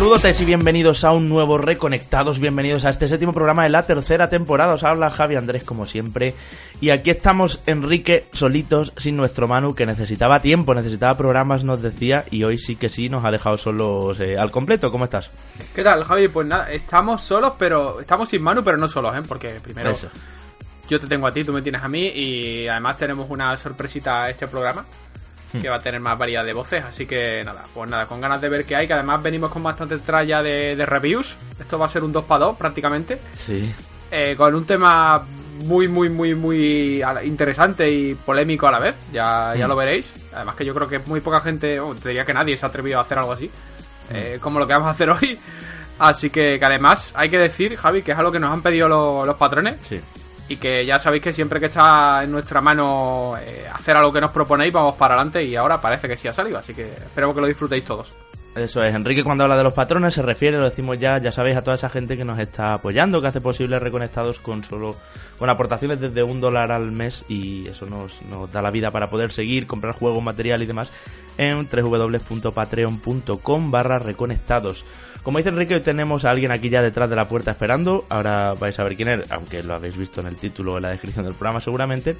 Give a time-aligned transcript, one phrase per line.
[0.00, 4.30] Saludos y bienvenidos a un nuevo Reconectados, bienvenidos a este séptimo programa de la tercera
[4.30, 4.72] temporada.
[4.72, 6.34] Os habla Javi Andrés como siempre.
[6.80, 12.24] Y aquí estamos Enrique solitos sin nuestro Manu que necesitaba tiempo, necesitaba programas, nos decía,
[12.30, 14.90] y hoy sí que sí nos ha dejado solos eh, al completo.
[14.90, 15.30] ¿Cómo estás?
[15.74, 16.28] ¿Qué tal, Javi?
[16.28, 19.22] Pues nada, estamos solos, pero estamos sin Manu, pero no solos, ¿eh?
[19.28, 20.08] Porque primero Eso.
[20.88, 24.22] yo te tengo a ti, tú me tienes a mí y además tenemos una sorpresita
[24.22, 24.82] a este programa
[25.52, 28.40] que va a tener más variedad de voces, así que nada, pues nada, con ganas
[28.40, 31.86] de ver qué hay, que además venimos con bastante tralla de, de reviews, esto va
[31.86, 33.72] a ser un 2 para 2 prácticamente, Sí.
[34.10, 35.22] eh, con un tema
[35.64, 39.68] muy, muy, muy, muy interesante y polémico a la vez, ya, ya Mm.
[39.68, 42.56] lo veréis, además que yo creo que muy poca gente, oh, te diría que nadie
[42.56, 43.50] se ha atrevido a hacer algo así,
[44.12, 45.38] eh, como lo que vamos a hacer hoy,
[45.98, 48.88] así que, que además hay que decir, Javi, que es algo que nos han pedido
[48.88, 50.00] lo- los patrones, Sí.
[50.50, 54.20] Y que ya sabéis que siempre que está en nuestra mano eh, hacer algo que
[54.20, 57.32] nos proponéis, vamos para adelante y ahora parece que sí ha salido, así que espero
[57.32, 58.12] que lo disfrutéis todos.
[58.56, 61.56] Eso es, Enrique cuando habla de los patrones se refiere, lo decimos ya, ya sabéis,
[61.56, 64.96] a toda esa gente que nos está apoyando, que hace posible Reconectados con solo
[65.38, 69.08] con aportaciones desde un dólar al mes y eso nos, nos da la vida para
[69.08, 70.90] poder seguir, comprar juegos, material y demás
[71.38, 74.84] en www.patreon.com barra reconectados.
[75.22, 78.06] Como dice Enrique, hoy tenemos a alguien aquí ya detrás de la puerta esperando.
[78.08, 80.82] Ahora vais a ver quién es, aunque lo habéis visto en el título o en
[80.82, 82.16] la descripción del programa seguramente.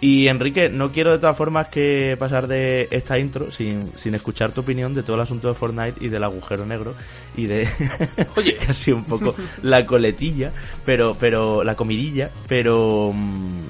[0.00, 4.50] Y Enrique, no quiero de todas formas que pasar de esta intro sin, sin escuchar
[4.50, 6.94] tu opinión de todo el asunto de Fortnite y del agujero negro
[7.36, 7.68] y de
[8.36, 8.56] Oye.
[8.56, 10.52] casi un poco la coletilla,
[10.84, 13.60] pero pero la comidilla, pero mm,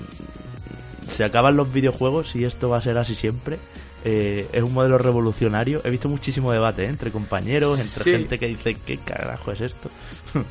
[1.06, 3.59] se acaban los videojuegos y esto va a ser así siempre.
[4.05, 5.81] Eh, es un modelo revolucionario.
[5.84, 6.89] He visto muchísimo debate ¿eh?
[6.89, 8.11] entre compañeros, entre Sí.
[8.12, 9.91] gente que dice qué carajo es esto.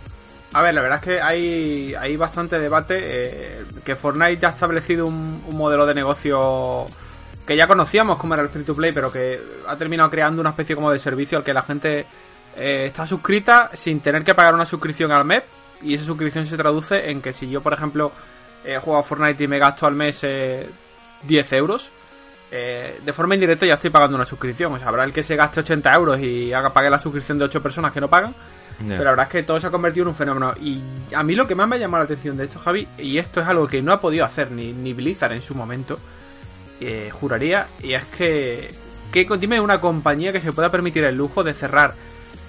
[0.53, 4.52] A ver, la verdad es que hay, hay bastante debate, eh, que Fortnite ya ha
[4.52, 6.87] establecido un, un modelo de negocio
[7.45, 10.49] que ya conocíamos como era el free to play, pero que ha terminado creando una
[10.52, 12.05] especie como de servicio al que la gente
[12.58, 15.43] eh, está suscrita sin tener que pagar una suscripción al mes
[15.83, 18.11] y esa suscripción se traduce en que si yo, por ejemplo,
[18.66, 20.67] eh, juego a Fortnite y me gasto al mes eh,
[21.23, 21.89] 10 euros,
[22.52, 24.73] eh, de forma indirecta ya estoy pagando una suscripción.
[24.73, 27.45] O sea, habrá el que se gaste 80 euros y haga pague la suscripción de
[27.45, 28.33] 8 personas que no pagan.
[28.87, 30.54] Pero la verdad es que todo se ha convertido en un fenómeno.
[30.61, 30.82] Y
[31.14, 33.42] a mí lo que más me ha llamado la atención de esto, Javi, y esto
[33.42, 35.99] es algo que no ha podido hacer ni, ni Blizzard en su momento,
[36.80, 38.73] eh, juraría, y es que,
[39.11, 41.93] que dime una compañía que se pueda permitir el lujo de cerrar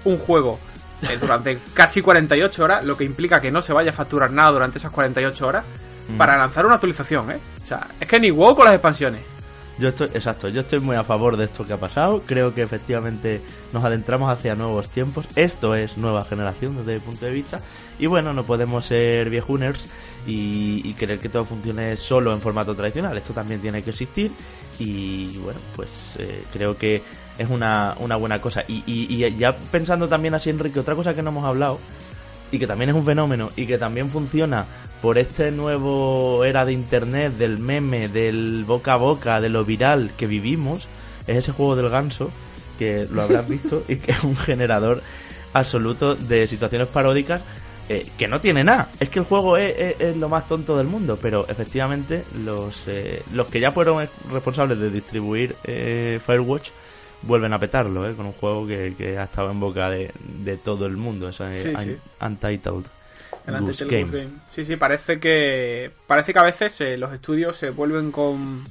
[0.05, 0.61] un juego
[1.03, 4.53] eh, durante casi 48 horas, lo que implica que no se vaya a facturar nada
[4.53, 5.65] durante esas 48 horas,
[6.17, 7.41] para lanzar una actualización, ¿eh?
[7.63, 9.23] O sea, es que ni WoW con las expansiones.
[9.81, 12.23] Yo estoy, exacto, yo estoy muy a favor de esto que ha pasado.
[12.27, 13.41] Creo que efectivamente
[13.73, 15.27] nos adentramos hacia nuevos tiempos.
[15.37, 17.63] Esto es nueva generación desde mi punto de vista.
[17.99, 19.81] Y bueno, no podemos ser viejuners
[20.27, 23.17] y, y querer que todo funcione solo en formato tradicional.
[23.17, 24.31] Esto también tiene que existir.
[24.79, 27.03] Y bueno, pues eh, creo que
[27.39, 28.63] es una, una buena cosa.
[28.69, 31.81] Y, y, y ya pensando también así, Enrique, otra cosa que no hemos hablado
[32.53, 34.67] y que también es un fenómeno y que también funciona
[35.03, 40.11] por este nuevo era de internet, del meme, del boca a boca, de lo viral
[40.17, 40.87] que vivimos,
[41.27, 42.31] es ese juego del ganso,
[42.79, 45.03] que lo habrás visto, y que es un generador
[45.53, 47.43] absoluto de situaciones paródicas
[47.89, 48.89] eh, que no tiene nada.
[49.01, 52.85] Es que el juego es, es- es lo más tonto del mundo, pero efectivamente los,
[52.87, 56.69] eh, los que ya fueron responsables de distribuir eh, Firewatch
[57.23, 58.15] vuelven a petarlo, ¿eh?
[58.15, 60.11] con un juego que, que ha estado en boca de,
[60.45, 61.97] de todo el mundo, Sí, un- sí.
[62.21, 62.85] Untitled
[63.47, 64.03] El Goose Game.
[64.05, 64.31] Goose Game.
[64.55, 68.65] Sí, sí, parece que parece que a veces eh, los estudios se vuelven con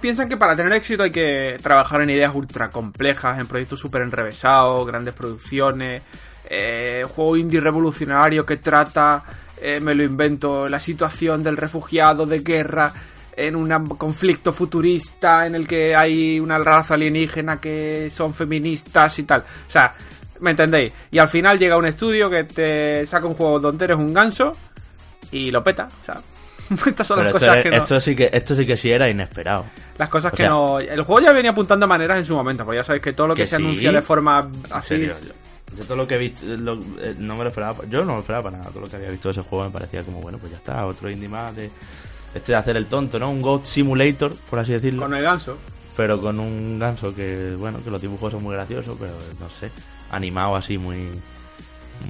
[0.00, 4.02] piensan que para tener éxito hay que trabajar en ideas ultra complejas, en proyectos súper
[4.02, 6.02] enrevesados, grandes producciones,
[6.48, 9.24] eh, juego indie revolucionario que trata,
[9.60, 12.92] eh, me lo invento, la situación del refugiado de guerra
[13.34, 19.22] en un conflicto futurista en el que hay una raza alienígena que son feministas y
[19.22, 19.40] tal.
[19.40, 19.94] O sea,
[20.42, 20.92] ¿me entendéis?
[21.10, 24.54] Y al final llega un estudio que te saca un juego donde eres un ganso
[25.30, 25.88] y lo peta.
[26.02, 26.20] O sea,
[26.86, 27.76] estas son Pero las cosas es- que no...
[27.82, 29.64] esto sí que esto sí que sí era inesperado.
[29.98, 30.78] Las cosas O que sea- no.
[30.80, 33.34] El juego ya venía apuntando maneras en su momento, porque ya sabéis que todo lo
[33.34, 33.62] que, Que se sí.
[33.62, 34.88] anuncia de forma así.
[34.88, 35.32] serio, yo,
[35.78, 38.12] yo todo lo que he visto lo- eh, no me lo esperaba, yo no me
[38.14, 40.20] lo esperaba para nada, todo lo que había visto de ese juego me parecía como
[40.20, 41.70] bueno, pues ya está, otro indie más de
[42.34, 43.30] este de hacer el tonto, ¿no?
[43.30, 45.58] Un God Simulator, por así decirlo, Con el ganso.
[45.96, 49.70] Pero con un ganso que bueno, que los dibujos son muy graciosos, pero no sé,
[50.10, 51.08] animado así muy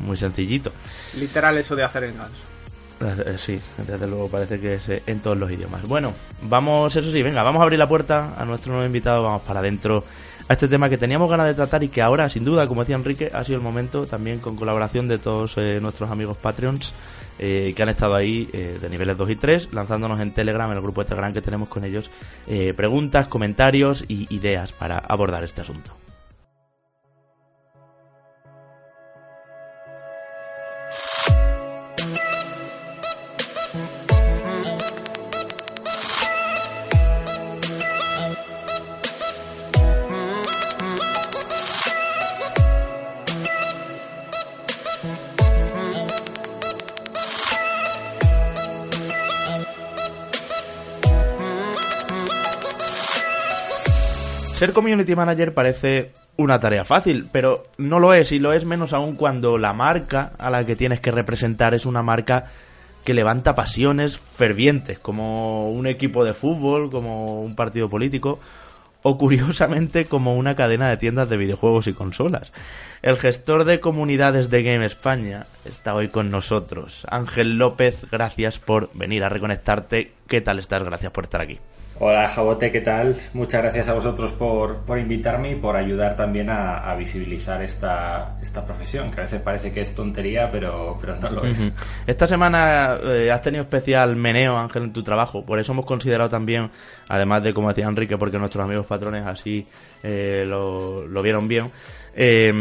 [0.05, 0.73] muy sencillito.
[1.19, 2.52] Literal eso de hacer el ganso.
[3.00, 5.82] Eh, Sí, desde luego parece que es eh, en todos los idiomas.
[5.82, 9.43] Bueno, vamos, eso sí, venga, vamos a abrir la puerta a nuestro nuevo invitado, vamos
[9.43, 10.05] para adentro
[10.49, 12.96] a este tema que teníamos ganas de tratar y que ahora, sin duda, como decía
[12.96, 16.93] Enrique, ha sido el momento, también con colaboración de todos eh, nuestros amigos Patreons
[17.44, 20.77] eh, que han estado ahí eh, de niveles 2 y 3, lanzándonos en Telegram, en
[20.77, 22.09] el grupo de Telegram que tenemos con ellos,
[22.47, 25.91] eh, preguntas, comentarios y ideas para abordar este asunto.
[54.62, 58.93] Ser community manager parece una tarea fácil, pero no lo es y lo es menos
[58.93, 62.44] aún cuando la marca a la que tienes que representar es una marca
[63.05, 68.38] que levanta pasiones fervientes, como un equipo de fútbol, como un partido político
[69.03, 72.53] o curiosamente como una cadena de tiendas de videojuegos y consolas.
[73.03, 77.05] El gestor de comunidades de Game España está hoy con nosotros.
[77.11, 80.12] Ángel López, gracias por venir a reconectarte.
[80.29, 80.85] ¿Qué tal estás?
[80.85, 81.58] Gracias por estar aquí.
[82.05, 83.15] Hola Jabote, ¿qué tal?
[83.33, 88.67] Muchas gracias a vosotros por, por invitarme y por ayudar también a, visibilizar esta, esta,
[88.67, 91.73] profesión, que a veces parece que es tontería, pero, pero no lo es.
[92.05, 96.29] Esta semana eh, has tenido especial meneo, Ángel, en tu trabajo, por eso hemos considerado
[96.29, 96.73] también,
[97.07, 99.65] además de, como decía Enrique, porque nuestros amigos patrones así
[100.03, 101.71] eh, lo, lo, vieron bien,
[102.17, 102.53] eh,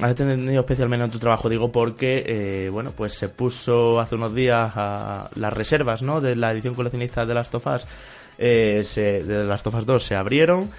[0.00, 4.32] has tenido especial meneo en tu trabajo, digo, porque, bueno, pues se puso hace unos
[4.36, 7.84] días a las reservas, ¿no?, de la edición coleccionista de las Tofas
[8.38, 10.70] eh, se, de las Tofas 2 se abrieron.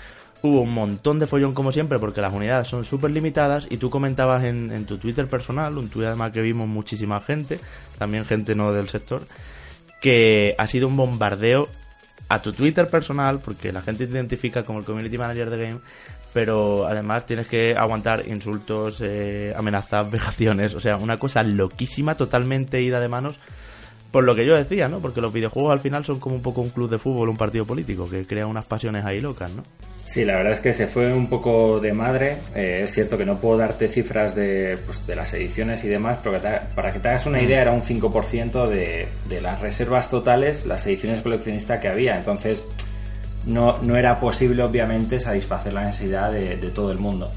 [0.41, 3.89] Hubo un montón de follón como siempre porque las unidades son súper limitadas y tú
[3.89, 7.59] comentabas en, tu Twitter personal, un Twitter además que vimos muchísima gente,
[7.97, 9.21] también gente no del sector,
[9.99, 11.67] que ha sido un bombardeo
[12.29, 15.79] a tu Twitter personal porque la gente te identifica como el Community Manager de Game,
[16.31, 22.81] pero además tienes que aguantar insultos, eh, amenazas, vejaciones, o sea, una cosa loquísima, totalmente
[22.81, 23.35] ida de manos
[24.11, 24.99] por lo que yo decía, ¿no?
[24.99, 27.65] Porque los videojuegos al final son como un poco un club de fútbol, un partido
[27.65, 29.63] político, que crea unas pasiones ahí locas, ¿no?
[30.05, 32.37] Sí, la verdad es que se fue un poco de madre.
[32.55, 36.39] Eh, es cierto que no puedo darte cifras de, pues, las ediciones y demás, pero
[36.73, 40.87] para que te hagas una idea, era un 5% de, de las reservas totales, las
[40.87, 42.17] ediciones coleccionistas que había.
[42.17, 42.65] Entonces,
[43.45, 47.31] no, era posible, obviamente, satisfacer la necesidad de, todo el mundo.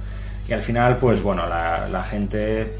[0.48, 2.72] Y al final, pues bueno, la gente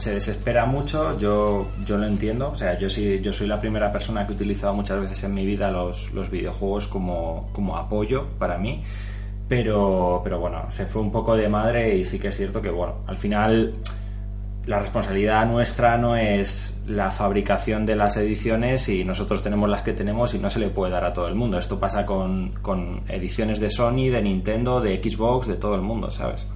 [0.00, 3.92] se desespera mucho, yo, yo lo entiendo, o sea, yo sí, yo soy la primera
[3.92, 8.26] persona que he utilizado muchas veces en mi vida los, los videojuegos como, como apoyo
[8.38, 8.82] para mí,
[9.48, 12.70] pero, pero bueno, se fue un poco de madre y sí que es cierto que,
[12.70, 13.74] bueno, al final
[14.66, 19.92] la responsabilidad nuestra no es la fabricación de las ediciones y nosotros tenemos las que
[19.92, 21.58] tenemos y no se le puede dar a todo el mundo.
[21.58, 26.10] Esto pasa con, con ediciones de Sony, de Nintendo, de Xbox, de todo el mundo,
[26.10, 26.46] ¿sabes?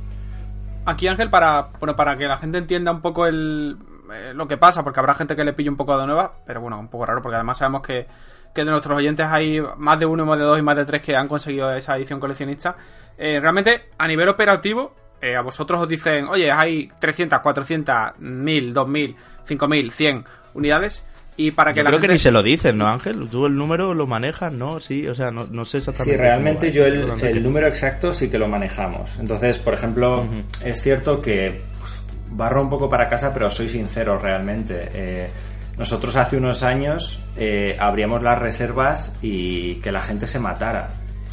[0.86, 3.78] Aquí, Ángel, para, bueno, para que la gente entienda un poco el,
[4.12, 6.60] eh, lo que pasa, porque habrá gente que le pille un poco de nueva, pero
[6.60, 8.06] bueno, un poco raro, porque además sabemos que,
[8.54, 11.00] que de nuestros oyentes hay más de uno, más de dos y más de tres
[11.02, 12.76] que han conseguido esa edición coleccionista.
[13.16, 18.74] Eh, realmente, a nivel operativo, eh, a vosotros os dicen, oye, hay 300, 400, 1000,
[18.74, 21.04] 2000, 5000, 100 unidades
[21.36, 23.28] y para que yo creo que ni se lo dicen, ¿no, Ángel?
[23.28, 24.78] Tú el número lo manejas, ¿no?
[24.78, 26.16] Sí, o sea, no, no sé exactamente.
[26.16, 29.18] Sí, realmente yo el, número exacto sí que lo manejamos.
[29.18, 30.24] Entonces, por ejemplo,
[30.64, 34.88] es cierto que pues, barro un poco para casa, pero soy sincero realmente.
[34.92, 35.28] Eh,
[35.76, 40.90] nosotros hace unos años eh, abríamos las reservas y que la gente se matara.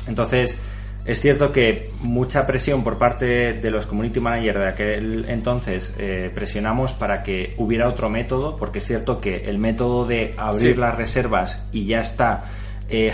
[0.08, 0.60] Entonces,
[1.04, 6.32] es cierto que mucha presión por parte de los community managers de aquel entonces eh,
[6.34, 10.96] presionamos para que hubiera otro método, porque es cierto que el método de abrir las
[10.96, 12.46] reservas y ya está,
[12.90, 13.12] eh,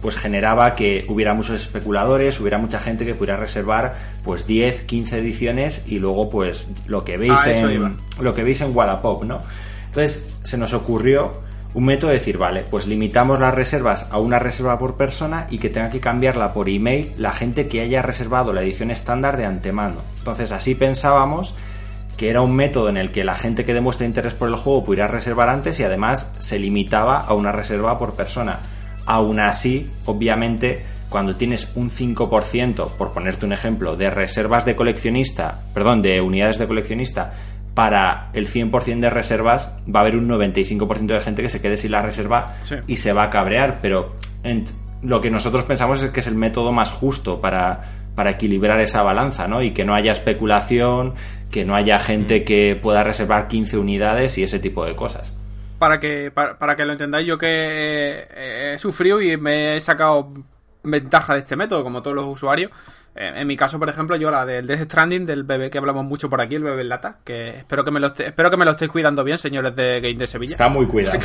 [0.00, 5.18] pues generaba que hubiera muchos especuladores, hubiera mucha gente que pudiera reservar pues 10, 15
[5.18, 9.40] ediciones y luego pues lo que veis ah, en lo que veis en Wallapop, ¿no?
[9.88, 11.45] Entonces se nos ocurrió
[11.76, 15.58] un método de decir, vale, pues limitamos las reservas a una reserva por persona y
[15.58, 19.44] que tenga que cambiarla por email la gente que haya reservado la edición estándar de
[19.44, 19.96] antemano.
[20.16, 21.54] Entonces así pensábamos
[22.16, 24.84] que era un método en el que la gente que demuestra interés por el juego
[24.84, 28.60] pudiera reservar antes y además se limitaba a una reserva por persona.
[29.04, 35.60] Aún así, obviamente, cuando tienes un 5%, por ponerte un ejemplo, de reservas de coleccionista,
[35.74, 37.34] perdón, de unidades de coleccionista
[37.76, 41.76] para el 100% de reservas va a haber un 95% de gente que se quede
[41.76, 42.54] sin la reserva
[42.86, 44.16] y se va a cabrear, pero
[45.02, 47.82] lo que nosotros pensamos es que es el método más justo para,
[48.14, 49.62] para equilibrar esa balanza, ¿no?
[49.62, 51.12] Y que no haya especulación,
[51.50, 52.44] que no haya gente mm.
[52.44, 55.36] que pueda reservar 15 unidades y ese tipo de cosas.
[55.78, 58.26] Para que, para, que lo entendáis, yo que
[58.72, 60.32] he sufrido y me he sacado
[60.86, 62.70] ventaja de este método, como todos los usuarios,
[63.18, 66.28] en mi caso, por ejemplo, yo la del Death Stranding, del bebé que hablamos mucho
[66.28, 68.90] por aquí, el bebé lata, que espero que me lo espero que me lo estéis
[68.90, 70.52] cuidando bien, señores de Game de Sevilla.
[70.52, 71.18] Está muy cuidado.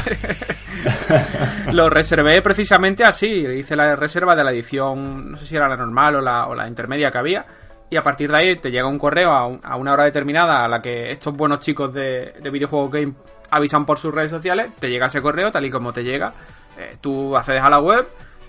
[1.74, 5.75] lo reservé precisamente así, hice la reserva de la edición, no sé si era la
[5.75, 7.46] normal o la, o la intermedia que había,
[7.89, 10.82] y a partir de ahí te llega un correo a, una hora determinada a la
[10.82, 13.13] que estos buenos chicos de, de videojuegos game
[13.50, 16.34] avisan por sus redes sociales, te llega ese correo tal y como te llega,
[16.77, 18.08] eh, tú accedes a la web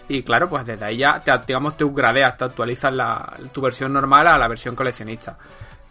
[0.09, 3.93] y claro, pues desde ahí ya te, digamos, te upgradeas, te actualizas la, tu versión
[3.93, 5.37] normal a la versión coleccionista.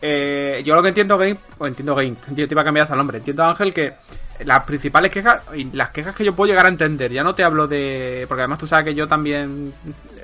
[0.01, 2.95] Eh, yo lo que entiendo, Game, o entiendo Game, yo te iba a cambiar hasta
[2.95, 3.93] el nombre, entiendo Ángel que
[4.45, 7.67] las principales quejas, las quejas que yo puedo llegar a entender, ya no te hablo
[7.67, 8.25] de.
[8.27, 9.73] Porque además tú sabes que yo también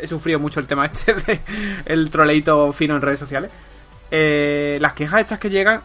[0.02, 1.40] he sufrido mucho el tema este de
[1.86, 3.52] el troleito fino en redes sociales.
[4.10, 5.82] Eh, las quejas estas que llegan,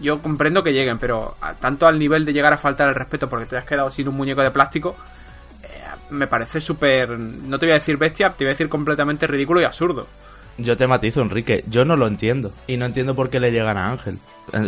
[0.00, 3.46] yo comprendo que lleguen, pero tanto al nivel de llegar a faltar el respeto porque
[3.46, 4.94] te has quedado sin un muñeco de plástico,
[6.12, 7.18] me parece súper.
[7.18, 10.06] No te voy a decir bestia, te voy a decir completamente ridículo y absurdo.
[10.58, 11.64] Yo te matizo, Enrique.
[11.66, 12.52] Yo no lo entiendo.
[12.66, 14.18] Y no entiendo por qué le llegan a Ángel.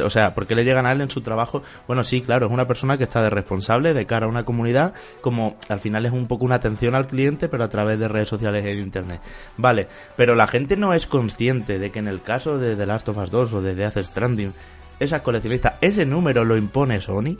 [0.02, 1.62] O sea, por qué le llegan a él en su trabajo.
[1.86, 4.94] Bueno, sí, claro, es una persona que está de responsable de cara a una comunidad.
[5.20, 8.28] Como al final es un poco una atención al cliente, pero a través de redes
[8.28, 9.20] sociales e internet.
[9.58, 13.08] Vale, pero la gente no es consciente de que en el caso de The Last
[13.10, 14.54] of Us 2 o de Death Stranding,
[15.00, 17.36] esa coleccionista, ese número lo impone Sony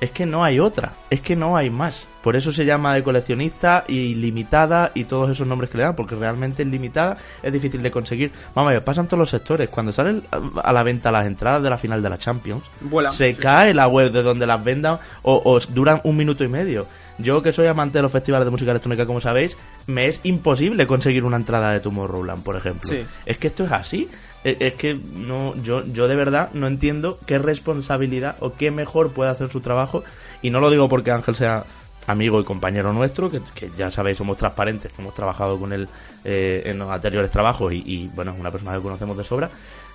[0.00, 2.06] es que no hay otra, es que no hay más.
[2.22, 5.96] Por eso se llama de coleccionista y limitada y todos esos nombres que le dan,
[5.96, 8.32] porque realmente en limitada es difícil de conseguir.
[8.54, 9.68] Vamos a ver, pasan todos los sectores.
[9.68, 10.22] Cuando salen
[10.62, 12.64] a la venta las entradas de la final de la Champions,
[13.12, 16.86] se cae la web de donde las vendan o, duran un minuto y medio.
[17.18, 20.86] Yo que soy amante de los festivales de música electrónica, como sabéis, me es imposible
[20.86, 22.90] conseguir una entrada de Tomorrowland, por ejemplo.
[23.26, 24.08] Es que esto es así.
[24.44, 29.12] Eh, es que no yo yo de verdad no entiendo qué responsabilidad o qué mejor
[29.12, 30.04] puede hacer su trabajo.
[30.42, 31.64] Y no lo digo porque Ángel sea
[32.06, 35.86] amigo y compañero nuestro que, ya sabéis somos transparentes hemos trabajado con él
[36.24, 39.50] eh, en los anteriores trabajos y, y, bueno es una persona que conocemos de sobra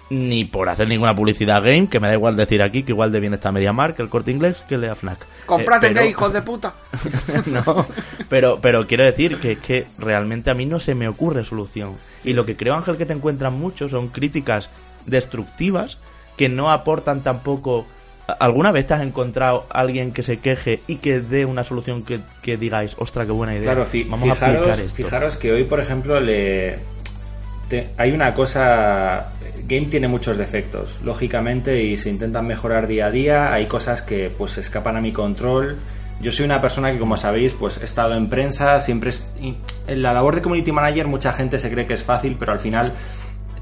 [0.10, 3.20] ni por hacer ninguna publicidad game, que me da igual decir aquí que igual de
[3.20, 5.26] bien está MediaMark, el corte inglés, que lea FNAC.
[5.46, 6.74] ¡Comprate eh, hijos de puta!
[7.48, 7.86] no,
[8.30, 11.96] pero, pero quiero decir que es que realmente a mí no se me ocurre solución.
[12.24, 14.70] y lo que creo, Ángel, que te encuentran mucho son críticas
[15.06, 15.98] destructivas
[16.38, 17.86] que no aportan tampoco.
[18.40, 22.22] ¿Alguna vez te has encontrado alguien que se queje y que dé una solución que,
[22.42, 23.74] que digáis, ostra, qué buena idea?
[23.74, 24.96] Claro, Vamos a aplicar esto.
[24.96, 26.80] fijaros que hoy, por ejemplo, le,
[27.98, 29.34] hay una cosa,
[29.68, 34.32] Game tiene muchos defectos, lógicamente, y se intentan mejorar día a día, hay cosas que
[34.36, 35.78] pues escapan a mi control.
[36.22, 40.02] Yo soy una persona que, como sabéis, pues he estado en prensa, siempre es, en
[40.02, 42.94] la labor de community manager mucha gente se cree que es fácil, pero al final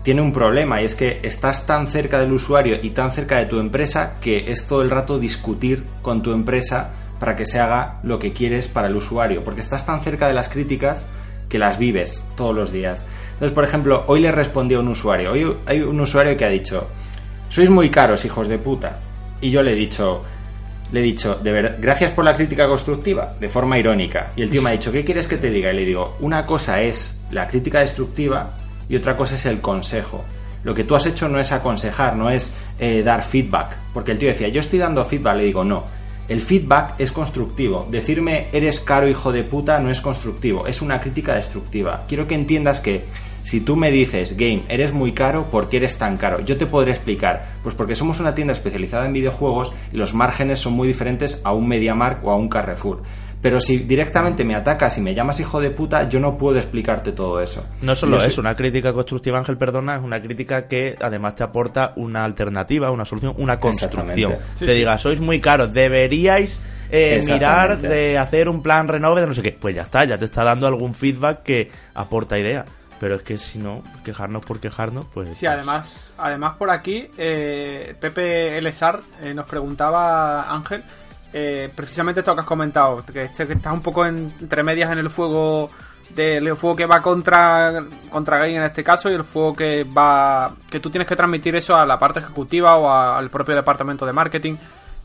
[0.04, 3.46] tiene un problema y es que estás tan cerca del usuario y tan cerca de
[3.46, 6.90] tu empresa que es todo el rato discutir con tu empresa
[7.20, 10.34] para que se haga lo que quieres para el usuario, porque estás tan cerca de
[10.34, 11.06] las críticas
[11.52, 13.04] que las vives todos los días.
[13.34, 15.34] Entonces, por ejemplo, hoy le respondió un usuario.
[15.34, 16.88] Hoy hay un usuario que ha dicho,
[17.50, 18.98] sois muy caros, hijos de puta.
[19.42, 20.24] Y yo le he dicho,
[20.92, 24.32] le he dicho, de verdad, gracias por la crítica constructiva, de forma irónica.
[24.36, 25.72] Y el tío me ha dicho, ¿qué quieres que te diga?
[25.74, 28.52] Y le digo, una cosa es la crítica destructiva
[28.88, 30.24] y otra cosa es el consejo.
[30.64, 33.76] Lo que tú has hecho no es aconsejar, no es eh, dar feedback.
[33.94, 37.88] Porque el tío decía, yo estoy dando feedback, le digo, no el feedback es constructivo.
[37.90, 42.06] Decirme eres caro hijo de puta no es constructivo, es una crítica destructiva.
[42.08, 43.06] Quiero que entiendas que
[43.44, 46.42] si tú me dices, Game, eres muy caro, ¿por qué eres tan caro?
[46.42, 47.48] Yo te podré explicar.
[47.64, 51.52] Pues porque somos una tienda especializada en videojuegos y los márgenes son muy diferentes a
[51.52, 53.02] un MediaMark o a un Carrefour.
[53.42, 57.12] Pero si directamente me atacas y me llamas hijo de puta, yo no puedo explicarte
[57.12, 57.66] todo eso.
[57.82, 61.94] No solo es una crítica constructiva, Ángel, perdona, es una crítica que además te aporta
[61.96, 64.36] una alternativa, una solución, una construcción.
[64.60, 69.34] te diga, sois muy caros, deberíais eh, mirar de hacer un plan renove de no
[69.34, 69.58] sé qué.
[69.60, 72.66] Pues ya está, ya te está dando algún feedback que aporta idea.
[73.00, 75.36] Pero es que si no, quejarnos por quejarnos, pues...
[75.36, 80.84] Sí, además, además por aquí, eh, Pepe Elesar eh, nos preguntaba, Ángel,
[81.34, 85.70] eh, precisamente esto que has comentado, que, estás un poco entre medias en el fuego
[86.10, 90.52] del fuego que va contra contra Game en este caso y el fuego que va
[90.70, 94.12] que tú tienes que transmitir eso a la parte ejecutiva o al propio departamento de
[94.12, 94.56] marketing.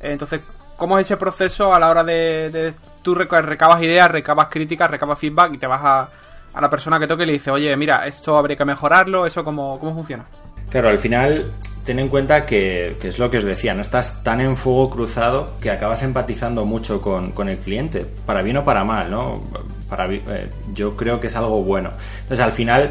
[0.00, 0.40] Eh, entonces,
[0.76, 5.18] ¿cómo es ese proceso a la hora de, de tú recabas ideas, recabas críticas, recabas
[5.18, 6.08] feedback y te vas a,
[6.52, 9.44] a la persona que toque y le dices, oye, mira, esto habría que mejorarlo, eso
[9.44, 10.24] cómo, cómo funciona?
[10.70, 11.52] Claro, al final
[11.84, 15.52] ten en cuenta que, es lo que os decía, no estás tan en fuego cruzado
[15.60, 19.40] que acabas empatizando mucho con, el cliente, para bien o para mal, ¿no?
[19.88, 21.90] Para, eh, yo creo que es algo bueno.
[22.22, 22.90] Entonces, al final,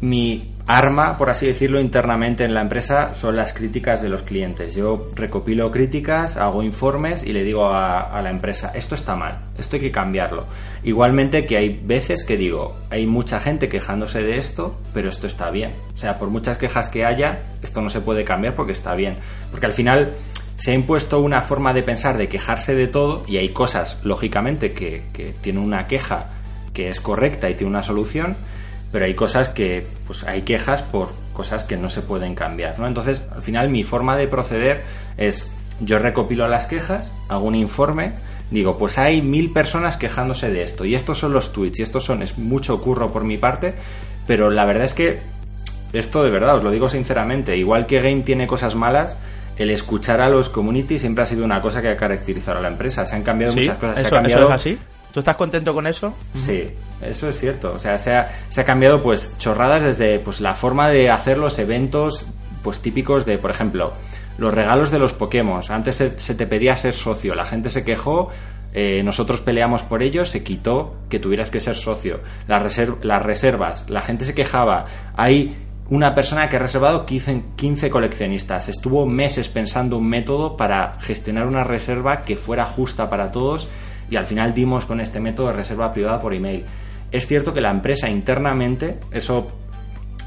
[0.00, 4.74] mi arma, por así decirlo, internamente en la empresa son las críticas de los clientes.
[4.74, 9.76] Yo recopilo críticas, hago informes y le digo a, la empresa, esto está mal, esto
[9.76, 10.44] hay que cambiarlo.
[10.82, 15.50] Igualmente que hay veces que digo, hay mucha gente quejándose de esto, pero esto está
[15.50, 15.72] bien.
[15.94, 19.16] O sea, por muchas quejas que haya, esto no se puede cambiar porque está bien.
[19.52, 20.14] Porque al final
[20.56, 24.72] se ha impuesto una forma de pensar de quejarse de todo y hay cosas, lógicamente,
[24.72, 26.30] que, que tienen una queja
[26.72, 28.36] que es correcta y tiene una solución
[28.92, 32.86] pero hay cosas que, pues hay quejas por cosas que no se pueden cambiar, ¿no?
[32.86, 34.82] Entonces, al final mi forma de proceder
[35.16, 35.50] es,
[35.80, 38.12] yo recopilo las quejas, hago un informe,
[38.50, 42.04] digo, pues hay mil personas quejándose de esto, y estos son los tweets, y estos
[42.04, 43.74] son, es mucho curro por mi parte,
[44.26, 45.20] pero la verdad es que
[45.92, 49.16] esto de verdad, os lo digo sinceramente, igual que Game tiene cosas malas,
[49.56, 52.68] el escuchar a los community siempre ha sido una cosa que ha caracterizado a la
[52.68, 53.06] empresa.
[53.06, 54.00] Se han cambiado muchas cosas.
[54.00, 54.48] se ha cambiado...
[54.48, 54.78] es así?
[55.16, 56.14] ¿Tú estás contento con eso?
[56.34, 56.68] Sí,
[57.00, 57.72] eso es cierto.
[57.72, 62.26] O sea, se ha, cambiado pues chorradas desde pues la forma de hacer los eventos
[62.62, 63.94] pues típicos de, por ejemplo,
[64.36, 65.62] los regalos de los Pokémon.
[65.70, 68.28] Antes se, te pedía ser socio, la gente se quejó,
[68.74, 72.20] eh, nosotros peleamos por ello, se quitó que tuvieras que ser socio.
[72.46, 74.84] Las, las reservas, la gente se quejaba.
[75.16, 75.56] Hay
[75.88, 78.68] una persona que ha reservado 15, 15, coleccionistas.
[78.68, 83.66] Estuvo meses pensando un método para gestionar una reserva que fuera justa para todos
[84.10, 86.64] y al final dimos con este método de reserva privada por email.
[87.10, 89.48] Es cierto que la empresa internamente, eso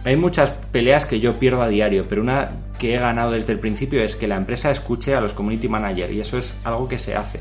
[0.03, 3.59] hay muchas peleas que yo pierdo a diario, pero una que he ganado desde el
[3.59, 6.97] principio es que la empresa escuche a los community managers y eso es algo que
[6.97, 7.39] se hace.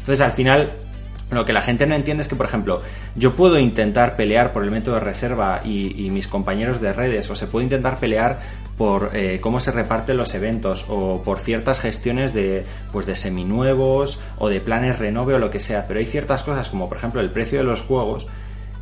[0.00, 0.72] Entonces al final
[1.30, 2.80] lo que la gente no entiende es que, por ejemplo,
[3.14, 7.34] yo puedo intentar pelear por el método de reserva y, mis compañeros de redes, o
[7.34, 8.40] se puede intentar pelear
[8.78, 14.20] por eh, cómo se reparten los eventos o por ciertas gestiones de pues de seminuevos
[14.38, 17.20] o de planes renove o lo que sea, pero hay ciertas cosas como por ejemplo
[17.20, 18.28] el precio de los juegos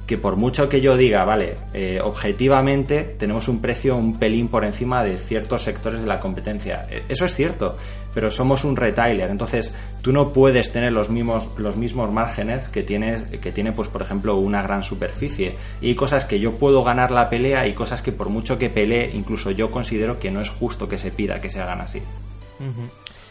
[0.06, 4.64] que por mucho que yo diga, vale, eh, objetivamente tenemos un precio un pelín por
[4.64, 6.86] encima de ciertos sectores de la competencia.
[6.88, 7.76] Eh, eso es cierto,
[8.14, 12.84] pero somos un retailer, entonces tú no puedes tener los mismos, los mismos márgenes que
[12.84, 15.56] tienes, que tiene, pues, por ejemplo, una gran superficie.
[15.80, 18.70] Y hay cosas que yo puedo ganar la pelea y cosas que por mucho que
[18.70, 22.00] pelee, incluso yo considero que no es justo que se pida que se hagan así.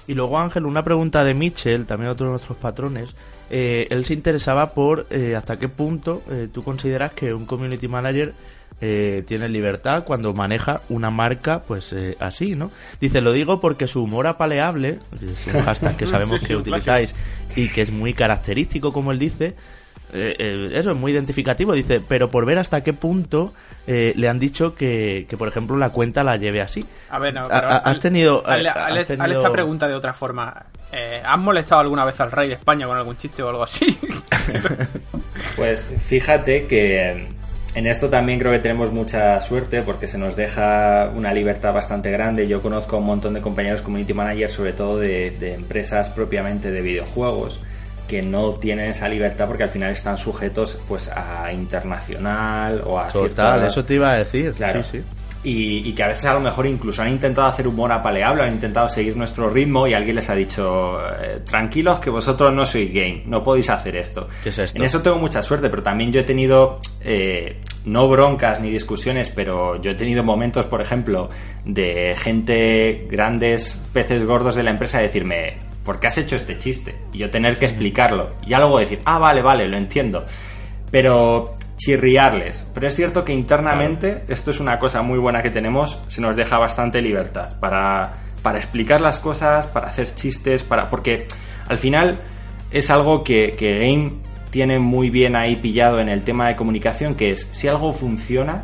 [0.08, 3.16] Y luego, Ángel, una pregunta de Mitchell, también otro de nuestros patrones.
[3.50, 7.88] Eh, él se interesaba por eh, hasta qué punto eh, tú consideras que un community
[7.88, 8.34] manager
[8.78, 12.70] tiene libertad cuando maneja una marca pues así, ¿no?
[13.00, 17.16] Dice, lo digo porque su humor apaleable, es un hashtag que sabemos que utilizáis
[17.56, 19.56] y que es muy característico, como él dice,
[20.14, 23.54] eh, eh, eso es muy identificativo, dice, pero por ver hasta qué punto
[23.88, 26.86] eh, le han dicho que, por ejemplo, la cuenta la lleve así.
[27.10, 28.44] A ver, no, pero has tenido...
[28.46, 30.66] Hazle, esta pregunta de otra forma.
[31.26, 34.00] ¿Has molestado alguna vez al rey de España con algún chiste o algo así?
[35.58, 37.28] pues fíjate que
[37.74, 42.12] en esto también creo que tenemos mucha suerte porque se nos deja una libertad bastante
[42.12, 42.48] grande.
[42.48, 46.72] Yo conozco a un montón de compañeros community managers, sobre todo de, de empresas propiamente
[46.72, 47.60] de videojuegos
[48.08, 53.10] que no tienen esa libertad porque al final están sujetos pues a internacional o a
[53.10, 54.84] Total, eso te iba a decir, claro.
[54.84, 55.04] Sí, sí.
[55.48, 58.90] Y, que a veces a lo mejor incluso han intentado hacer humor apaleable, han intentado
[58.90, 63.22] seguir nuestro ritmo y alguien les ha dicho, eh, tranquilos que vosotros no sois game,
[63.28, 64.28] no podéis hacer esto.
[64.44, 69.30] En eso tengo mucha suerte, pero también yo he tenido, eh, no broncas ni discusiones,
[69.30, 71.30] pero yo he tenido momentos, por ejemplo,
[71.64, 76.96] de gente, grandes peces gordos de la empresa, decirme, ¿por qué has hecho este chiste?
[77.14, 78.32] Y yo tener que explicarlo.
[78.42, 80.26] Y ya luego decir, ah, vale, vale, lo entiendo.
[80.92, 82.68] Pero chirriarles.
[82.74, 86.36] Pero es cierto que internamente, esto es una cosa muy buena que tenemos, se nos
[86.36, 90.90] deja bastante libertad para, para explicar las cosas, para hacer chistes, para.
[90.90, 91.28] porque
[91.68, 92.18] al final
[92.72, 94.14] es algo que, que Game
[94.50, 98.64] tiene muy bien ahí pillado en el tema de comunicación, que es si algo funciona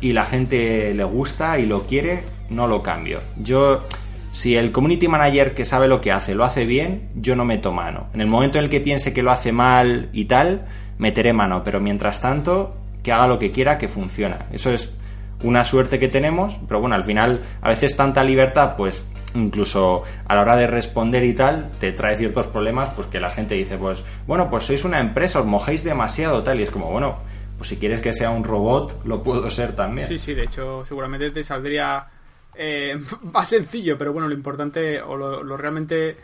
[0.00, 3.20] y la gente le gusta y lo quiere, no lo cambio.
[3.38, 3.84] Yo
[4.32, 7.70] si el community manager que sabe lo que hace lo hace bien, yo no meto
[7.70, 8.08] mano.
[8.14, 10.66] En el momento en el que piense que lo hace mal y tal,
[10.98, 11.62] meteré mano.
[11.62, 14.46] Pero mientras tanto, que haga lo que quiera, que funciona.
[14.50, 14.96] Eso es
[15.42, 20.34] una suerte que tenemos, pero bueno, al final, a veces tanta libertad, pues incluso a
[20.34, 23.76] la hora de responder y tal, te trae ciertos problemas, pues que la gente dice,
[23.76, 27.18] pues, bueno, pues sois una empresa, os mojáis demasiado, tal, y es como, bueno,
[27.58, 30.06] pues si quieres que sea un robot, lo puedo ser también.
[30.06, 32.06] Sí, sí, de hecho, seguramente te saldría
[32.54, 33.00] eh,
[33.32, 36.16] más sencillo, pero bueno, lo importante o lo, realmente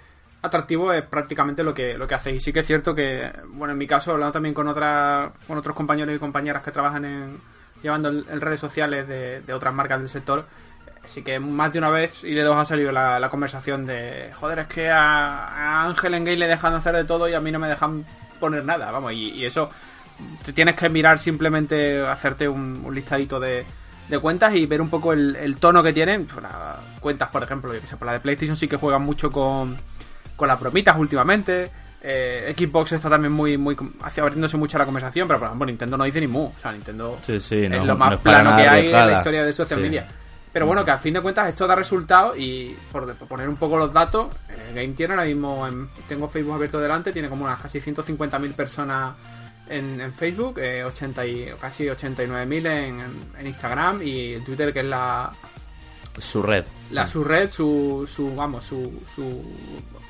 [0.43, 2.37] atractivo es prácticamente lo que, lo que hacéis.
[2.37, 5.59] Y sí que es cierto que, bueno, en mi caso, hablando también con, otra, con
[5.59, 10.09] otros compañeros y compañeras que trabajan en llevando en redes sociales de, otras marcas del
[10.09, 10.47] sector,
[11.07, 14.61] sí que más de una vez y de dos ha salido la, conversación de, joder,
[14.61, 17.59] es que a, Ángel en Gay le dejan hacer de todo y a mí no
[17.59, 18.05] me dejan
[18.41, 19.71] poner nada, vamos, y, eso
[20.45, 23.65] te tienes que mirar simplemente, hacerte un listadito de
[24.09, 26.27] de cuentas y ver un poco el, tono que tienen.
[26.27, 26.45] Pues,
[27.01, 29.77] cuentas, por ejemplo, yo que sé, por la de PlayStation sí que juegan mucho con,
[30.37, 31.71] con las bromitas últimamente.
[32.01, 35.97] Eh, Xbox está también muy, muy hacia abriéndose mucho la conversación, pero por ejemplo Nintendo
[35.97, 36.45] no dice ni mu.
[36.45, 40.07] O sea, Nintendo es lo más plano que hay en la historia de social media.
[40.51, 43.77] Pero bueno, que a fin de cuentas esto da resultado y por, poner un poco
[43.77, 45.69] los datos, eh, Game tiene ahora mismo,
[46.09, 49.15] tengo Facebook abierto delante, tiene como unas casi 150.000 personas
[49.69, 53.01] en, Facebook, eh, 80 y, casi 89.000 en,
[53.39, 55.33] en Instagram y en Twitter, que es la,
[56.21, 56.65] su red.
[56.91, 59.45] La, su red, su, su vamos, su, su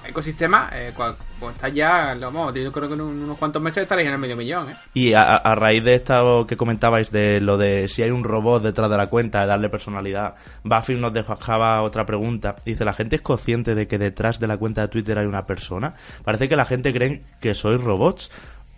[0.06, 4.14] ecosistema, eh, pues está ya, vamos, yo creo que en unos cuantos meses estaréis en
[4.14, 4.70] el medio millón.
[4.70, 4.74] ¿eh?
[4.94, 8.88] Y a, raíz de esto que comentabais, de lo de si hay un robot detrás
[8.88, 12.54] de la cuenta, de darle personalidad, Buffy nos dejaba otra pregunta.
[12.64, 15.46] Dice, ¿la gente es consciente de que detrás de la cuenta de Twitter hay una
[15.46, 15.94] persona?
[16.24, 18.30] Parece que la gente cree que sois robots.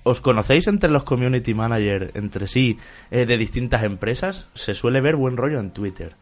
[0.03, 2.79] ¿Os conocéis entre los community managers, entre sí,
[3.11, 4.49] eh, de distintas empresas?
[4.55, 6.17] Se suele ver buen rollo en Twitter.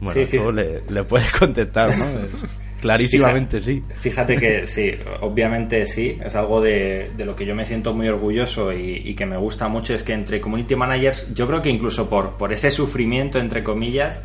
[0.00, 2.04] Bueno, eso le, le, puedes contestar, ¿no?
[2.80, 3.82] Clarísimamente sí.
[3.94, 8.72] Fíjate que sí, obviamente sí, es algo de, lo que yo me siento muy orgulloso
[8.72, 12.36] y, que me gusta mucho, es que entre community managers, yo creo que incluso por,
[12.36, 14.22] por ese sufrimiento, entre comillas,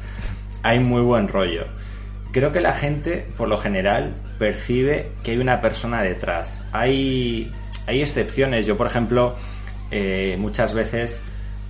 [0.64, 1.66] hay muy buen rollo.
[2.32, 6.64] Creo que la gente, por lo general, percibe que hay una persona detrás.
[6.72, 7.52] Hay,
[7.88, 8.66] hay excepciones.
[8.66, 9.36] Yo, por ejemplo,
[9.92, 11.22] eh, muchas veces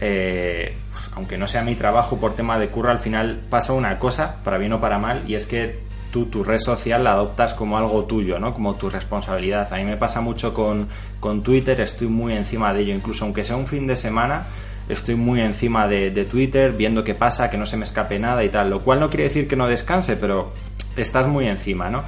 [0.03, 3.99] eh, pues, aunque no sea mi trabajo por tema de curro, al final pasa una
[3.99, 5.79] cosa, para bien o para mal, y es que
[6.11, 8.53] tú tu red social la adoptas como algo tuyo, ¿no?
[8.53, 9.71] Como tu responsabilidad.
[9.71, 10.87] A mí me pasa mucho con,
[11.19, 14.43] con Twitter, estoy muy encima de ello, incluso aunque sea un fin de semana,
[14.89, 18.43] estoy muy encima de, de, Twitter, viendo qué pasa, que no se me escape nada
[18.43, 20.51] y tal, lo cual no quiere decir que no descanse, pero
[20.95, 22.03] estás muy encima, ¿no?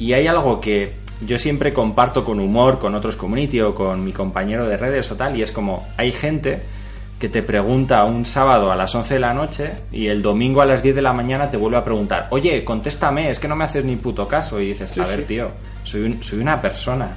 [0.00, 4.12] Y hay algo que yo siempre comparto con humor con otros community o con mi
[4.12, 6.60] compañero de redes o tal, y es como, hay gente
[7.20, 10.66] que te pregunta un sábado a las 11 de la noche y el domingo a
[10.66, 13.64] las 10 de la mañana te vuelve a preguntar, oye, contéstame, es que no me
[13.64, 14.58] haces ni puto caso.
[14.58, 15.50] Y dices, a ver, tío,
[15.84, 17.10] soy, soy una persona.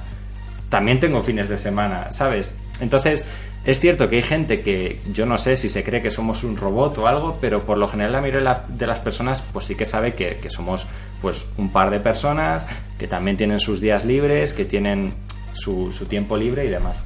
[0.68, 2.58] También tengo fines de semana, ¿sabes?
[2.80, 3.24] Entonces,
[3.64, 6.58] es cierto que hay gente que yo no sé si se cree que somos un
[6.58, 9.86] robot o algo, pero por lo general la mayoría de las personas pues sí que
[9.86, 10.86] sabe que, que somos
[11.24, 12.66] pues un par de personas
[12.98, 15.14] que también tienen sus días libres, que tienen
[15.54, 17.02] su, su tiempo libre y demás.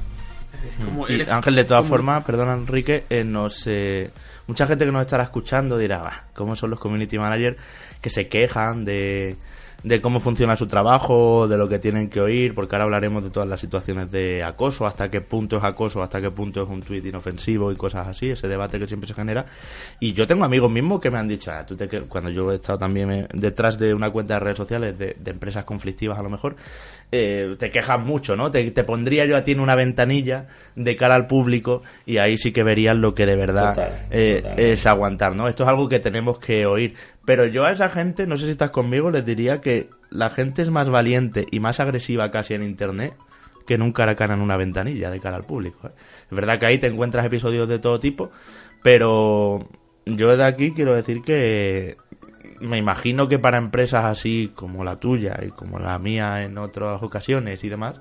[1.29, 4.11] Ángel, de todas formas, perdona Enrique, eh, nos, eh,
[4.45, 7.55] mucha gente que nos estará escuchando dirá, ¿cómo son los community managers
[8.01, 9.37] que se quejan de,
[9.83, 13.29] de cómo funciona su trabajo, de lo que tienen que oír, porque ahora hablaremos de
[13.29, 16.81] todas las situaciones de acoso, hasta qué punto es acoso, hasta qué punto es un
[16.81, 19.45] tuit inofensivo y cosas así, ese debate que siempre se genera.
[19.99, 22.55] Y yo tengo amigos mismos que me han dicho, ah, tú te cuando yo he
[22.55, 26.29] estado también eh, detrás de una cuenta de redes sociales de, empresas conflictivas a lo
[26.29, 26.55] mejor,
[27.11, 28.51] eh, te quejas mucho, ¿no?
[28.51, 32.51] Te, pondría yo a ti en una ventanilla de cara al público y ahí sí
[32.51, 35.47] que verías lo que de verdad eh, es aguantar, ¿no?
[35.47, 36.93] Esto es algo que tenemos que oír.
[37.25, 40.61] Pero yo a esa gente, no sé si estás conmigo, les diría que la gente
[40.61, 43.13] es más valiente y más agresiva casi en Internet
[43.65, 45.87] que en un cara a cara en una ventanilla de cara al público.
[45.87, 45.91] ¿eh?
[46.29, 48.31] Es verdad que ahí te encuentras episodios de todo tipo,
[48.81, 49.67] pero
[50.05, 51.95] yo de aquí quiero decir que
[52.61, 57.01] me imagino que para empresas así como la tuya y como la mía en otras
[57.01, 57.99] ocasiones y demás,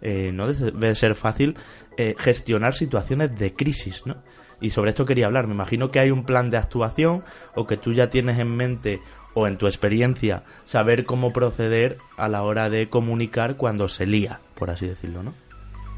[0.00, 1.56] eh, no debe ser fácil
[1.96, 4.16] eh, gestionar situaciones de crisis, ¿no?
[4.60, 5.46] Y sobre esto quería hablar.
[5.46, 7.22] Me imagino que hay un plan de actuación
[7.54, 9.00] o que tú ya tienes en mente
[9.34, 14.40] o en tu experiencia saber cómo proceder a la hora de comunicar cuando se lía,
[14.54, 15.34] por así decirlo, ¿no?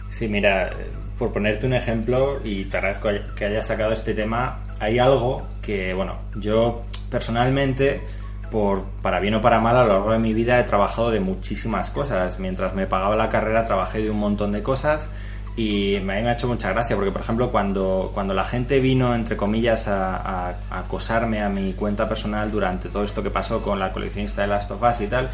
[0.09, 0.73] Sí, mira,
[1.17, 5.95] por ponerte un ejemplo, y te agradezco que hayas sacado este tema, hay algo que,
[5.95, 8.03] bueno, yo personalmente,
[8.51, 11.21] por, para bien o para mal, a lo largo de mi vida he trabajado de
[11.21, 12.39] muchísimas cosas.
[12.39, 15.09] Mientras me pagaba la carrera trabajé de un montón de cosas
[15.57, 19.37] y me ha hecho mucha gracia porque, por ejemplo, cuando, cuando la gente vino, entre
[19.37, 24.43] comillas, a, acosarme a mi cuenta personal durante todo esto que pasó con la coleccionista
[24.43, 25.29] de Last of Us y tal,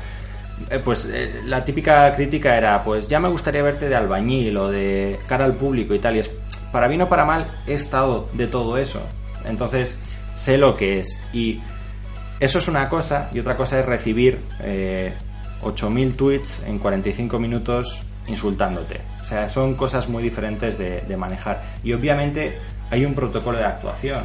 [0.70, 4.68] eh, pues eh, la típica crítica era, pues ya me gustaría verte de albañil o
[4.68, 6.16] de cara al público y tal.
[6.16, 6.30] Y es,
[6.72, 9.00] para bien o para mal, he estado de todo eso.
[9.44, 10.00] Entonces,
[10.36, 11.18] sé lo que es.
[11.32, 11.60] Y
[12.38, 15.12] eso es una cosa, y otra cosa es recibir eh,
[15.62, 19.00] 8.000 tweets en 45 minutos insultándote.
[19.20, 21.62] O sea, son cosas muy diferentes de, manejar.
[21.82, 22.58] Y obviamente
[22.90, 24.24] hay un protocolo de actuación.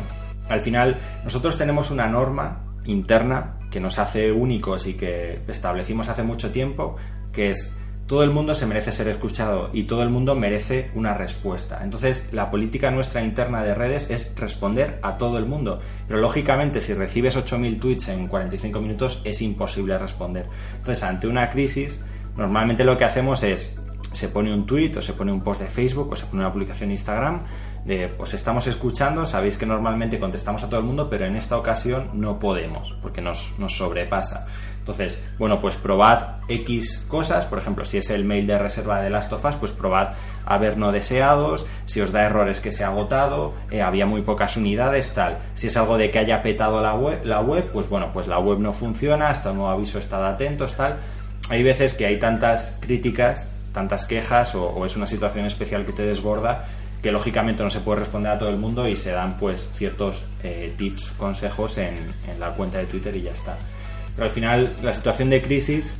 [0.50, 6.24] Al final, nosotros tenemos una norma interna que nos hace únicos y que establecimos hace
[6.24, 6.98] mucho tiempo,
[7.32, 7.72] que es
[8.12, 11.80] todo el mundo se merece ser escuchado y todo el mundo merece una respuesta.
[11.82, 15.80] Entonces, la política nuestra interna de redes es responder a todo el mundo.
[16.10, 20.48] Pero lógicamente, si recibes 8.000 tweets en 45 minutos, es imposible responder.
[20.74, 22.02] Entonces, ante una crisis,
[22.36, 23.80] normalmente lo que hacemos es
[24.12, 26.52] se pone un tweet o se pone un post de Facebook o se pone una
[26.52, 27.44] publicación en Instagram
[27.86, 31.58] de os estamos escuchando, sabéis que normalmente contestamos a todo el mundo, pero en esta
[31.58, 34.48] ocasión no podemos porque nos, sobrepasa.
[34.80, 39.12] Entonces, bueno, pues probad X cosas, por ejemplo, si es el mail de reserva de
[39.12, 40.14] Last of Us, pues probad
[40.44, 44.24] a ver no deseados, si os da errores que se ha agotado, eh, había muy
[44.24, 45.38] pocas unidades, tal.
[45.54, 48.40] Si es algo de que haya petado la web, la web, pues bueno, pues la
[48.40, 50.98] web no funciona, hasta un nuevo aviso, estad atentos, tal.
[51.50, 56.04] Hay veces que hay tantas críticas tantas quejas o, es una situación especial que te
[56.04, 56.66] desborda
[57.02, 60.24] que lógicamente no se puede responder a todo el mundo y se dan pues ciertos
[60.44, 63.58] eh, tips, consejos en, en la cuenta de Twitter y ya está.
[64.16, 65.96] Pero al final la situación de crisis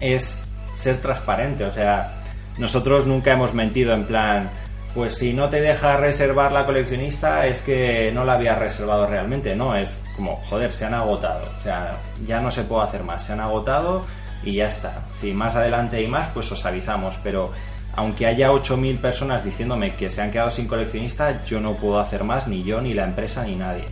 [0.00, 0.42] es
[0.74, 2.22] ser transparente, o sea,
[2.58, 4.50] nosotros nunca hemos mentido en plan,
[4.94, 9.54] pues si no te deja reservar la coleccionista es que no la había reservado realmente,
[9.54, 13.24] no, es como, joder, se han agotado, o sea, ya no se puede hacer más,
[13.24, 14.06] se han agotado
[14.42, 15.04] y ya está.
[15.12, 17.52] Si más adelante hay más, pues os avisamos, pero
[17.96, 22.24] aunque haya 8.000 personas diciéndome que se han quedado sin coleccionista, yo no puedo hacer
[22.24, 23.84] más, ni yo, ni la empresa, ni nadie.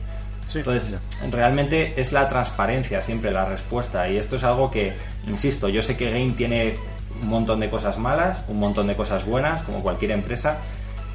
[0.55, 0.99] Entonces,
[1.31, 4.93] realmente es la transparencia siempre la respuesta y esto es algo que,
[5.27, 6.77] insisto, yo sé que Game tiene
[7.23, 10.59] un montón de cosas malas, un montón de cosas buenas, como cualquier empresa,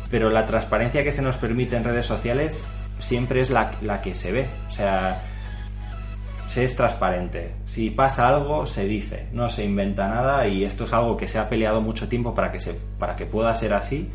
[0.09, 2.63] pero la transparencia que se nos permite en redes sociales
[2.97, 4.47] siempre es la, que se ve.
[4.67, 5.21] O sea,
[6.49, 7.53] se es transparente.
[7.65, 11.37] Si pasa algo, se dice, no se inventa nada y esto es algo que se
[11.37, 14.09] ha peleado mucho tiempo para que, se, para que pueda ser así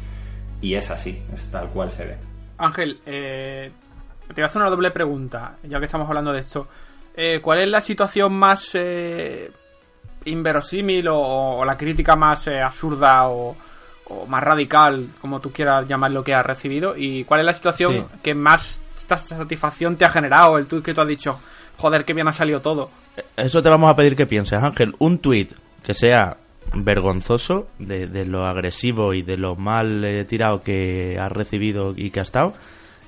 [0.61, 2.17] y es así, es tal cual se ve.
[2.59, 3.71] Ángel, eh,
[4.27, 6.67] te voy a hacer una doble pregunta, ya que estamos hablando de esto.
[7.17, 9.53] Eh, ¿Cuál es la situación más eh,
[10.25, 13.55] inverosímil o, la crítica más absurda o,
[14.07, 17.55] o más radical, como tú quieras llamar lo que has recibido, y cuál es la
[17.55, 21.39] situación que más esta satisfacción te ha generado, el tweet que tú has dicho,
[21.77, 22.91] joder, qué bien ha salido todo.
[23.37, 25.49] Eso te vamos a pedir que pienses, Ángel, un tweet
[25.83, 26.37] que sea
[26.73, 32.21] vergonzoso de, lo agresivo y de lo mal eh, tirado que has recibido y que
[32.21, 32.55] ha estado,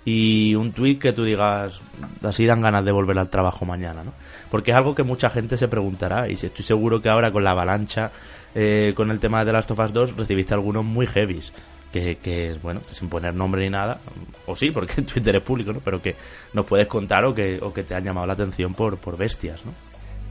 [0.05, 1.81] y un tweet que tú digas,
[2.23, 4.13] así dan ganas de volver al trabajo mañana, ¿no?
[4.51, 7.51] Porque es algo que mucha gente se preguntará, y estoy seguro que ahora con la
[7.51, 8.13] avalancha
[8.55, 11.53] eh, con el tema de The Last of Us 2 recibiste algunos muy heavies.
[11.97, 13.99] Que, que, bueno, sin poner nombre ni nada,
[14.45, 15.81] o sí, porque Twitter es público, ¿no?
[15.81, 16.15] Pero que
[16.53, 19.65] nos puedes contar o que, o que te han llamado la atención por, por bestias,
[19.65, 19.73] ¿no?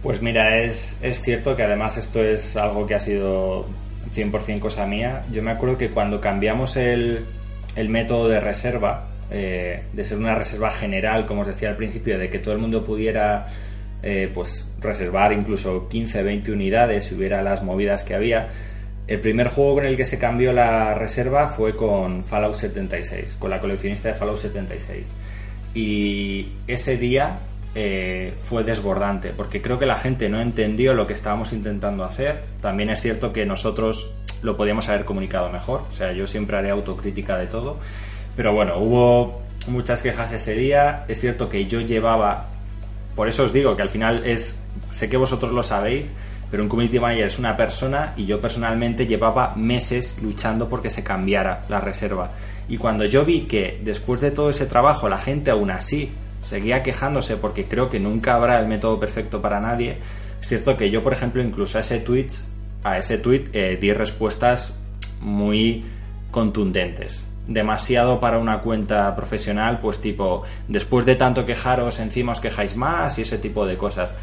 [0.04, 3.66] Pues mira, es, es cierto que además esto es algo que ha sido
[4.14, 5.24] 100% cosa mía.
[5.32, 7.26] Yo me acuerdo que cuando cambiamos el,
[7.76, 12.20] el método de reserva, eh, de ser una reserva general, como os decía al principio,
[12.20, 13.48] de que todo el mundo pudiera
[14.04, 18.50] eh, pues reservar incluso 15, 20 unidades si hubiera las movidas que había.
[19.08, 23.50] El primer juego con el que se cambió la reserva fue con Fallout 76, con
[23.50, 25.06] la coleccionista de Fallout 76.
[25.76, 27.40] Y ese día
[27.76, 32.44] eh, fue desbordante, porque creo que la gente no entendió lo que estábamos intentando hacer.
[32.62, 34.10] También es cierto que nosotros
[34.42, 37.78] lo podíamos haber comunicado mejor, o sea, yo siempre haré autocrítica de todo.
[38.36, 41.06] Pero bueno, hubo muchas quejas ese día.
[41.08, 42.48] Es cierto que yo llevaba
[43.16, 44.58] por eso os digo que al final es,
[44.92, 46.12] sé que vosotros lo sabéis,
[46.52, 51.04] pero un community manager es una persona y yo personalmente llevaba meses luchando porque se
[51.04, 52.32] cambiara la reserva.
[52.68, 56.84] Y cuando yo vi que después de todo ese trabajo la gente aún así seguía
[56.84, 59.98] quejándose porque creo que nunca habrá el método perfecto para nadie,
[60.40, 62.28] es cierto que yo, por ejemplo, incluso a ese tweet,
[62.84, 64.74] a ese tweet eh, di respuestas
[65.22, 65.84] muy
[66.32, 72.76] contundentes demasiado para una cuenta profesional, pues tipo, después de tanto quejaros, encima os quejáis
[72.76, 74.14] más y ese tipo de cosas.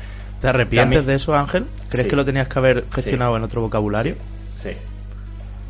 [0.43, 1.67] ¿Te arrepientes de eso, Ángel?
[1.89, 4.17] ¿Crees que lo tenías que haber gestionado en otro vocabulario?
[4.57, 4.71] Sí.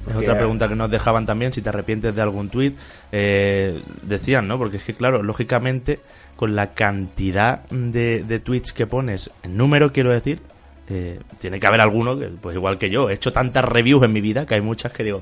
[0.08, 2.76] Es otra pregunta que nos dejaban también, si te arrepientes de algún tuit.
[3.12, 4.56] Eh, decían, ¿no?
[4.56, 6.00] Porque es que, claro, lógicamente,
[6.36, 10.40] con la cantidad de, de tweets que pones, en número quiero decir,
[10.88, 14.12] eh, tiene que haber alguno, que, pues igual que yo, he hecho tantas reviews en
[14.14, 15.20] mi vida que hay muchas que digo,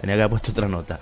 [0.00, 1.00] tenía que haber puesto otra nota.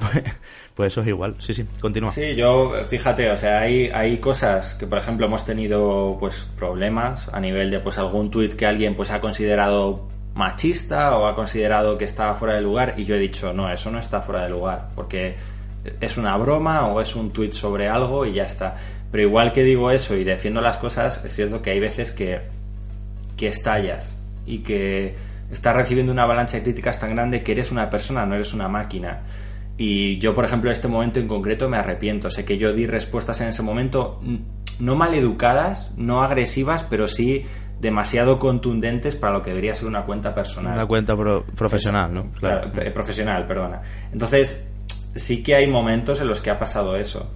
[0.74, 1.36] pues eso es igual.
[1.38, 2.10] Sí, sí, continúa.
[2.10, 7.28] Sí, yo, fíjate, o sea, hay, hay cosas que, por ejemplo, hemos tenido pues problemas
[7.32, 11.98] a nivel de pues algún tuit que alguien pues ha considerado machista o ha considerado
[11.98, 14.50] que estaba fuera de lugar y yo he dicho, no, eso no está fuera de
[14.50, 15.36] lugar, porque
[16.00, 18.74] es una broma o es un tuit sobre algo y ya está.
[19.10, 22.40] Pero igual que digo eso y defiendo las cosas, es cierto que hay veces que,
[23.36, 25.14] que estallas y que
[25.50, 28.68] estás recibiendo una avalancha de críticas tan grande que eres una persona, no eres una
[28.68, 29.20] máquina.
[29.78, 32.30] Y yo, por ejemplo, en este momento en concreto me arrepiento.
[32.30, 34.20] Sé que yo di respuestas en ese momento
[34.78, 37.44] no mal educadas, no agresivas, pero sí
[37.80, 40.74] demasiado contundentes para lo que debería ser una cuenta personal.
[40.74, 41.16] Una cuenta
[41.56, 42.30] profesional, ¿no?
[42.38, 42.70] Claro.
[42.80, 43.82] Eh, profesional, perdona.
[44.12, 44.70] Entonces,
[45.14, 47.30] sí que hay momentos en los que ha pasado eso.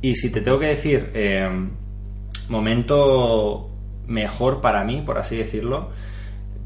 [0.00, 1.48] Y si te tengo que decir, eh,
[2.48, 3.70] momento
[4.06, 5.90] mejor para mí, por así decirlo,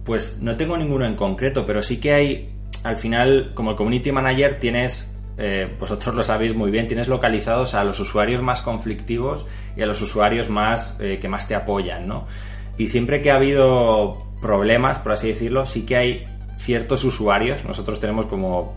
[0.04, 2.51] pues no tengo ninguno en concreto, pero sí que hay
[2.84, 7.84] al final, como community manager, tienes, eh, vosotros lo sabéis muy bien, tienes localizados a
[7.84, 12.26] los usuarios más conflictivos y a los usuarios más eh, que más te apoyan, ¿no?
[12.78, 18.00] Y siempre que ha habido problemas, por así decirlo, sí que hay ciertos usuarios, nosotros
[18.00, 18.76] tenemos como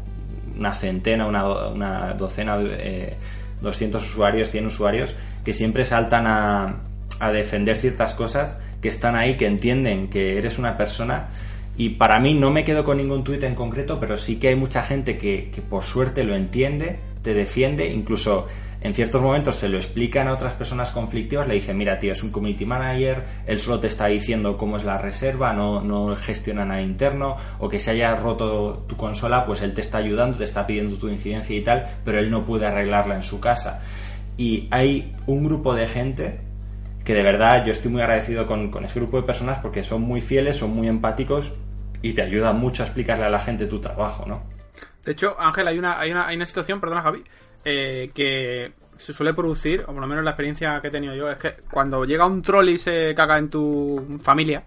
[0.57, 3.15] una centena, una, docena, eh,
[3.61, 5.13] 200 usuarios, 100 usuarios,
[5.43, 10.77] que siempre saltan a defender ciertas cosas, que están ahí, que entienden que eres una
[10.77, 11.29] persona
[11.77, 14.55] y para mí no me quedo con ningún tuit en concreto, pero sí que hay
[14.55, 18.47] mucha gente que, por suerte lo entiende, te defiende, incluso
[18.79, 22.23] en ciertos momentos se lo explican a otras personas conflictivas, le dicen, mira tío, es
[22.23, 26.65] un community manager, él solo te está diciendo cómo es la reserva, no, no gestiona
[26.65, 30.43] nada interno, o que se haya roto tu consola, pues él te está ayudando, te
[30.43, 33.79] está pidiendo tu incidencia y tal, pero él no puede arreglarla en su casa.
[34.37, 36.39] Y hay un grupo de gente
[37.03, 40.03] que de verdad yo estoy muy agradecido con, con ese grupo de personas porque son
[40.03, 41.53] muy fieles, son muy empáticos
[42.05, 44.43] y te ayudan mucho a explicarle a la gente tu trabajo, ¿no?
[45.03, 47.23] De hecho, Ángel, hay una, hay una, hay una situación, perdona Javi,
[47.63, 51.31] eh, que se suele producir, o por lo menos la experiencia que he tenido yo,
[51.31, 54.63] es que cuando llega un troll y se caga en tu familia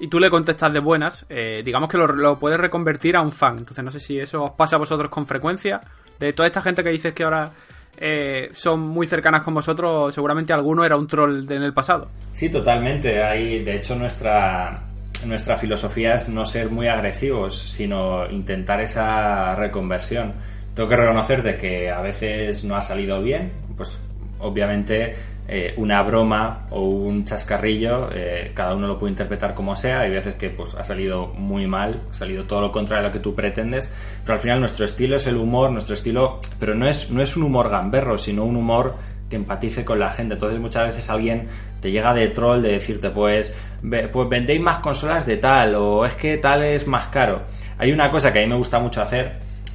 [0.00, 3.58] y tú le contestas de buenas, eh, digamos que lo, puedes reconvertir a un fan.
[3.58, 5.82] Entonces no sé si eso os pasa a vosotros con frecuencia.
[6.18, 7.52] De toda esta gente que dices que ahora
[7.98, 12.08] eh, son muy cercanas con vosotros, seguramente alguno era un troll en el pasado.
[12.32, 13.22] Sí, totalmente.
[13.22, 14.82] Hay, de hecho, nuestra,
[15.26, 20.32] nuestra filosofía es no ser muy agresivos, sino intentar esa reconversión
[20.74, 23.98] tengo que reconocer de que a veces no ha salido bien, pues
[24.40, 25.14] obviamente
[25.46, 30.10] eh, una broma o un chascarrillo, eh, cada uno lo puede interpretar como sea, hay
[30.10, 33.20] veces que pues ha salido muy mal, ha salido todo lo contrario a lo que
[33.20, 33.88] tú pretendes,
[34.24, 37.36] pero al final nuestro estilo es el humor, nuestro estilo, pero no es, no es
[37.36, 38.96] un humor gamberro, sino un humor
[39.30, 40.34] que empatice con la gente.
[40.34, 41.46] Entonces muchas veces alguien
[41.80, 43.54] te llega de troll de decirte pues,
[44.12, 47.42] pues vendéis más consolas de tal o es que tal es más caro.
[47.78, 49.32] Hay una cosa que a mí me gusta mucho hacer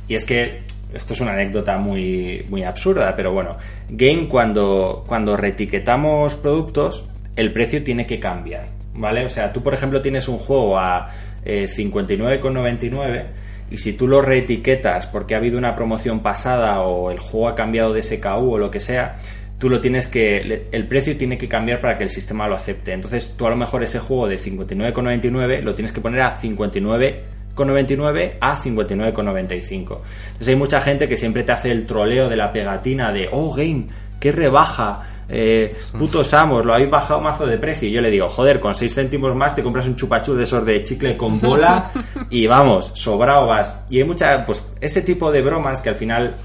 [0.08, 3.58] y es que esto es una anécdota muy, muy absurda, pero bueno,
[3.89, 9.26] Game cuando, cuando reetiquetamos productos, el precio tiene que cambiar, ¿vale?
[9.26, 11.10] O sea, tú por ejemplo tienes un juego a
[11.45, 13.26] eh, 59,99
[13.72, 17.56] y si tú lo reetiquetas porque ha habido una promoción pasada o el juego ha
[17.56, 19.17] cambiado de SKU o lo que sea,
[19.60, 22.93] tú lo tienes que el precio tiene que cambiar para que el sistema lo acepte.
[22.93, 27.39] Entonces, tú a lo mejor ese juego de 59,99 lo tienes que poner a 59
[27.65, 29.62] 99 a 59,95.
[29.69, 33.54] Entonces hay mucha gente que siempre te hace el troleo de la pegatina de, oh,
[33.54, 33.88] game,
[34.19, 37.88] qué rebaja, eh, putos amos, lo habéis bajado mazo de precio.
[37.88, 40.65] Y yo le digo, joder, con 6 céntimos más te compras un chupachú de esos
[40.65, 41.91] de chicle con bola
[42.30, 43.82] y vamos, sobrado vas.
[43.89, 46.36] Y hay mucha, pues, ese tipo de bromas que al final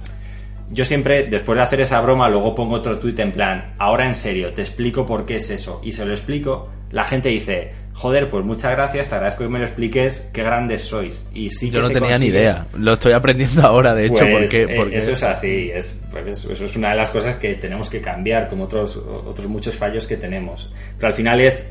[0.75, 4.17] yo siempre, después de hacer esa broma, luego pongo otro tuit en plan, ahora en
[4.17, 5.81] serio, te explico por qué es eso.
[5.85, 9.61] Y se lo explico, la gente dice, joder, pues muchas gracias, te agradezco que me
[9.61, 11.27] lo expliques, qué grandes sois.
[11.33, 14.63] Y sí Yo no tenía ni idea, lo estoy aprendiendo ahora, de hecho, pues, porque,
[14.65, 14.97] eh, porque...
[14.97, 18.49] Eso es así, es, pues, eso es una de las cosas que tenemos que cambiar,
[18.49, 20.73] como otros, otros muchos fallos que tenemos.
[20.97, 21.69] Pero al final es,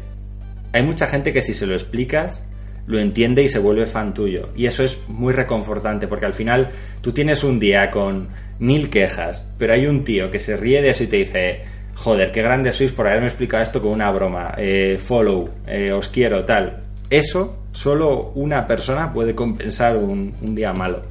[0.71, 2.41] hay mucha gente que si se lo explicas,
[2.86, 4.50] lo entiende y se vuelve fan tuyo.
[4.56, 6.69] Y eso es muy reconfortante, porque al final
[7.02, 8.28] tú tienes un día con
[8.60, 11.62] mil quejas, pero hay un tío que se ríe de eso y te dice,
[11.96, 16.10] joder, qué grande sois por haberme explicado esto con una broma, eh, follow, eh, os
[16.10, 16.82] quiero, tal.
[17.10, 21.02] Eso solo una persona puede compensar un, día malo.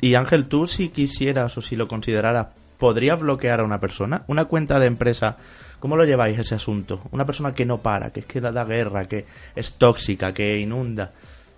[0.00, 4.24] Y Ángel, tú si quisieras o si lo consideraras, ¿podrías bloquear a una persona?
[4.26, 5.38] ¿Una cuenta de empresa?
[5.84, 7.02] ¿Cómo lo lleváis ese asunto?
[7.10, 11.12] Una persona que no para, que es que da guerra, que es tóxica, que inunda.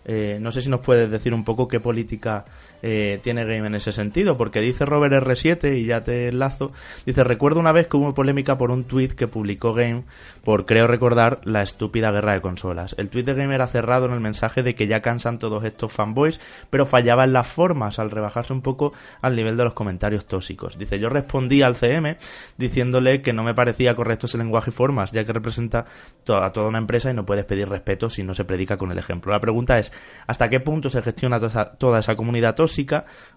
[0.05, 2.45] Eh, no sé si nos puedes decir un poco qué política
[2.83, 6.73] eh, tiene Game en ese sentido, porque dice Robert R7, y ya te enlazo,
[7.05, 10.05] dice, recuerdo una vez que hubo polémica por un tweet que publicó Game
[10.45, 12.95] por, creo recordar, la estúpida guerra de consolas.
[12.99, 15.93] El tweet de Game era cerrado en el mensaje de que ya cansan todos estos
[15.93, 20.27] fanboys, pero fallaba en las formas al rebajarse un poco al nivel de los comentarios
[20.27, 20.79] tóxicos.
[20.79, 22.17] Dice, yo respondí al CM
[22.59, 25.85] diciéndole que no me parecía correcto ese lenguaje y formas, ya que representa
[26.29, 28.99] a toda una empresa y no puedes pedir respeto si no se predica con el
[28.99, 29.33] ejemplo.
[29.33, 29.93] La pregunta es,
[30.27, 31.39] ¿hasta qué punto se gestiona
[31.79, 32.66] toda esa comunidad tóxica?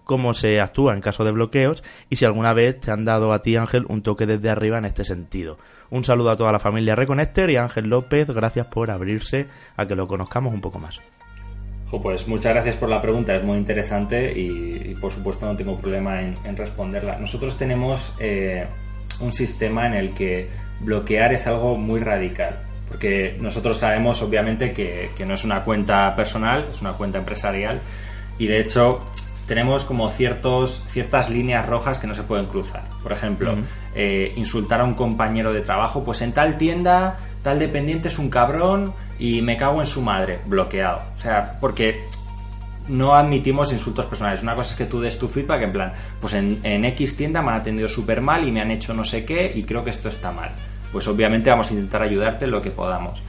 [0.04, 3.42] Cómo se actúa en caso de bloqueos y si alguna vez te han dado a
[3.42, 5.56] ti, Ángel, un toque desde arriba en este sentido.
[5.90, 9.94] Un saludo a toda la familia Reconnector y Ángel López, gracias por abrirse a que
[9.94, 11.00] lo conozcamos un poco más.
[11.90, 16.22] Pues muchas gracias por la pregunta, es muy interesante y, por supuesto no tengo problema
[16.22, 17.16] en, responderla.
[17.18, 18.66] Nosotros tenemos eh,
[19.20, 20.48] un sistema en el que
[20.80, 26.66] bloquear es algo muy radical, porque nosotros sabemos obviamente que no es una cuenta personal,
[26.70, 27.80] es una cuenta empresarial
[28.40, 29.02] y de hecho
[29.50, 32.84] tenemos como ciertos, ciertas líneas rojas que no se pueden cruzar.
[33.02, 33.56] Por ejemplo,
[33.96, 38.30] eh, insultar a un compañero de trabajo, pues en tal tienda, tal dependiente es un
[38.30, 41.02] cabrón y me cago en su madre, bloqueado.
[41.16, 42.04] O sea, porque
[42.86, 44.40] no admitimos insultos personales.
[44.44, 47.42] Una cosa es que tú des tu feedback en plan, pues en, en X tienda
[47.42, 49.90] me han atendido súper mal y me han hecho no sé qué y creo que
[49.90, 50.50] esto está mal.
[50.92, 53.20] Pues obviamente vamos a intentar ayudarte en lo que podamos.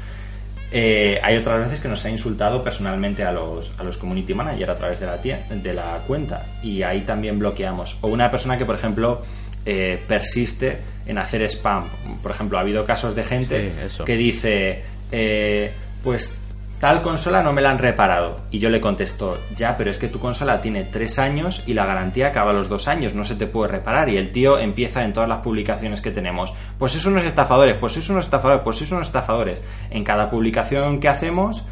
[0.74, 4.70] Eh, hay otras veces que nos ha insultado personalmente a los, a los community manager
[4.70, 7.98] a través de la, de la cuenta y ahí también bloqueamos.
[8.02, 9.22] O una persona que, por ejemplo,
[9.66, 11.90] eh, persiste en hacer spam.
[12.22, 13.74] Por ejemplo, ha habido casos de gente
[14.06, 15.72] que dice, eh,
[16.04, 16.34] pues
[16.82, 18.42] tal consola no me la han reparado.
[18.50, 21.86] Y yo le contesto, ya, pero es que tu consola tiene tres años y la
[21.86, 24.10] garantía acaba a los dos años, no se te puede reparar.
[24.10, 27.98] Y el tío empieza en todas las publicaciones que tenemos, pues es unos estafadores, pues
[27.98, 29.62] es unos estafadores, pues es unos estafadores.
[29.92, 31.64] En cada publicación que hacemos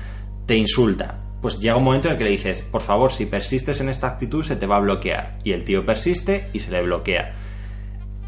[0.46, 1.18] te insulta.
[1.42, 4.08] Pues llega un momento en el que le dices, por favor, si persistes en esta
[4.08, 5.40] actitud se te va a bloquear.
[5.44, 7.34] Y el tío persiste y se le bloquea.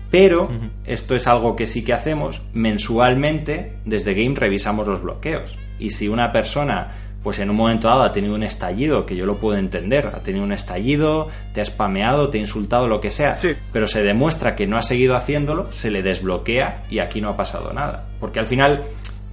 [0.10, 0.50] Pero
[0.84, 3.78] esto es algo que sí que hacemos mensualmente.
[3.86, 5.60] Desde Game revisamos los bloqueos.
[5.82, 6.92] Y si una persona,
[7.24, 10.22] pues en un momento dado ha tenido un estallido, que yo lo puedo entender, ha
[10.22, 13.36] tenido un estallido, te ha spameado, te ha insultado, lo que sea,
[13.74, 17.36] pero se demuestra que no ha seguido haciéndolo, se le desbloquea y aquí no ha
[17.36, 18.06] pasado nada.
[18.20, 18.84] Porque al final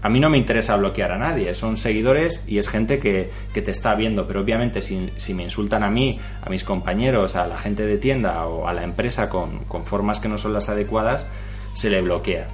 [0.01, 3.70] a mí no me interesa bloquear a nadie, son seguidores y es gente que, te
[3.70, 7.59] está viendo, pero obviamente si, si, me insultan a mí, a mis compañeros, a la
[7.59, 11.26] gente de tienda o a la empresa con, formas que no son las adecuadas,
[11.72, 12.46] se le bloquea.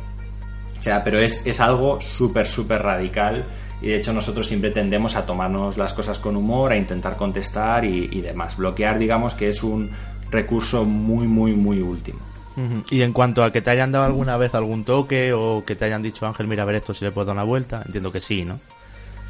[0.79, 3.45] O sea, pero es, es algo súper, súper radical
[3.85, 7.85] y de hecho nosotros siempre tendemos a tomarnos las cosas con humor, a intentar contestar
[7.85, 8.57] y, y demás.
[8.57, 9.91] Bloquear, digamos que es un
[10.31, 12.19] recurso muy, muy, muy último.
[12.91, 15.85] Y en cuanto a que te hayan dado alguna vez algún toque o que te
[15.85, 18.21] hayan dicho, Ángel, mira a ver esto si le puedo dar una vuelta, entiendo que
[18.21, 18.59] sí, ¿no?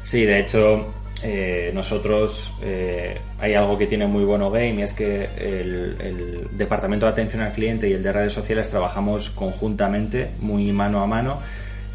[0.03, 4.93] Sí, de hecho, eh, nosotros eh, hay algo que tiene muy bueno Game y es
[4.93, 10.29] que el, el, departamento de atención al cliente y el de redes sociales trabajamos conjuntamente,
[10.39, 11.39] muy mano a mano.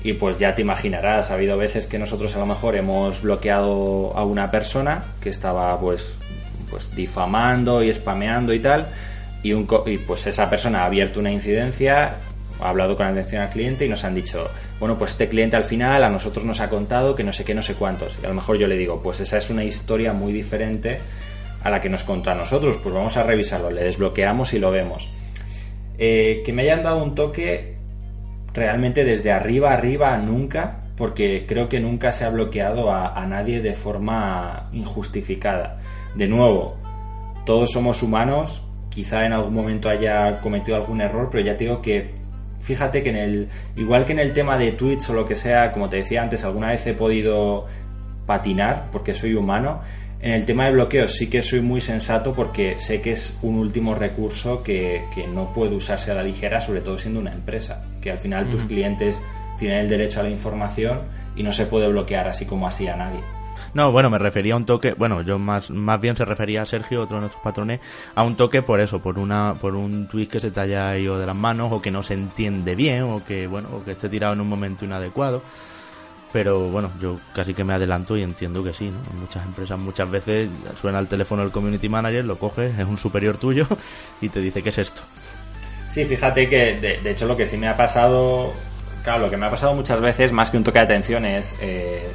[0.03, 4.17] Y pues ya te imaginarás, ha habido veces que nosotros a lo mejor hemos bloqueado
[4.17, 6.15] a una persona que estaba pues,
[6.71, 8.89] pues difamando y spameando y tal
[9.43, 12.17] y, un, y pues esa persona ha abierto una incidencia,
[12.61, 14.49] ha hablado con atención al cliente y nos han dicho,
[14.79, 17.55] bueno, pues este cliente al final a nosotros nos ha contado que no sé qué,
[17.55, 18.19] no sé cuántos.
[18.23, 21.01] Y a lo mejor yo le digo, pues esa es una historia muy diferente
[21.63, 24.71] a la que nos contó a nosotros, pues vamos a revisarlo, le desbloqueamos y lo
[24.71, 25.09] vemos.
[25.99, 27.75] Eh, que me hayan dado un toque
[28.55, 33.61] realmente desde arriba arriba nunca, porque creo que nunca se ha bloqueado a, a nadie
[33.61, 35.79] de forma injustificada.
[36.15, 36.77] De nuevo,
[37.45, 41.81] todos somos humanos, quizá en algún momento haya cometido algún error, pero ya te digo
[41.81, 42.11] que
[42.61, 45.73] fíjate que en el igual que en el tema de tweets o lo que sea,
[45.73, 47.67] como te decía antes, alguna vez he podido
[48.27, 49.81] patinar porque soy humano.
[50.23, 53.57] En el tema de bloqueos sí que soy muy sensato porque sé que es un
[53.57, 55.03] último recurso que,
[55.33, 58.63] no puede usarse a la ligera, sobre todo siendo una empresa, que al final tus
[58.65, 59.23] clientes
[59.59, 61.01] tienen el derecho a la información
[61.37, 63.21] y no se puede bloquear así como así a nadie.
[63.73, 66.67] No, bueno, me refería a un toque, bueno, yo más, más bien se refería a
[66.67, 67.81] Sergio, otro de nuestros patrones,
[68.15, 71.19] a un toque por eso, por una, por un tweet que se te haya ido
[71.19, 74.09] de las manos o que no se entiende bien o que, bueno, o que esté
[74.09, 75.43] tirado en un momento inadecuado.
[76.33, 78.99] Pero bueno, yo casi que me adelanto y entiendo que sí, ¿no?
[79.13, 80.49] En muchas empresas muchas veces
[80.81, 83.67] suena el teléfono del community manager, lo coges, es un superior tuyo
[84.21, 85.03] y te dice qué es esto.
[85.89, 88.53] Sí, fíjate que de, hecho lo que sí me ha pasado,
[89.03, 91.57] claro, lo que me ha pasado muchas veces, más que un toque de atención, es
[91.61, 92.09] eh,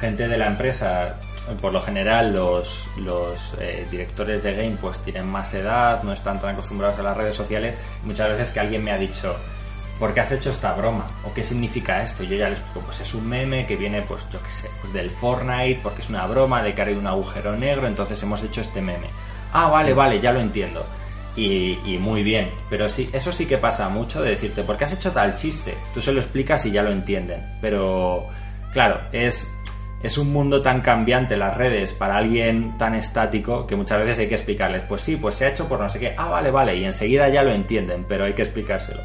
[0.00, 1.16] gente de la empresa,
[1.60, 6.40] por lo general los, los eh, directores de game pues tienen más edad, no están
[6.40, 9.36] tan acostumbrados a las redes sociales, muchas veces que alguien me ha dicho,
[10.00, 11.08] ¿por qué has hecho esta broma?
[11.24, 12.24] ¿O qué significa esto?
[12.24, 14.92] Yo ya les explico, pues es un meme que viene, pues yo qué sé, pues
[14.94, 18.62] del Fortnite, porque es una broma de que hay un agujero negro, entonces hemos hecho
[18.62, 19.06] este meme.
[19.52, 20.84] Ah, vale, vale, ya lo entiendo.
[21.36, 24.84] Y, y, muy bien, pero sí, eso sí que pasa mucho de decirte, ¿por qué
[24.84, 25.74] has hecho tal chiste?
[25.94, 27.44] Tú se lo explicas y ya lo entienden.
[27.60, 28.26] Pero,
[28.72, 29.46] claro, es
[30.02, 34.28] es un mundo tan cambiante las redes para alguien tan estático que muchas veces hay
[34.28, 36.74] que explicarles, pues sí, pues se ha hecho por no sé qué, ah, vale, vale,
[36.74, 39.02] y enseguida ya lo entienden, pero hay que explicárselo.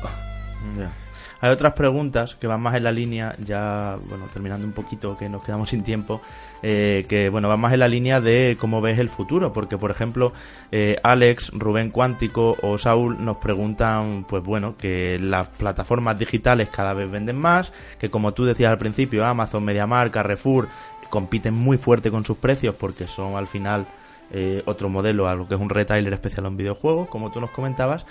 [1.41, 5.30] Hay otras preguntas que van más en la línea, ya, bueno, terminando un poquito, que
[5.30, 6.22] nos quedamos sin tiempo,
[6.63, 9.91] eh, que, bueno, van más en la línea de cómo ves el futuro, porque, por
[9.91, 10.32] ejemplo,
[10.72, 16.93] eh, Alex, Rubén Cuántico o Saúl nos preguntan, pues bueno, que las plataformas digitales cada
[16.93, 20.70] vez venden más, que como tú decías al principio, Amazon, MediaMarkt, Carrefour,
[21.09, 23.86] compiten muy fuerte con sus precios porque son al final
[24.32, 27.51] eh, otro modelo a lo que es un retailer especial en videojuegos, como tú nos
[27.51, 28.05] comentabas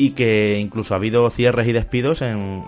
[0.00, 2.64] y que incluso ha habido cierres y despidos en,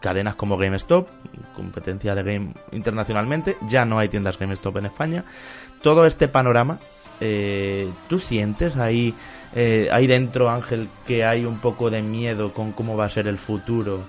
[0.00, 1.08] cadenas como GameStop,
[1.54, 5.24] competencia de Game internacionalmente, ya no hay tiendas GameStop en España.
[5.80, 6.80] Todo este panorama,
[7.20, 9.14] eh, ¿tú sientes ahí,
[9.54, 13.28] eh, ahí dentro, Ángel, que hay un poco de miedo con cómo va a ser
[13.28, 14.00] el futuro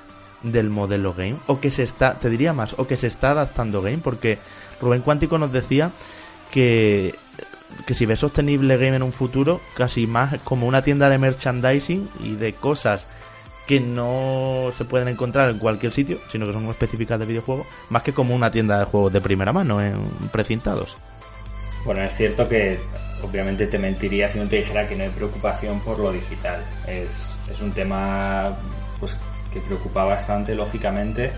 [0.41, 1.38] del modelo Game?
[1.45, 4.39] O que se está, te diría más, o que se está adaptando Game, porque
[4.82, 5.91] Rubén Cuántico nos decía
[6.51, 7.14] que
[7.86, 12.09] que si ves sostenible game en un futuro, casi más como una tienda de merchandising
[12.24, 13.07] y de cosas
[13.68, 18.01] que no se pueden encontrar en cualquier sitio, sino que son específicas de videojuegos, más
[18.01, 19.95] que como una tienda de juegos de primera mano, en
[20.32, 20.95] precintados.
[21.84, 22.80] Bueno, es cierto que
[23.22, 26.61] obviamente te mentiría si no te dijera que no hay preocupación por lo digital.
[26.88, 28.55] Es, es un tema
[28.99, 29.18] pues
[29.53, 31.32] que preocupa bastante, lógicamente,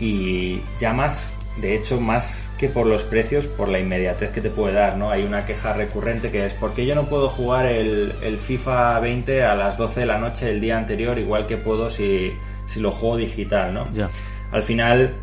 [0.00, 4.48] y ya más de hecho, más que por los precios, por la inmediatez que te
[4.48, 5.10] puede dar, ¿no?
[5.10, 9.44] Hay una queja recurrente que es, ¿por qué yo no puedo jugar el, FIFA 20
[9.44, 12.32] a las 12 de la noche el día anterior, igual que puedo si,
[12.66, 13.86] si lo juego digital, ¿no?
[14.50, 15.14] Al final,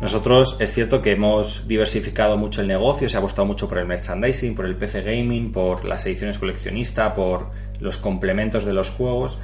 [0.00, 3.86] nosotros es cierto que hemos diversificado mucho el negocio, se ha apostado mucho por el
[3.86, 9.38] merchandising, por el PC gaming, por las ediciones coleccionistas, por los complementos de los juegos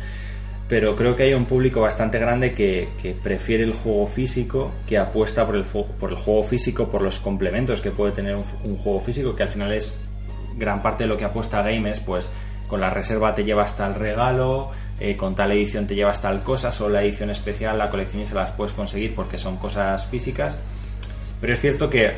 [0.73, 2.89] pero creo que hay un público bastante grande que,
[3.23, 7.83] prefiere el juego físico, que apuesta por el, por el juego físico, por los complementos
[7.83, 9.95] que puede tener un, juego físico, que al final es
[10.57, 12.31] gran parte de lo que apuesta Games, pues
[12.69, 16.31] con la reserva te lleva hasta el regalo, eh, con tal edición te lleva hasta
[16.31, 19.59] el cosas, o la edición especial, la colección y se las puedes conseguir porque son
[19.59, 20.59] cosas físicas.
[21.39, 22.13] Pero es cierto que,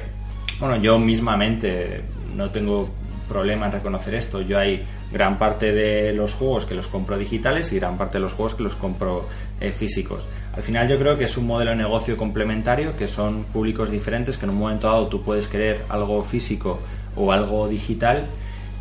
[0.60, 2.02] bueno, yo mismamente
[2.36, 2.88] no tengo
[3.28, 4.40] problema en reconocer esto.
[4.40, 8.20] Yo hay gran parte de los juegos que los compro digitales y gran parte de
[8.20, 9.26] los juegos que los compro
[9.60, 10.26] eh, físicos.
[10.54, 14.38] Al final yo creo que es un modelo de negocio complementario, que son públicos diferentes,
[14.38, 16.78] que en un momento dado tú puedes querer algo físico
[17.16, 18.26] o algo digital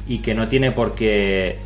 [0.08, 1.58] y que no tiene por qué,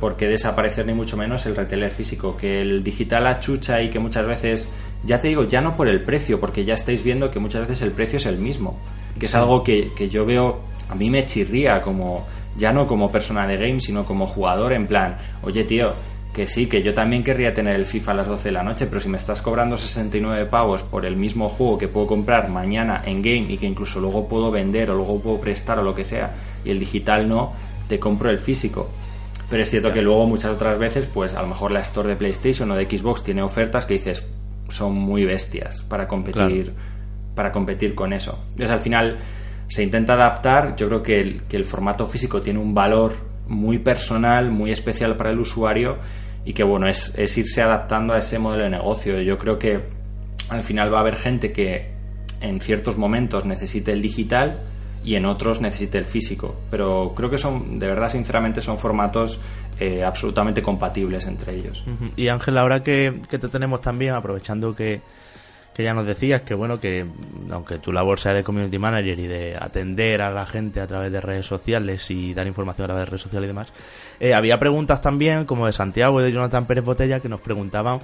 [0.00, 3.98] por qué desaparecer ni mucho menos el retailer físico, que el digital achucha y que
[3.98, 4.68] muchas veces,
[5.04, 7.82] ya te digo, ya no por el precio, porque ya estáis viendo que muchas veces
[7.82, 8.78] el precio es el mismo,
[9.18, 12.26] que es algo que, que yo veo a mí me chirría como,
[12.56, 15.92] ya no como persona de game, sino como jugador, en plan, oye tío,
[16.32, 18.86] que sí, que yo también querría tener el FIFA a las 12 de la noche,
[18.86, 23.02] pero si me estás cobrando 69 pavos por el mismo juego que puedo comprar mañana
[23.04, 26.04] en game y que incluso luego puedo vender o luego puedo prestar o lo que
[26.04, 26.34] sea,
[26.64, 27.52] y el digital no,
[27.88, 28.88] te compro el físico.
[29.50, 32.16] Pero es cierto que luego muchas otras veces, pues a lo mejor la store de
[32.16, 34.24] PlayStation o de Xbox tiene ofertas que dices,
[34.68, 36.72] son muy bestias para competir,
[37.34, 38.38] para competir con eso.
[38.50, 39.16] Entonces al final
[39.68, 40.74] se intenta adaptar.
[40.76, 43.12] Yo creo que el, que el formato físico tiene un valor
[43.46, 45.98] muy personal, muy especial para el usuario
[46.44, 49.20] y que bueno, es, es irse adaptando a ese modelo de negocio.
[49.20, 49.80] Yo creo que
[50.48, 51.90] al final va a haber gente que
[52.40, 54.58] en ciertos momentos necesite el digital
[55.04, 56.56] y en otros necesite el físico.
[56.70, 59.38] Pero creo que son, de verdad, sinceramente, son formatos
[59.78, 61.84] eh, absolutamente compatibles entre ellos.
[62.16, 65.00] Y Ángel, ahora que, que, te tenemos también, aprovechando que,
[65.78, 67.06] que ya nos decías que bueno que
[67.52, 71.12] aunque tu labor sea de community manager y de atender a la gente a través
[71.12, 73.72] de redes sociales y dar información a través de redes sociales y demás
[74.18, 78.00] eh, había preguntas también como de Santiago y de Jonathan Pérez Botella que nos preguntaban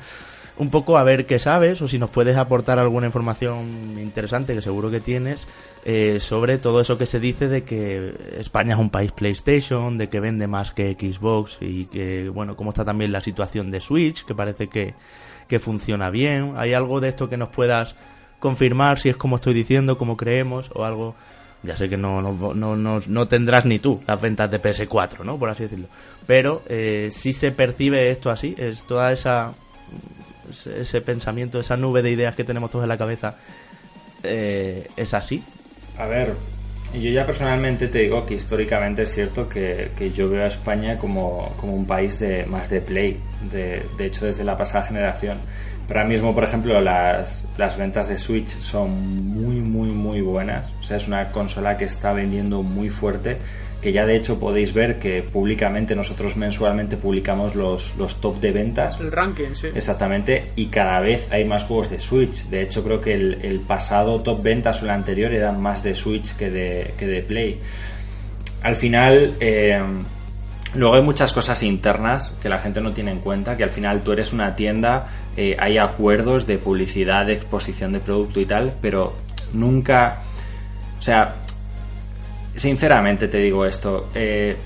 [0.57, 4.63] un poco a ver qué sabes o si nos puedes aportar alguna información interesante que
[4.63, 5.45] seguro que tienes
[5.85, 10.09] eh, sobre todo eso que se dice de que España es un país PlayStation, de
[10.09, 14.25] que vende más que Xbox y que bueno cómo está también la situación de Switch
[14.25, 14.95] que parece que
[15.49, 16.55] que funciona bien.
[16.57, 17.97] ¿Hay algo de esto que nos puedas
[18.39, 21.15] confirmar si es como estoy diciendo, como creemos o algo?
[21.63, 25.39] Ya sé que no, no, no, no, tendrás ni tú las ventas de PS4, ¿no?
[25.39, 25.87] Por así decirlo.
[26.27, 29.55] Pero eh, si se percibe esto así, es toda esa
[30.79, 33.37] ese pensamiento, esa nube de ideas que tenemos todos en la cabeza,
[34.23, 35.43] eh, ¿es así?
[35.99, 36.35] A ver,
[37.01, 41.55] yo ya personalmente te digo que históricamente es cierto que, yo veo a España como,
[41.63, 43.21] un país de más de play,
[43.51, 45.39] de, de, hecho desde la pasada generación.
[45.87, 48.91] Pero ahora mismo, por ejemplo, las, las ventas de Switch son
[49.35, 50.73] muy, muy, muy buenas.
[50.81, 53.39] O sea, es una consola que está vendiendo muy fuerte
[53.85, 58.51] que ya de hecho podéis ver que públicamente nosotros mensualmente publicamos los, los top de
[58.51, 58.99] ventas.
[58.99, 59.67] El ranking, sí.
[59.75, 62.47] Exactamente, y cada vez hay más juegos de Switch.
[62.47, 66.35] De hecho, creo que el, pasado top ventas o el anterior eran más de Switch
[66.35, 67.61] que de, que de Play.
[68.63, 69.79] Al final, eh,
[70.75, 74.01] luego hay muchas cosas internas que la gente no tiene en cuenta, que al final
[74.01, 78.73] tú eres una tienda, eh, hay acuerdos de publicidad, de exposición de producto y tal,
[78.81, 79.13] pero
[79.53, 80.23] nunca...
[80.99, 81.35] O sea,
[82.57, 84.09] sinceramente te digo esto.
[84.15, 84.57] Eh,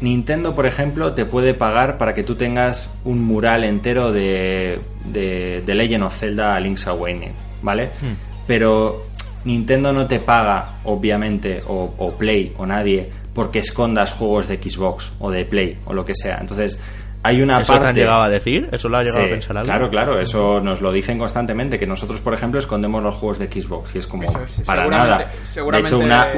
[0.00, 5.74] Nintendo, por ejemplo, te puede pagar para que tú tengas un mural entero de, de,
[5.74, 7.32] Legend of Zelda Link's Awakening,
[7.62, 7.86] ¿vale?
[8.00, 8.14] Hmm.
[8.46, 9.06] Pero
[9.44, 15.30] Nintendo no te paga, obviamente, o, Play, o nadie, porque escondas juegos de Xbox, o
[15.30, 16.38] de Play, o lo que sea.
[16.40, 16.80] Entonces,
[17.24, 17.82] hay una ¿Eso parte...
[17.82, 18.68] te han llegado a decir?
[18.70, 19.66] ¿Eso lo ha llegado a pensar algo?
[19.66, 23.46] Claro, claro, eso nos lo dicen constantemente, que nosotros, por ejemplo, escondemos los juegos de
[23.46, 24.26] Xbox, y es como,
[24.64, 25.28] para nada.
[25.42, 25.90] Seguramente...
[25.90, 26.28] De hecho, una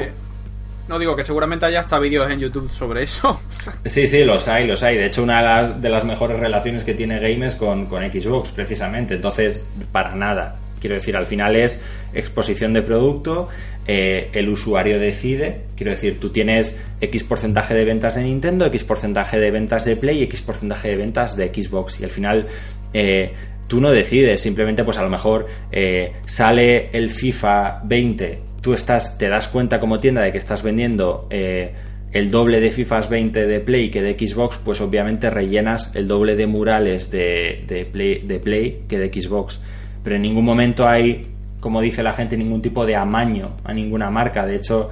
[0.91, 3.41] no digo que seguramente haya hasta vídeos en YouTube sobre eso.
[3.85, 4.97] sí, sí, los hay, los hay.
[4.97, 9.15] De hecho, una de las, mejores relaciones que tiene Games con, con Xbox, precisamente.
[9.15, 10.57] Entonces, para nada.
[10.81, 11.81] Quiero decir, al final es
[12.13, 13.49] exposición de producto,
[13.87, 18.85] eh, el usuario decide, quiero decir, tú tienes X porcentaje de ventas de Nintendo, X
[18.85, 22.01] porcentaje de ventas de Play y X porcentaje de ventas de Xbox.
[22.01, 22.47] Y al final
[22.95, 23.33] eh,
[23.69, 29.19] tú no decides, simplemente pues a lo mejor eh, sale el FIFA 20 tú estás,
[29.19, 31.75] te das cuenta como tienda de que estás vendiendo eh,
[32.13, 36.37] el doble de FIFAs 20 de Play que de Xbox, pues obviamente rellenas el doble
[36.37, 39.61] de murales de, Play, de Play que de Xbox.
[40.03, 41.27] Pero en ningún momento hay
[41.61, 44.47] como dice la gente, ningún tipo de amaño a ninguna marca.
[44.47, 44.89] De hecho,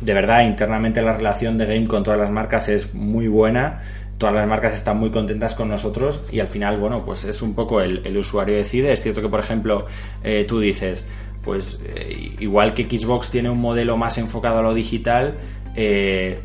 [0.00, 3.82] de verdad, internamente la relación de Game con todas las marcas es muy buena.
[4.18, 7.54] Todas las marcas están muy contentas con nosotros y al final, bueno, pues es un
[7.54, 8.92] poco el, usuario decide.
[8.92, 9.84] Es cierto que, por ejemplo,
[10.24, 11.06] eh, tú dices,
[11.46, 15.36] pues eh, igual que Xbox tiene un modelo más enfocado a lo digital,
[15.76, 16.40] eh,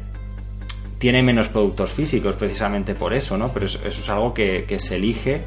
[0.99, 3.51] tiene menos productos físicos precisamente por eso, ¿no?
[3.51, 5.41] Pero eso, es algo que, que, se elige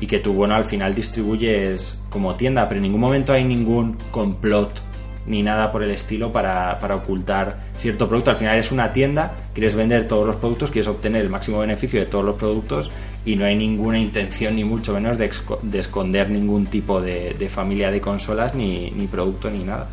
[0.00, 3.98] y que tú, bueno, al final distribuyes como tienda, pero en ningún momento hay ningún
[4.12, 4.80] complot
[5.26, 8.30] ni nada por el estilo para, ocultar cierto producto.
[8.30, 12.00] Al final es una tienda, quieres vender todos los productos, quieres obtener el máximo beneficio
[12.00, 12.90] de todos los productos
[13.24, 15.30] y no hay ninguna intención, ni mucho menos, de,
[15.78, 19.88] esconder ningún tipo de, familia de consolas, ni, ni producto, ni nada.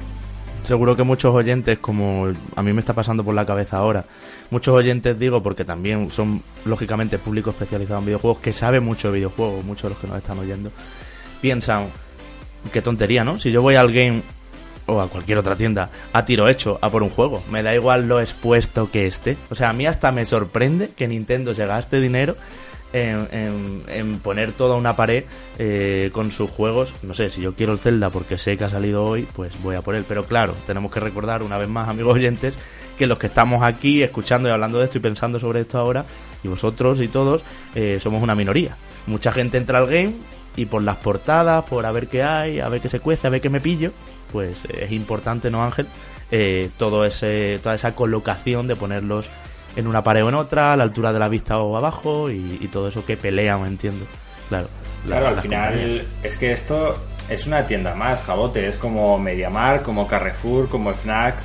[0.63, 4.05] Seguro que muchos oyentes, como a mí me está pasando por la cabeza ahora,
[4.51, 9.15] muchos oyentes digo, porque también son lógicamente público especializado en videojuegos, que sabe mucho de
[9.15, 10.71] videojuegos, muchos de los que nos están oyendo,
[11.41, 11.87] piensan,
[12.71, 13.39] qué tontería, ¿no?
[13.39, 14.21] Si yo voy al game
[14.89, 17.43] o a cualquier otra tienda a tiro hecho a por un juego.
[17.51, 19.37] Me da igual lo expuesto que esté.
[19.49, 22.35] O sea, a mí hasta me sorprende que Nintendo se gaste dinero
[22.91, 25.25] en, poner toda una pared
[25.57, 26.93] eh, con sus juegos.
[27.03, 29.75] No sé, si yo quiero el Zelda porque sé que ha salido hoy, pues voy
[29.75, 30.05] a por él.
[30.07, 32.57] Pero claro, tenemos que recordar una vez más, amigos oyentes,
[32.97, 36.05] que los que estamos aquí escuchando y hablando de esto y pensando sobre esto ahora,
[36.43, 37.43] y vosotros y todos,
[37.75, 38.75] eh, somos una minoría.
[39.07, 40.13] Mucha gente entra al game
[40.59, 43.29] y por las portadas, por a ver qué hay, a ver qué se cuece, a
[43.29, 43.93] ver qué me pillo,
[44.29, 45.87] pues es importante, ¿no, Ángel?
[46.31, 49.25] Eh, todo ese, toda esa colocación de ponerlos
[49.77, 52.67] en una pared o en otra, a la altura de la vista o abajo y,
[52.73, 54.05] todo eso que pelean, entiendo.
[54.49, 54.67] Claro,
[55.05, 60.07] claro al final es que esto es una tienda más, Jabote, es como MediaMark, como
[60.07, 61.35] Carrefour, como FNAC.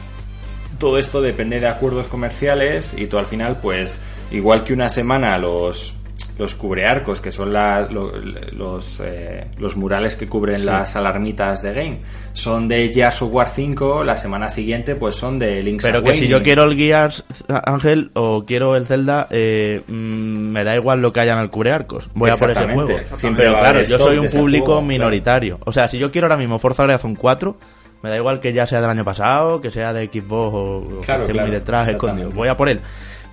[0.81, 4.01] Todo esto depende de acuerdos comerciales y tú al final, pues,
[4.33, 5.95] igual que una semana los
[6.39, 11.99] los cubrearcos, que son los, eh, los murales que cubren las alarmitas de Game,
[12.32, 16.14] son de Gears of War 5, la semana siguiente pues son de Link's Pero que
[16.14, 21.01] si yo quiero el Gears Ángel o quiero el Zelda, eh, mm, me da igual
[21.01, 22.09] lo que haya en el cubrearcos.
[22.14, 22.99] Voy a por ese juego.
[23.12, 25.59] Siempre Pero claro, yo soy un público minoritario.
[25.64, 27.57] O sea, si yo quiero ahora mismo Forza Horizon 4,
[28.03, 31.12] me da igual que ya sea del año pasado, que sea de Xbox o, que
[31.12, 32.30] esté muy detrás escondido.
[32.30, 32.80] Voy a por él.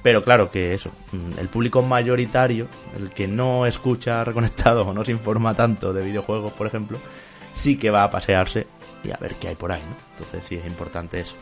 [0.03, 5.03] Pero claro que eso, mm, el público mayoritario, el que no escucha reconectado o no
[5.03, 6.99] se informa tanto de videojuegos, por ejemplo,
[7.51, 8.67] sí que va a pasearse
[9.03, 9.95] y a ver qué hay por ahí, ¿no?
[10.11, 11.35] Entonces sí es importante eso.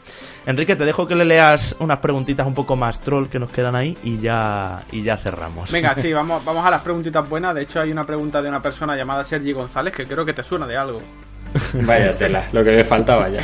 [0.46, 3.76] Enrique, te dejo que le leas unas preguntitas un poco más troll que nos quedan
[3.76, 5.72] ahí y ya y ya cerramos.
[5.72, 7.54] Venga, sí, vamos, vamos a las preguntitas buenas.
[7.56, 10.44] De hecho, hay una pregunta de una persona llamada Sergi González que creo que te
[10.44, 11.02] suena de algo.
[11.86, 13.42] Vaya tela, lo que me faltaba ya.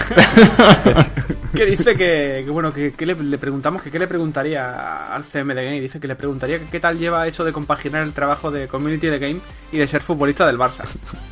[1.56, 5.82] que dice que, bueno, que, le, preguntamos que qué le preguntaría al CM de Game.
[5.82, 9.20] Dice que le preguntaría qué tal lleva eso de compaginar el trabajo de community de
[9.20, 9.40] Game
[9.72, 10.84] y de ser futbolista del Barça.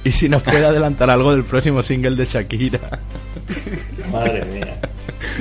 [0.04, 2.80] y si nos puede adelantar algo del próximo single de Shakira.
[4.12, 4.78] Madre mía.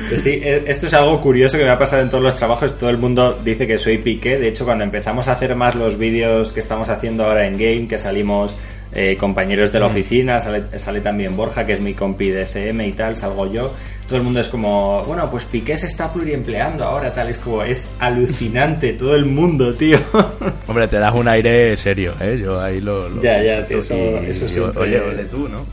[0.08, 2.76] Pues sí, e, esto es algo curioso que me ha pasado en todos los trabajos.
[2.76, 4.38] Todo el mundo dice que soy Piqué.
[4.38, 7.86] De hecho, cuando empezamos a hacer más los vídeos que estamos haciendo ahora en Game,
[7.86, 8.56] que salimos
[8.94, 9.90] eh, compañeros de la mm.
[9.90, 13.72] oficina, sale, también Borja, que es mi compi de CM y tal, salgo yo.
[14.06, 17.62] Todo el mundo es como, bueno, pues Piqué se está pluriempleando ahora, tal, es como,
[17.62, 19.98] es alucinante todo el mundo, tío.
[20.66, 22.38] Hombre, te das un aire serio, ¿eh?
[22.38, 23.08] Yo ahí lo...
[23.22, 25.64] ya, ya, eso, eso Oye, oye, tú, ¿no?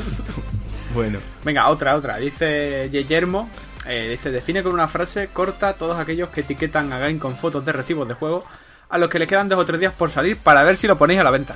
[0.94, 1.18] bueno.
[1.44, 2.16] Venga, otra, otra.
[2.16, 3.48] Dice Guillermo,
[3.86, 7.64] eh, dice, define con una frase corta todos aquellos que etiquetan a Game con fotos
[7.64, 8.44] de recibos de juego
[8.88, 10.98] a los que le quedan dos o tres días por salir para ver si lo
[10.98, 11.54] ponéis a la venta.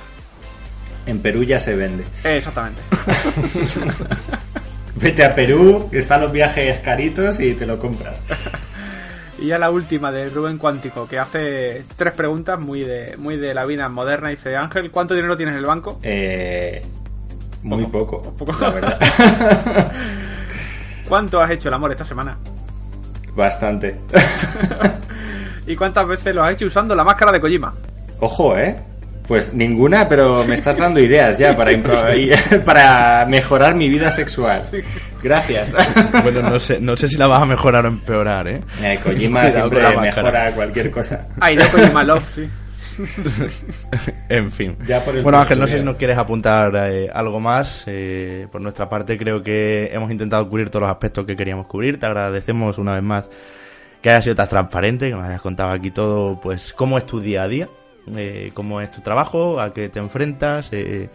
[1.07, 2.03] En Perú ya se vende.
[2.23, 2.81] Exactamente.
[4.95, 8.15] Vete a Perú, están los viajes caritos y te lo compras.
[9.39, 13.53] Y ya la última de Rubén Cuántico, que hace tres preguntas muy de, muy de
[13.53, 14.29] la vida moderna.
[14.29, 15.99] Dice, Ángel, ¿cuánto dinero tienes en el banco?
[16.01, 16.83] Eh,
[17.61, 18.99] muy poco, poco, la verdad.
[21.07, 22.35] ¿Cuánto has hecho el amor esta semana?
[23.35, 23.99] Bastante.
[25.67, 27.75] ¿Y cuántas veces lo has hecho usando la máscara de Kojima?
[28.19, 28.81] Ojo, ¿eh?
[29.27, 31.71] Pues ninguna, pero me estás dando ideas ya para,
[32.65, 34.63] para mejorar mi vida sexual.
[35.21, 35.75] Gracias.
[36.23, 38.59] Bueno, no sé, no sé si la vas a mejorar o empeorar, ¿eh?
[38.81, 41.27] eh Kojima siempre mejora cualquier cosa.
[41.39, 42.49] Ay, no, Kojima Love, sí.
[44.29, 44.75] en fin.
[45.23, 47.83] bueno, Ángel, no sé si nos quieres apuntar eh, algo más.
[47.87, 51.99] Eh, por nuestra parte, creo que hemos intentado cubrir todos los aspectos que queríamos cubrir.
[51.99, 53.25] Te agradecemos una vez más
[54.01, 57.19] que hayas sido tan transparente, que nos hayas contado aquí todo, pues, cómo es tu
[57.19, 57.69] día a día
[58.15, 61.09] eh, cómo es tu trabajo, a qué te enfrentas, eh,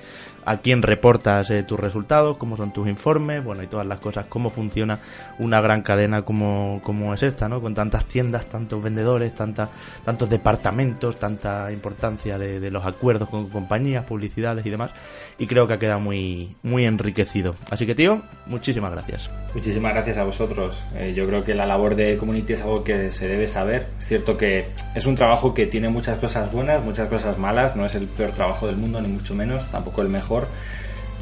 [0.45, 4.27] a quién reportas eh, tus resultados, cómo son tus informes, bueno, y todas las cosas,
[4.29, 4.99] cómo funciona
[5.39, 7.61] una gran cadena como, como es esta, ¿no?
[7.61, 9.69] Con tantas tiendas, tantos vendedores, tantas,
[10.05, 14.93] tantos departamentos, tanta importancia de, los acuerdos con compañías, publicidades y demás,
[15.39, 17.55] y creo que ha quedado muy, muy enriquecido.
[17.71, 19.31] Así que, tío, muchísimas gracias.
[19.55, 20.83] Muchísimas gracias a vosotros.
[21.15, 23.89] Yo creo que la labor de community es algo que se debe saber.
[23.99, 27.87] Es cierto que es un trabajo que tiene muchas cosas buenas, muchas cosas malas, no
[27.87, 30.47] es el peor trabajo del mundo, ni mucho menos, tampoco el mejor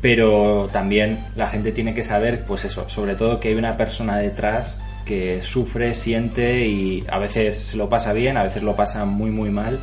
[0.01, 4.19] pero también la gente tiene que saber, pues eso, sobre todo que hay una persona
[4.19, 9.05] detrás que sufre, siente y a veces se lo pasa bien, a veces lo pasa
[9.05, 9.79] muy muy mal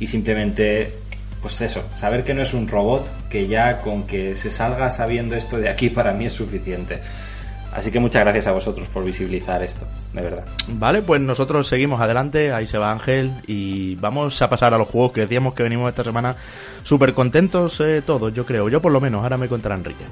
[0.00, 0.92] y simplemente,
[1.40, 5.36] pues eso, saber que no es un robot, que ya con que se salga sabiendo
[5.36, 7.00] esto de aquí para mí es suficiente.
[7.72, 10.44] Así que muchas gracias a vosotros por visibilizar esto, de verdad.
[10.68, 14.88] Vale, pues nosotros seguimos adelante, ahí se va Ángel y vamos a pasar a los
[14.88, 16.36] juegos que decíamos que venimos esta semana
[16.82, 20.04] súper contentos eh, todos, yo creo, yo por lo menos, ahora me contará Enrique.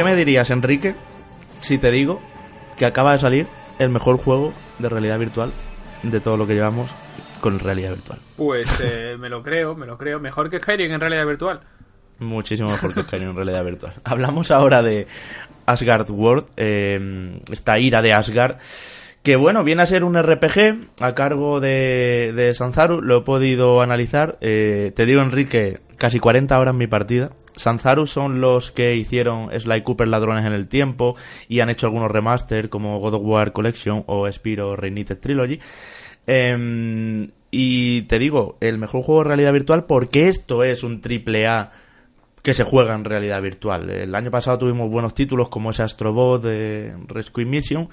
[0.00, 0.94] ¿Qué me dirías, Enrique,
[1.60, 2.22] si te digo
[2.78, 3.46] que acaba de salir
[3.78, 5.52] el mejor juego de realidad virtual
[6.02, 6.90] de todo lo que llevamos
[7.42, 8.18] con realidad virtual?
[8.38, 10.18] Pues eh, me lo creo, me lo creo.
[10.18, 11.60] Mejor que Skyrim en realidad virtual.
[12.18, 13.92] Muchísimo mejor que Skyrim en realidad virtual.
[14.04, 15.06] Hablamos ahora de
[15.66, 18.56] Asgard World, eh, esta ira de Asgard
[19.22, 23.82] que bueno, viene a ser un RPG a cargo de, de Sanzaru, lo he podido
[23.82, 27.30] analizar, eh, te digo Enrique, casi 40 horas mi partida.
[27.56, 31.16] Sanzaru son los que hicieron Sly Cooper Ladrones en el Tiempo
[31.48, 35.60] y han hecho algunos remaster como God of War Collection o Spiro Reignited Trilogy.
[36.26, 41.46] Em, y te digo, el mejor juego de realidad virtual porque esto es un triple
[41.46, 41.72] A
[42.42, 43.90] que se juega en realidad virtual.
[43.90, 47.90] El año pasado tuvimos buenos títulos como ese Astrobot de Rescue Mission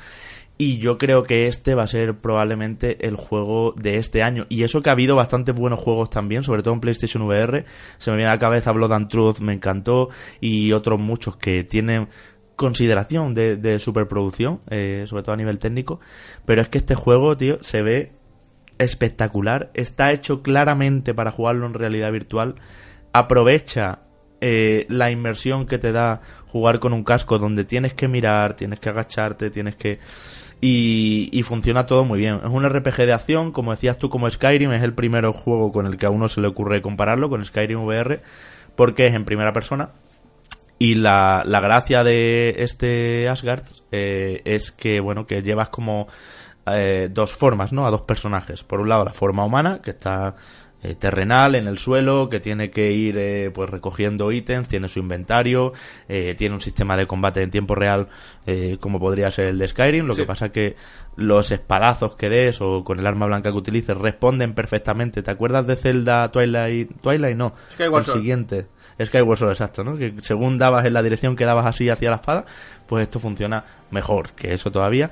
[0.58, 4.48] y yo creo que este va a ser probablemente el juego de este año.
[4.50, 7.66] Y eso que ha habido bastantes buenos juegos también, sobre todo en PlayStation VR.
[7.98, 10.10] Se me viene a la cabeza Blood and Truth, me encantó.
[10.42, 12.08] Y otros muchos que tienen
[12.56, 16.00] consideración de, superproducción, eh, sobre todo a nivel técnico.
[16.46, 18.14] Pero es que este juego, tío, se ve
[18.80, 19.70] espectacular.
[19.76, 22.56] Está hecho claramente para jugarlo en realidad virtual.
[23.14, 24.00] Aprovecha
[24.42, 28.80] eh, la inmersión que te da jugar con un casco donde tienes que mirar, tienes
[28.80, 30.00] que agacharte, tienes que
[30.60, 32.36] y, funciona todo muy bien.
[32.38, 35.86] Es un RPG de acción, como decías tú, como Skyrim, es el primer juego con
[35.86, 38.22] el que a uno se le ocurre compararlo con Skyrim VR,
[38.76, 39.90] porque es en primera persona.
[40.80, 46.08] Y la, la gracia de este Asgard eh, es que, bueno, que llevas como
[46.68, 47.88] eh, dos formas, ¿no?
[47.88, 48.64] A dos personajes.
[48.64, 50.36] Por un lado, la forma humana, que está
[50.84, 55.00] eh, terrenal en el suelo que tiene que ir eh, pues recogiendo ítems, tiene su
[55.00, 55.74] inventario,
[56.08, 58.08] eh, tiene un sistema de combate en tiempo real
[58.80, 60.78] como podría ser el de Skyrim, lo que pasa que
[61.18, 65.22] los espadazos que des o con el arma blanca que utilices responden perfectamente.
[65.22, 67.02] ¿Te acuerdas de Zelda Twilight?
[67.02, 68.68] Twilight no, el siguiente.
[69.04, 69.98] Skyward Sword, exacto, ¿no?
[69.98, 72.46] Que según dabas en la dirección que dabas así hacia la espada,
[72.88, 75.10] pues esto funciona mejor que eso todavía.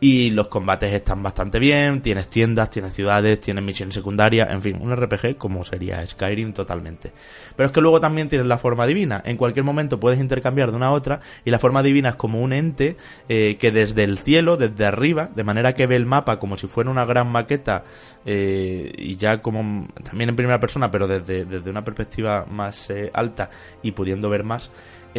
[0.00, 4.78] Y los combates están bastante bien, tienes tiendas, tienes ciudades, tienes misiones secundarias, en fin,
[4.80, 7.12] un RPG como sería Skyrim totalmente.
[7.56, 9.22] Pero es que luego también tienes la forma divina.
[9.24, 12.40] En cualquier momento puedes intercambiar de una a otra y la forma divina es como
[12.40, 12.96] un ente
[13.28, 16.66] eh, que desde el cielo, desde arriba, de manera que ve el mapa como si
[16.66, 17.84] fuera una gran maqueta
[18.24, 23.10] eh, y ya como también en primera persona, pero desde, desde una perspectiva más eh,
[23.12, 23.50] alta
[23.82, 24.70] y pudiendo ver más,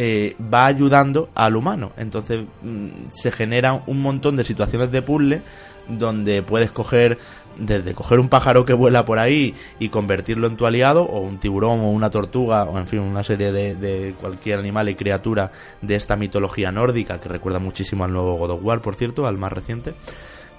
[0.02, 1.92] eh, va ayudando al humano.
[1.98, 5.42] Entonces mm, se generan un montón de situaciones de puzzle
[5.88, 7.18] donde puedes coger
[7.58, 11.36] desde coger un pájaro que vuela por ahí y convertirlo en tu aliado o un
[11.38, 15.52] tiburón o una tortuga o en fin una serie de, de cualquier animal y criatura
[15.82, 19.36] de esta mitología nórdica que recuerda muchísimo al nuevo God of War por cierto al
[19.36, 19.92] más reciente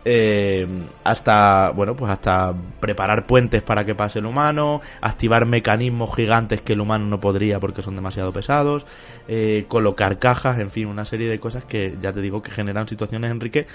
[0.05, 0.67] eh,
[1.03, 6.73] hasta bueno pues hasta preparar puentes para que pase el humano activar mecanismos gigantes que
[6.73, 8.85] el humano no podría porque son demasiado pesados
[9.27, 12.87] eh, colocar cajas en fin una serie de cosas que ya te digo que generan
[12.87, 13.67] situaciones Enrique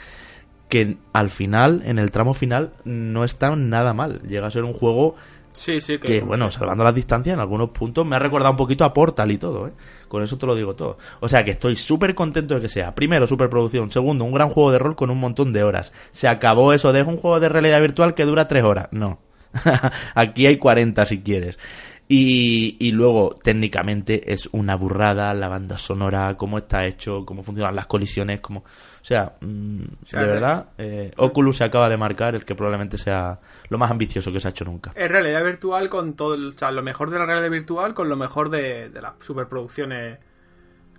[0.68, 4.20] que al final en el tramo final no están nada mal.
[4.22, 5.14] Llega a ser un juego
[5.57, 6.21] Sí, sí, que...
[6.21, 9.39] bueno, salvando las distancias, en algunos puntos me ha recordado un poquito a Portal y
[9.39, 9.73] todo, ¿eh?
[10.07, 10.99] Con eso te lo digo todo.
[11.21, 14.71] O sea que estoy súper contento de que sea, primero, superproducción, segundo, un gran juego
[14.71, 15.95] de rol con un montón de horas.
[16.11, 18.89] Se acabó eso de un juego de realidad virtual que dura tres horas.
[18.91, 19.19] No.
[20.15, 21.59] Aquí hay 40 si quieres.
[22.07, 27.75] Y, y, luego, técnicamente, es una burrada la banda sonora, cómo está hecho, cómo funcionan
[27.75, 28.63] las colisiones, como...
[29.07, 33.39] O sea, mm, de verdad, eh, Oculus se acaba de marcar el que probablemente sea
[33.69, 34.91] lo más ambicioso que se ha hecho nunca.
[34.97, 38.17] Es realidad virtual con todo, o sea, lo mejor de la realidad virtual con lo
[38.17, 40.19] mejor de, de las superproducciones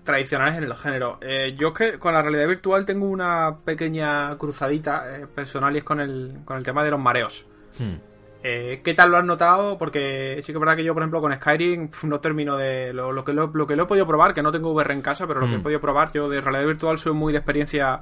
[0.05, 1.19] tradicionales en el género.
[1.21, 5.79] Eh, yo es que con la realidad virtual tengo una pequeña cruzadita eh, personal y
[5.79, 7.45] es con el, con el tema de los mareos.
[7.77, 7.95] Hmm.
[8.43, 9.77] Eh, ¿Qué tal lo has notado?
[9.77, 13.23] Porque sí que es verdad que yo, por ejemplo, con Skyrim no termino de lo,
[13.23, 15.47] que lo, que lo, he podido probar, que no tengo VR en casa, pero lo
[15.47, 15.63] que he hmm.
[15.63, 17.99] podido probar, yo de realidad virtual soy muy de experiencia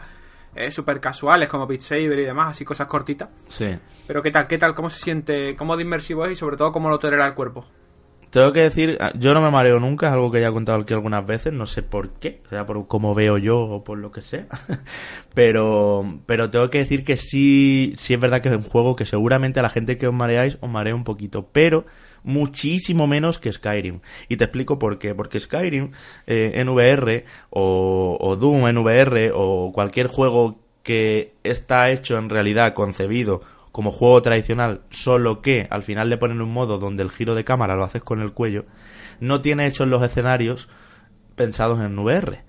[0.55, 3.29] eh, súper casuales, como Beat Saber y demás, así cosas cortitas.
[3.47, 3.75] Sí.
[4.07, 4.47] Pero ¿qué tal?
[4.47, 4.73] ¿Qué tal?
[4.75, 5.55] ¿Cómo se siente?
[5.55, 6.33] ¿Cómo de inmersivo es?
[6.33, 7.65] Y sobre todo, ¿cómo lo tolera el cuerpo?
[8.35, 10.81] Tengo que decir, ah, yo no me mareo nunca, es algo que ya he contado
[10.81, 13.97] aquí algunas veces, no sé por qué, o sea, por cómo veo yo o por
[13.97, 14.45] lo que sea.
[15.33, 19.05] pero, pero tengo que decir que sí, sí es verdad que es un juego que
[19.05, 21.85] seguramente a la gente que os mareáis os marea un poquito, pero
[22.23, 24.01] muchísimo menos que Skyrim.
[24.27, 25.15] Y te explico por qué.
[25.15, 25.91] Porque Skyrim
[26.27, 32.29] eh, en VR o, o Doom en VR o cualquier juego que está hecho en
[32.29, 37.09] realidad, concebido como juego tradicional, solo que al final le ponen un modo donde el
[37.09, 38.63] giro de cámara lo haces con el cuello,
[39.19, 40.69] no tiene hechos los escenarios
[41.35, 42.45] pensados en VR.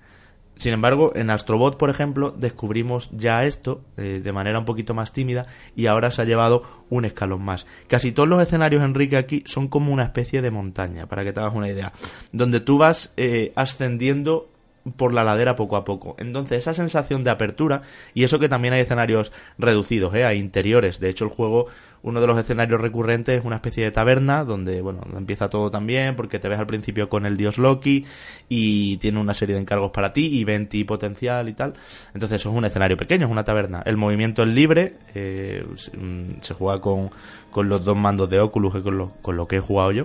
[0.55, 5.11] Sin embargo, en Astrobot, por ejemplo, descubrimos ya esto eh, de manera un poquito más
[5.11, 7.67] tímida y ahora se ha llevado un escalón más.
[7.89, 11.41] Casi todos los escenarios, Enrique, aquí son como una especie de montaña, para que te
[11.41, 11.91] hagas una idea,
[12.31, 14.47] donde tú vas eh, ascendiendo
[14.95, 16.15] por la ladera poco a poco.
[16.19, 17.81] Entonces, esa sensación de apertura,
[18.13, 20.35] y eso que también hay escenarios reducidos, ¿eh?
[20.35, 20.99] interiores.
[20.99, 21.67] De hecho, el juego,
[22.03, 26.15] uno de los escenarios recurrentes es una especie de taberna, donde, bueno, empieza todo también,
[26.15, 28.05] porque te ves al principio con el dios Loki,
[28.49, 31.73] y tiene una serie de encargos para ti, y venti potencial y tal.
[32.13, 33.81] Entonces, eso es un escenario pequeño, es una taberna.
[33.85, 35.65] El movimiento es libre, eh,
[35.97, 37.09] mm, se juega con,
[37.51, 40.03] con los dos mandos de Oculus, con lo, con lo que he jugado yo.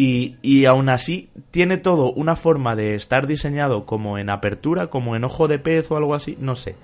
[0.00, 5.16] Y, y aún así tiene todo una forma de estar diseñado como en apertura, como
[5.16, 6.76] en ojo de pez o algo así, no sé,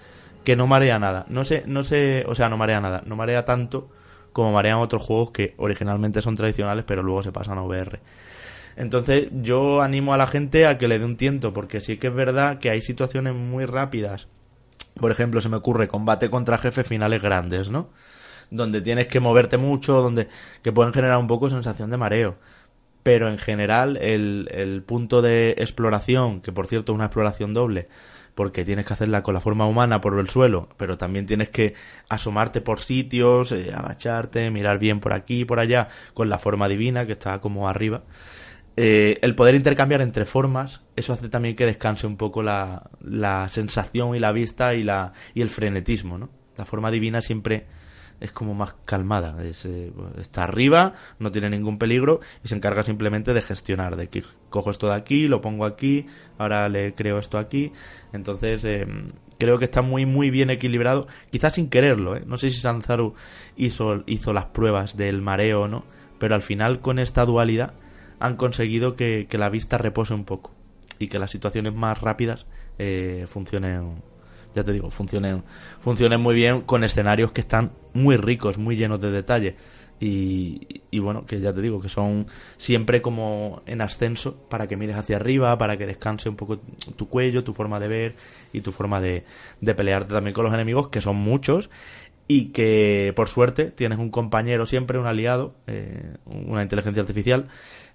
[0.43, 1.25] que no marea nada.
[1.29, 3.89] No sé, no sé, o sea, no marea nada, no marea tanto
[4.33, 8.01] como marean otros juegos que originalmente son tradicionales pero luego se pasan a VR.
[8.75, 12.09] Entonces yo animo a la gente a que le dé un tiento porque sí que
[12.09, 14.27] es verdad que hay situaciones muy rápidas.
[14.99, 17.91] Por ejemplo, se me ocurre combate contra jefes finales grandes, ¿no?
[18.51, 20.27] Donde tienes que moverte mucho, donde
[20.63, 22.37] que pueden generar un poco sensación de mareo
[23.05, 27.87] pero en general el, el punto de exploración, que por cierto es una exploración doble,
[28.35, 31.75] porque tienes que hacerla con la forma humana por el suelo, pero también tienes que
[32.09, 36.67] asomarte por sitios, eh, agacharte, mirar bien por aquí y por allá, con la forma
[36.67, 38.03] divina que está como arriba.
[38.77, 43.49] Eh, el poder intercambiar entre formas, eso hace también que descanse un poco la, la
[43.51, 46.31] sensación y la vista y, la, y el frenetismo, ¿no?
[46.57, 47.67] La forma divina siempre
[48.21, 49.37] es como más calmada.
[49.43, 54.23] Eh, está arriba, no tiene ningún peligro y se encarga simplemente de gestionar, de que
[54.51, 56.07] cojo esto de aquí, lo pongo aquí,
[56.39, 57.73] ahora le creo esto aquí.
[58.13, 58.87] Entonces, eh,
[59.39, 62.17] creo que está muy, muy bien equilibrado, quizás sin quererlo.
[62.17, 62.23] ¿eh?
[62.27, 63.15] No sé si Sanzaru
[63.57, 65.85] hizo, hizo las pruebas del mareo o no,
[66.19, 67.75] pero al final con esta dualidad
[68.21, 70.53] han conseguido que, la vista repose un poco
[70.99, 72.47] y que las situaciones más rápidas
[73.27, 74.03] funcionen
[74.55, 75.43] ya te digo, funcionen,
[75.81, 79.57] funcionen muy bien con escenarios que están muy ricos, muy llenos de detalle.
[80.01, 82.27] Y, y, bueno, que ya te digo, que son
[82.57, 86.61] siempre como en ascenso para que mires hacia arriba, para que descanse un poco
[86.97, 88.15] tu cuello, tu forma de ver
[88.53, 89.25] y tu forma de,
[89.61, 91.71] de pelearte también con los enemigos, que son muchos,
[92.27, 97.49] y que por suerte tienes un compañero siempre, un aliado, eh, una inteligencia artificial,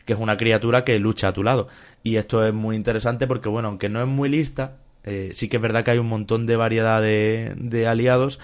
[0.06, 1.68] que es una criatura que lucha a tu lado.
[2.04, 5.58] Y esto es muy interesante porque, bueno, aunque no es muy lista, eh, sí que
[5.58, 8.40] es verdad que hay un montón de variedad de, aliados.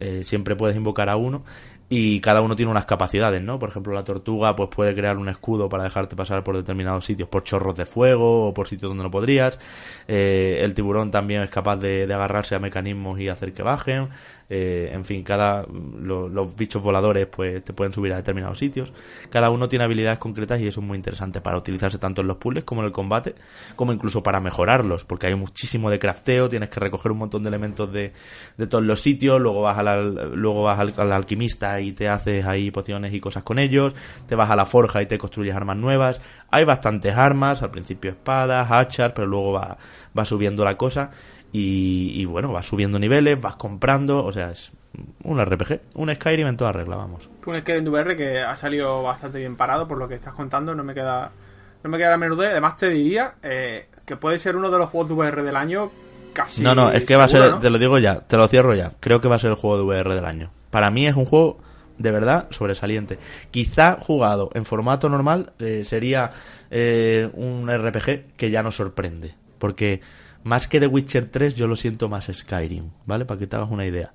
[0.00, 1.44] Eh, siempre puedes invocar a uno
[1.90, 3.58] y cada uno tiene unas capacidades, ¿no?
[3.58, 7.28] Por ejemplo, la tortuga pues puede crear un escudo para dejarte pasar por determinados sitios,
[7.28, 9.58] por chorros de fuego o por sitios donde no podrías.
[10.06, 14.08] Eh, el tiburón también es capaz de, agarrarse a mecanismos y hacer que bajen.
[14.50, 18.92] Eh, en fin, cada los bichos voladores pues te pueden subir a determinados sitios.
[19.30, 22.38] Cada uno tiene habilidades concretas y eso es muy interesante para utilizarse tanto en los
[22.38, 23.34] puzzles como en el combate,
[23.76, 27.48] como incluso para mejorarlos, porque hay muchísimo de crafteo, tienes que recoger un montón de
[27.48, 28.12] elementos de,
[28.56, 32.70] de todos los sitios, luego vas al, luego vas al, alquimista y te haces ahí
[32.70, 33.92] pociones y cosas con ellos,
[34.26, 36.20] te vas a la forja y te construyes armas nuevas.
[36.50, 39.76] Hay bastantes armas, al principio espadas, hachas, pero luego va,
[40.16, 41.10] va subiendo la cosa
[41.52, 44.72] y, bueno, vas subiendo niveles, vas comprando, o sea, es
[45.24, 47.30] un RPG, un Skyrim en toda regla, vamos.
[47.46, 50.84] Un Skyrim VR que ha salido bastante bien parado por lo que estás contando, no
[50.84, 51.30] me queda
[51.82, 54.88] no me queda la menor Además te diría eh, que puede ser uno de los
[54.88, 55.90] juegos de VR del año
[56.32, 56.62] casi.
[56.62, 58.92] No, no, es que va a ser, te lo digo ya, te lo cierro ya.
[59.00, 60.50] Creo que va a ser el juego de VR del año.
[60.70, 61.58] Para mí es un juego
[61.96, 63.18] de verdad sobresaliente.
[63.50, 66.30] Quizá jugado en formato normal eh, sería
[66.70, 69.34] eh, un RPG que ya nos sorprende.
[69.58, 70.00] Porque
[70.48, 73.24] más que The Witcher 3 yo lo siento más Skyrim, ¿vale?
[73.24, 74.12] Para que te hagas una idea.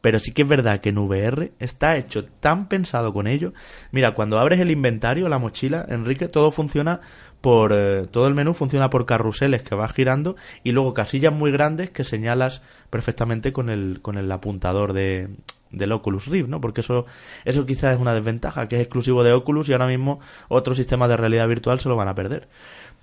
[0.00, 3.52] Pero sí que es verdad que en VR está hecho tan pensado con ello.
[3.90, 7.00] Mira, cuando abres el inventario, la mochila, Enrique, todo funciona
[7.40, 7.72] por...
[7.74, 11.90] Eh, todo el menú funciona por carruseles que vas girando y luego casillas muy grandes
[11.90, 15.28] que señalas perfectamente con el, con el apuntador de,
[15.70, 16.60] del Oculus Rift, ¿no?
[16.60, 17.06] Porque eso,
[17.44, 21.08] eso quizás es una desventaja, que es exclusivo de Oculus y ahora mismo otros sistemas
[21.08, 22.48] de realidad virtual se lo van a perder.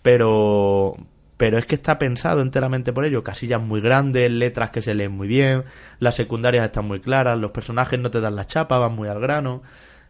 [0.02, 0.96] Pero,
[1.38, 3.24] pero es que está pensado enteramente por ello.
[3.24, 5.64] Casillas muy grandes, letras que se leen muy bien,
[6.00, 9.20] las secundarias están muy claras, los personajes no te dan la chapa, van muy al
[9.20, 9.62] grano.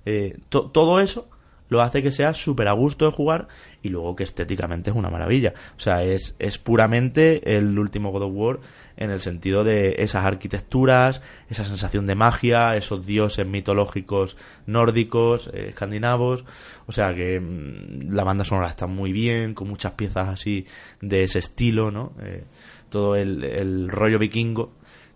[0.05, 1.29] Eh, todo eso
[1.69, 3.47] lo hace que sea súper a gusto de jugar
[3.81, 5.53] y luego que estéticamente es una maravilla.
[5.75, 8.59] O sea, es, es puramente el último God of War
[8.95, 15.67] en el sentido de esas arquitecturas, esa sensación de magia, esos dioses mitológicos nórdicos, eh,
[15.69, 16.45] escandinavos.
[16.87, 20.65] O sea que mm, la banda sonora está muy bien, con muchas piezas así
[21.01, 22.13] de ese estilo, ¿no?
[22.21, 22.43] Eh,
[22.89, 24.71] todo el, el rollo vikingo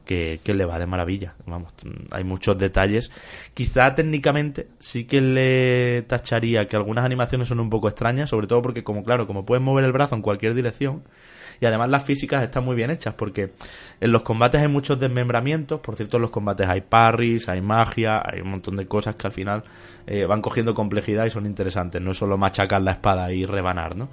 [0.05, 1.35] que, le va de maravilla.
[1.45, 1.73] Vamos,
[2.11, 3.11] hay muchos detalles.
[3.53, 8.61] Quizá técnicamente sí que le tacharía que algunas animaciones son un poco extrañas, sobre todo
[8.61, 11.03] porque, como claro, como puedes mover el brazo en cualquier dirección,
[11.61, 13.51] y además las físicas están muy bien hechas porque
[13.99, 18.21] en los combates hay muchos desmembramientos, por cierto en los combates hay parries, hay magia,
[18.25, 19.63] hay un montón de cosas que al final
[20.07, 23.95] eh, van cogiendo complejidad y son interesantes, no es solo machacar la espada y rebanar,
[23.95, 24.09] ¿no?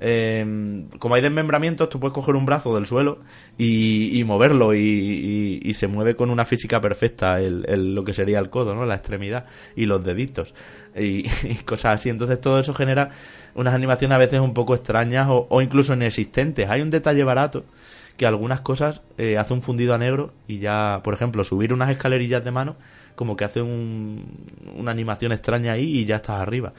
[0.00, 3.20] Eh, como hay desmembramientos, tú puedes coger un brazo del suelo
[3.56, 8.74] y, moverlo y, se mueve con una física perfecta el, lo que sería el codo,
[8.74, 8.84] ¿no?
[8.84, 10.52] La extremidad y los deditos
[10.96, 11.24] y,
[11.64, 12.08] cosas así.
[12.08, 13.10] Entonces todo eso genera
[13.54, 16.68] unas animaciones a veces un poco extrañas o, incluso inexistentes.
[16.68, 17.64] Hay un detalle barato
[18.16, 21.90] que algunas cosas eh, hace un fundido a negro y ya, por ejemplo, subir unas
[21.90, 22.76] escalerillas de mano
[23.14, 26.72] como que hace una animación extraña ahí y ya estás arriba.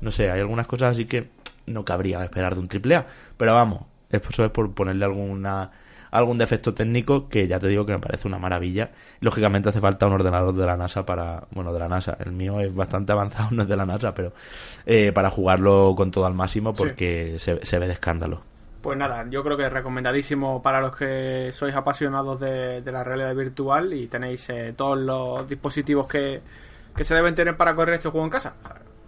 [0.00, 1.28] No sé, hay algunas cosas así que
[1.66, 3.06] no cabría esperar de un triple A.
[3.36, 5.70] Pero vamos, eso es por ponerle alguna
[6.18, 8.90] algún defecto técnico que ya te digo que me parece una maravilla.
[9.20, 12.60] Lógicamente hace falta un ordenador de la NASA para, bueno, de la NASA, el mío
[12.60, 14.32] es bastante avanzado, no es de la NASA, pero
[14.84, 18.42] eh, para jugarlo con todo al máximo porque se, ve de escándalo.
[18.80, 23.34] Pues nada, yo creo que es recomendadísimo para los que sois apasionados de, la realidad
[23.34, 26.40] virtual y tenéis eh, todos los dispositivos que,
[26.94, 28.54] que se deben tener para correr este juego en casa.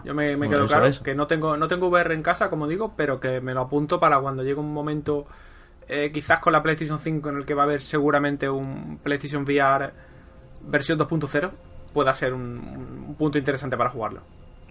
[0.04, 3.18] Yo me, quedo claro que no tengo, no tengo VR en casa, como digo, pero
[3.18, 5.26] que me lo apunto para cuando llegue un momento,
[5.88, 9.42] eh, quizás con la PlayStation 5, en el que va a haber seguramente un PlayStation
[9.42, 9.90] VR
[10.62, 11.50] versión 2.0,
[11.92, 14.22] pueda ser un, punto interesante para jugarlo.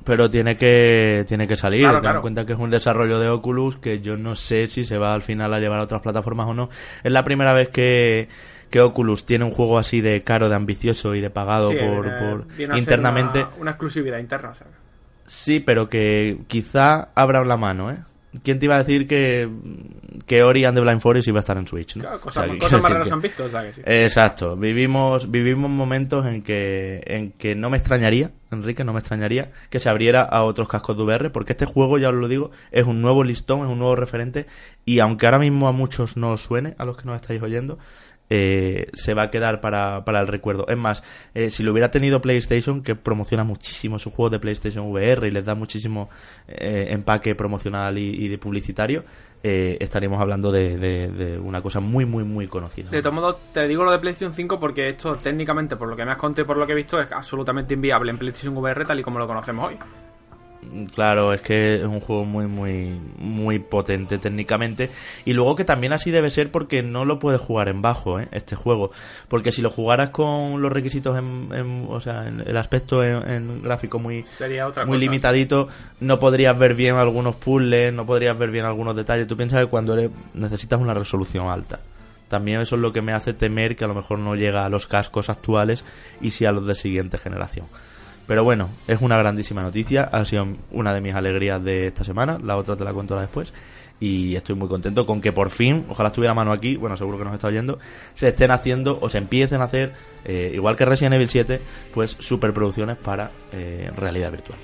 [0.04, 1.86] Pero tiene que, tiene que salir.
[2.02, 4.98] Ten en cuenta que es un desarrollo de Oculus que yo no sé si se
[4.98, 6.70] va al final a llevar a otras plataformas o no.
[7.04, 8.30] Es la primera vez que,
[8.70, 12.78] que Oculus tiene un juego así de caro, de ambicioso y de pagado por, por
[12.78, 13.46] internamente.
[13.60, 14.54] Una, exclusividad interna,
[15.26, 17.98] Sí, pero que quizá abra la mano, ¿eh?
[18.44, 19.50] ¿Quién te iba a decir que,
[20.26, 22.00] que Ori and the Blind Forest iba a estar en Switch?
[22.00, 23.82] Claro, cosas, más raras han visto, o sea que sí.
[23.86, 29.52] Exacto, vivimos, vivimos momentos en que, en que no me extrañaría, Enrique, no me extrañaría
[29.70, 32.52] que se abriera a otros cascos de VR, porque este juego, ya os lo digo,
[32.72, 34.46] es un nuevo listón, es un nuevo referente,
[34.86, 37.78] y aunque ahora mismo a muchos no os suene, a los que nos estáis oyendo,
[38.30, 40.66] eh, se va a quedar para, para el recuerdo.
[40.68, 41.04] Es más,
[41.34, 45.32] eh, si lo hubiera tenido PlayStation, que promociona muchísimo su juego de PlayStation VR y
[45.32, 46.10] les da muchísimo
[46.48, 49.04] eh, empaque promocional y, de publicitario,
[49.44, 52.90] estaríamos hablando de, una cosa muy, muy, muy conocida.
[52.90, 56.04] De todos modos, te digo lo de PlayStation 5 porque esto técnicamente, por lo que
[56.04, 58.86] me has contado y por lo que he visto, es absolutamente inviable en PlayStation VR
[58.86, 59.78] tal y como lo conocemos hoy.
[60.94, 64.90] Claro, es que es un juego muy, muy, muy potente técnicamente.
[65.26, 68.28] Y luego que también así debe ser porque no lo puedes jugar en bajo, ¿eh?
[68.32, 68.92] este juego.
[69.28, 74.00] Porque si lo jugaras con los requisitos en, o sea, en el aspecto en, gráfico
[74.00, 74.26] muy,
[74.86, 75.68] muy limitadito,
[76.00, 79.28] no podrías ver bien algunos puzzles, no podrías ver bien algunos detalles.
[79.28, 81.80] Tú piensas que cuando eres, necesitas una resolución alta.
[82.28, 84.70] También eso es lo que me hace temer que a lo mejor no llega a
[84.70, 85.86] los cascos actuales
[86.20, 87.68] y sí a los de siguiente generación.
[88.28, 90.04] Pero bueno, es una grandísima noticia.
[90.04, 92.38] Ha sido una de mis alegrías de esta semana.
[92.44, 93.54] La otra te la cuento después.
[94.00, 97.24] Y estoy muy contento con que por fin, ojalá estuviera mano aquí, bueno, seguro que
[97.24, 97.80] nos está oyendo,
[98.14, 99.92] se estén haciendo o se empiecen a hacer,
[100.24, 101.60] eh, igual que Resident Evil 7,
[101.96, 104.60] pues superproducciones para eh, realidad virtual.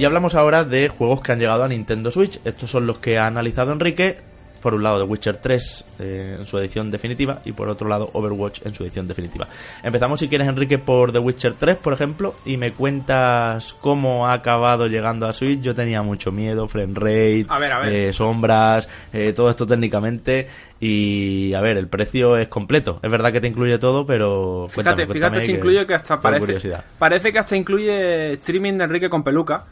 [0.00, 2.40] Y hablamos ahora de juegos que han llegado a Nintendo Switch.
[2.46, 4.16] Estos son los que ha analizado Enrique
[4.62, 8.08] por un lado The Witcher 3 eh, en su edición definitiva y por otro lado
[8.14, 9.46] Overwatch en su edición definitiva.
[9.82, 14.32] Empezamos si quieres Enrique por The Witcher 3 por ejemplo y me cuentas cómo ha
[14.32, 15.60] acabado llegando a Switch.
[15.60, 17.42] Yo tenía mucho miedo, frame rate,
[17.84, 20.46] eh, sombras, eh, todo esto técnicamente
[20.80, 23.00] y a ver, el precio es completo.
[23.02, 27.30] Es verdad que te incluye todo, pero fíjate, fíjate si incluye que hasta parece, parece
[27.30, 29.66] que hasta incluye streaming de Enrique con peluca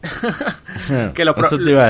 [1.14, 1.34] que lo,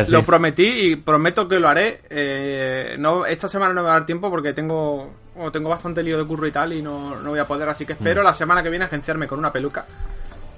[0.09, 2.01] lo, prometí y prometo que lo haré.
[2.11, 5.13] Eh, no, esta semana no me va a dar tiempo porque tengo,
[5.53, 8.23] tengo bastante lío de curro y tal y no, voy a poder, así que espero
[8.23, 8.25] mm.
[8.25, 9.85] la semana que viene agenciarme con una peluca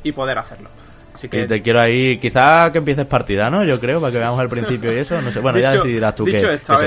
[0.03, 0.71] y poder hacerlo.
[1.15, 1.43] Así que...
[1.43, 3.65] Y te quiero ahí, quizá que empieces partida, ¿no?
[3.65, 5.21] Yo creo, para que veamos al principio y eso.
[5.21, 6.79] No sé, bueno, ya decidirás tú dicho qué, esto,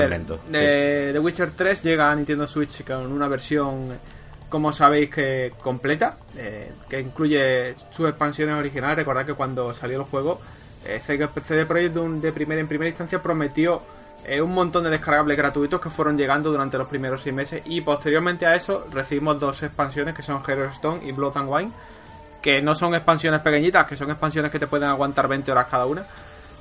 [0.50, 3.96] The Witcher 3 llega a Nintendo Switch con una versión
[4.48, 8.96] como sabéis que completa, eh, que incluye sus expansiones originales.
[8.96, 10.40] Recordad que cuando salió el juego,
[10.84, 11.26] eh, CD
[11.66, 13.82] Projekt de, primera, en primera instancia prometió
[14.24, 17.80] eh, un montón de descargables gratuitos que fueron llegando durante los primeros seis meses y
[17.80, 21.70] posteriormente a eso recibimos dos expansiones que son Hero Stone y Blood and Wine,
[22.40, 25.86] que no son expansiones pequeñitas, que son expansiones que te pueden aguantar 20 horas cada
[25.86, 26.04] una.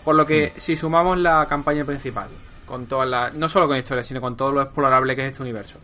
[0.03, 0.59] Por lo que mm.
[0.59, 2.29] si sumamos la campaña principal,
[2.65, 5.43] con todas las, no solo con historia, sino con todo lo explorable que es este
[5.43, 5.79] universo,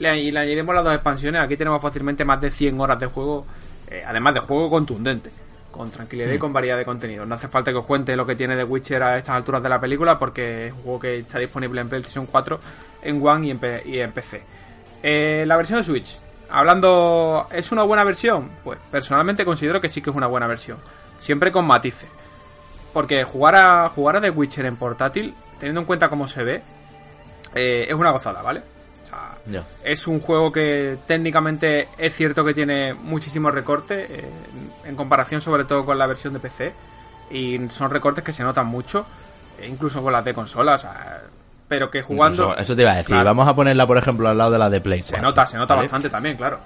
[0.00, 3.44] y le añadimos las dos expansiones, aquí tenemos fácilmente más de 100 horas de juego,
[3.90, 5.30] eh, además de juego contundente,
[5.70, 6.40] con tranquilidad y hmm.
[6.40, 7.26] con variedad de contenido.
[7.26, 9.68] No hace falta que os cuente lo que tiene The Witcher a estas alturas de
[9.68, 12.60] la película, porque es un juego que está disponible en PlayStation 4,
[13.02, 13.46] en One
[13.84, 14.42] y en, PC.
[15.02, 18.50] Eh, la versión de Switch, hablando, ¿es una buena versión?
[18.64, 20.78] Pues personalmente considero que sí que es una buena versión,
[21.18, 22.08] siempre con matices.
[22.94, 26.62] Porque jugar a, jugar a The Witcher en portátil, teniendo en cuenta cómo se ve,
[27.54, 28.62] eh, es una gozada, ¿vale?
[29.84, 34.30] Es un juego que técnicamente es cierto que tiene muchísimos recortes, eh,
[34.84, 36.72] en comparación sobre todo con la versión de PC.
[37.30, 39.06] Y son recortes que se notan mucho,
[39.60, 40.86] e incluso con las de consolas.
[41.68, 42.56] pero que jugando.
[42.56, 43.14] eso te iba a decir.
[43.14, 45.02] Vamos a ponerla, por ejemplo, al lado de la de Play.
[45.02, 46.58] Se nota, se nota bastante también, claro.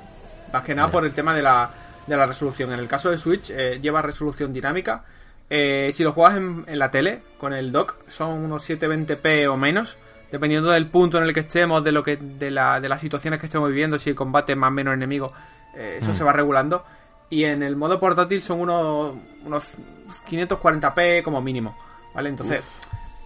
[0.53, 1.69] Más que nada por el tema de la,
[2.07, 2.73] de la resolución.
[2.73, 5.05] En el caso de Switch, eh, lleva resolución dinámica.
[5.51, 9.59] Eh, si lo juegas en, en, la tele, con el dock, son unos 720p o
[9.59, 9.99] menos
[10.35, 13.39] dependiendo del punto en el que estemos, de lo que de, la, de las situaciones
[13.39, 15.33] que estemos viviendo, si el combate más o menos enemigo,
[15.77, 16.15] eh, eso mm.
[16.17, 16.85] se va regulando.
[17.31, 19.15] Y en el modo portátil son unos,
[19.45, 19.77] unos
[20.29, 21.77] 540p como mínimo,
[22.13, 22.31] ¿vale?
[22.31, 22.65] Entonces,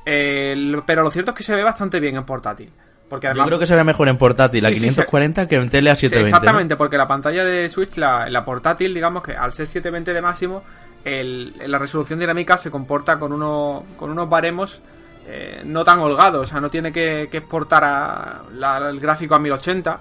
[0.04, 2.70] pero lo cierto es que se ve bastante bien en portátil.
[3.08, 5.94] Porque Yo creo que se ve mejor en portátil a 540 que en tele a
[5.94, 6.28] 720.
[6.28, 10.20] exactamente, porque la pantalla de Switch, la, la, portátil, digamos que al ser 720 de
[10.20, 10.62] máximo,
[11.06, 14.82] el, la resolución dinámica se comporta con, uno, con unos baremos
[15.30, 18.42] eh, no tan holgado, o sea, no tiene que, exportar a,
[18.88, 20.00] el gráfico a 1080.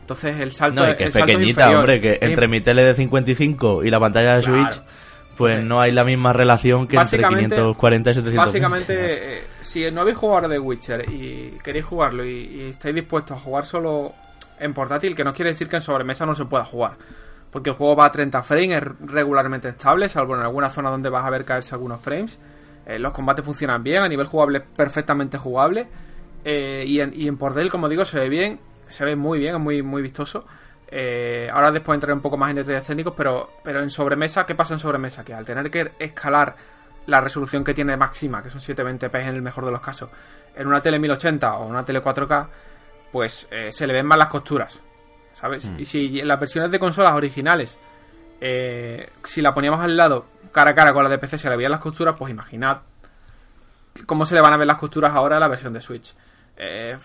[0.00, 3.90] Entonces el salto, no, que es pequeñita, hombre, que entre mi tele de 55 y
[3.90, 4.82] la pantalla de Switch,
[5.36, 8.36] pues no hay la misma relación que entre 540 y 720.
[8.36, 13.40] Básicamente, eh, si no habéis jugado de Witcher y queréis jugarlo y, estáis dispuestos a
[13.40, 14.14] jugar solo
[14.58, 16.92] en portátil, que no quiere decir que en sobremesa no se pueda jugar.
[17.50, 21.10] Porque el juego va a 30 frames, es regularmente estable, salvo en alguna zona donde
[21.10, 22.38] vas a ver caerse algunos frames.
[22.86, 25.86] Eh, los combates funcionan bien, a nivel jugable perfectamente jugable.
[26.44, 28.58] Eh, y, en, y en como digo, se ve bien,
[28.88, 30.44] se ve muy bien, es muy, muy vistoso.
[30.88, 34.54] Eh, ahora después entraré un poco más en detalles técnicos, pero, pero en sobremesa, ¿qué
[34.54, 35.24] pasa en sobremesa?
[35.24, 36.56] Que al tener que escalar
[37.06, 40.10] la resolución que tiene máxima, que son 720p en el mejor de los casos,
[40.54, 42.46] en una tele 1080 o una tele 4K,
[43.10, 44.78] pues se le ven más las costuras,
[45.32, 45.68] ¿sabes?
[45.68, 45.80] Mm.
[45.80, 47.78] Y si en las versiones de consolas originales,
[48.40, 51.72] si la poníamos al lado cara a cara con la de PC se le veían
[51.72, 52.78] las costuras, pues imaginad
[54.06, 56.14] cómo se le van a ver las costuras ahora a la versión de Switch.
[56.56, 56.96] Eh,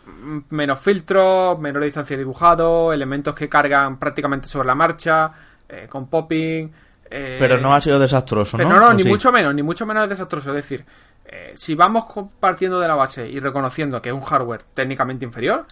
[0.49, 5.31] menos filtros, menor distancia de dibujado, elementos que cargan prácticamente sobre la marcha,
[5.67, 6.71] eh, con popping.
[7.09, 8.69] Eh, pero no ha sido desastroso, ¿no?
[8.69, 10.49] no, ni mucho menos, ni mucho menos desastroso.
[10.49, 10.85] Es decir,
[11.55, 12.05] si vamos
[12.39, 15.65] partiendo de la base y reconociendo que es un hardware técnicamente inferior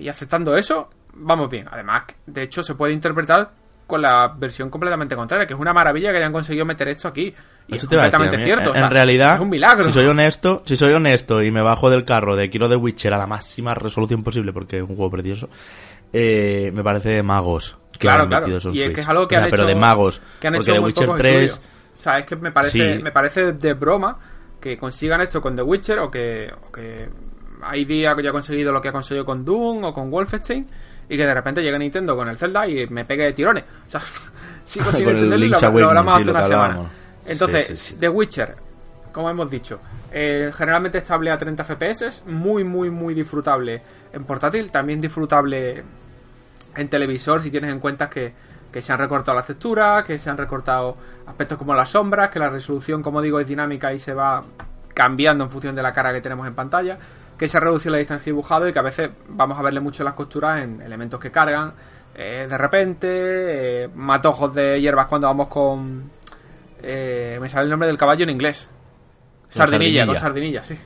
[0.00, 1.68] y aceptando eso, vamos bien.
[1.70, 3.50] Además, de hecho, se puede interpretar
[3.88, 7.34] con la versión completamente contraria, que es una maravilla que hayan conseguido meter esto aquí.
[7.66, 8.74] Y es completamente cierto.
[8.74, 9.86] En, realidad, es un milagro.
[9.86, 13.14] Si soy honesto, si soy honesto y me bajo del carro de Kilo de Witcher
[13.14, 15.48] a la máxima resolución posible, porque es un juego precioso,
[16.12, 17.78] eh, me parece de magos.
[17.92, 18.46] Que claro, claro.
[18.46, 20.20] y es que es algo que han hecho, pero de magos.
[20.38, 21.60] Que han porque de Witcher 3.
[21.96, 24.18] O sea, es que me parece, me parece de broma
[24.60, 27.08] que consigan esto con The Witcher o que, o que
[27.62, 30.68] hay días que ya ha conseguido lo que ha conseguido con Doom o con Wolfenstein
[31.08, 33.64] y que de repente llegue Nintendo con el Zelda y me pegue de tirones.
[33.86, 34.00] O sea,
[34.64, 36.90] sigo sin entenderlo y lo, hablamos hace una semana.
[37.26, 38.56] Entonces, The Witcher,
[39.12, 39.80] como hemos dicho,
[40.12, 43.82] eh, generalmente estable a 30 FPS, muy, muy, muy disfrutable
[44.12, 45.82] en portátil, también disfrutable
[46.74, 48.32] en televisor si tienes en cuenta que
[48.72, 52.38] que se han recortado las texturas, que se han recortado aspectos como las sombras, que
[52.38, 54.44] la resolución, como digo, es dinámica y se va
[54.94, 56.98] cambiando en función de la cara que tenemos en pantalla,
[57.38, 60.02] que se ha reducido la distancia dibujado y que a veces vamos a verle mucho
[60.02, 61.72] las costuras en elementos que cargan,
[62.20, 66.10] eh, de repente, eh, matojos de hierbas cuando vamos con...
[66.82, 68.68] Eh, me sale el nombre del caballo en inglés.
[69.48, 70.76] Sardinilla, con sardinilla, sí.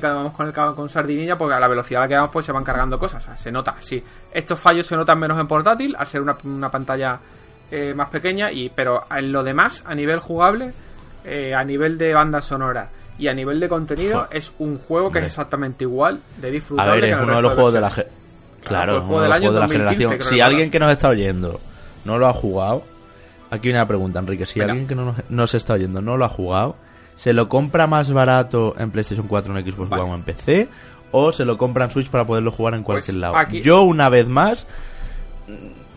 [0.00, 2.46] cuando vamos con el con sardinilla, porque a la velocidad a la que vamos, pues
[2.46, 3.28] se van cargando cosas.
[3.38, 4.02] se nota, sí.
[4.32, 7.20] Estos fallos se notan menos en portátil, al ser una, pantalla
[7.94, 10.72] más pequeña, y pero en lo demás, a nivel jugable,
[11.54, 12.88] a nivel de banda sonora
[13.18, 16.90] y a nivel de contenido, es un juego que es exactamente igual de disfrutable.
[16.90, 17.92] A ver, es uno de los juegos de la
[18.64, 20.20] Claro, juego del año de la generación.
[20.20, 21.60] Si alguien que nos está oyendo
[22.04, 22.84] no lo ha jugado,
[23.50, 24.46] aquí la pregunta, Enrique.
[24.46, 26.76] Si alguien que no nos, está oyendo no lo ha jugado,
[27.16, 30.68] ¿se lo compra más barato en PlayStation 4, en Xbox One o en PC?
[31.10, 33.48] ¿O se lo compra en Switch para poderlo jugar en cualquier pues lado?
[33.62, 34.66] Yo, una vez más,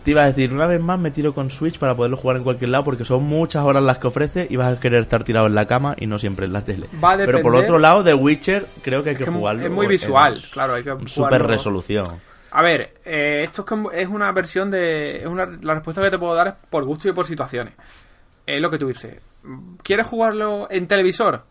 [0.04, 2.42] te iba a decir, una vez más me tiro con Switch para poderlo jugar en
[2.42, 5.46] cualquier lado porque son muchas horas las que ofrece y vas a querer estar tirado
[5.46, 6.88] en la cama y no siempre en la tele.
[7.24, 9.64] Pero por otro lado, The Witcher creo que hay que, jugarlo.
[9.64, 12.04] Es muy visual, claro, hay que Super resolución.
[12.54, 15.20] A ver, eh, esto es, una versión de.
[15.20, 17.72] Es una, la respuesta que te puedo dar es por gusto y por situaciones.
[18.44, 19.20] Es lo que tú dices.
[19.82, 21.44] ¿Quieres jugarlo en televisor?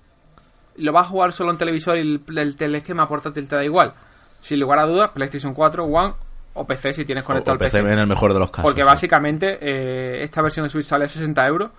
[0.75, 3.93] ¿Lo vas a jugar solo en televisor y el, telesquema portátil te da igual?
[4.41, 6.13] Sin lugar a dudas, PlayStation 4, One
[6.53, 7.79] o PC si tienes conectado el PC.
[7.79, 8.63] en el mejor de los casos.
[8.63, 11.71] Porque básicamente eh, esta versión de Switch sale a 60 euros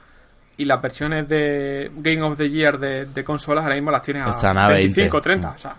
[0.57, 4.69] y las versiones de Game of the Year de, consolas ahora mismo las tienes a,
[4.69, 5.49] 25, 30.
[5.49, 5.77] O sea,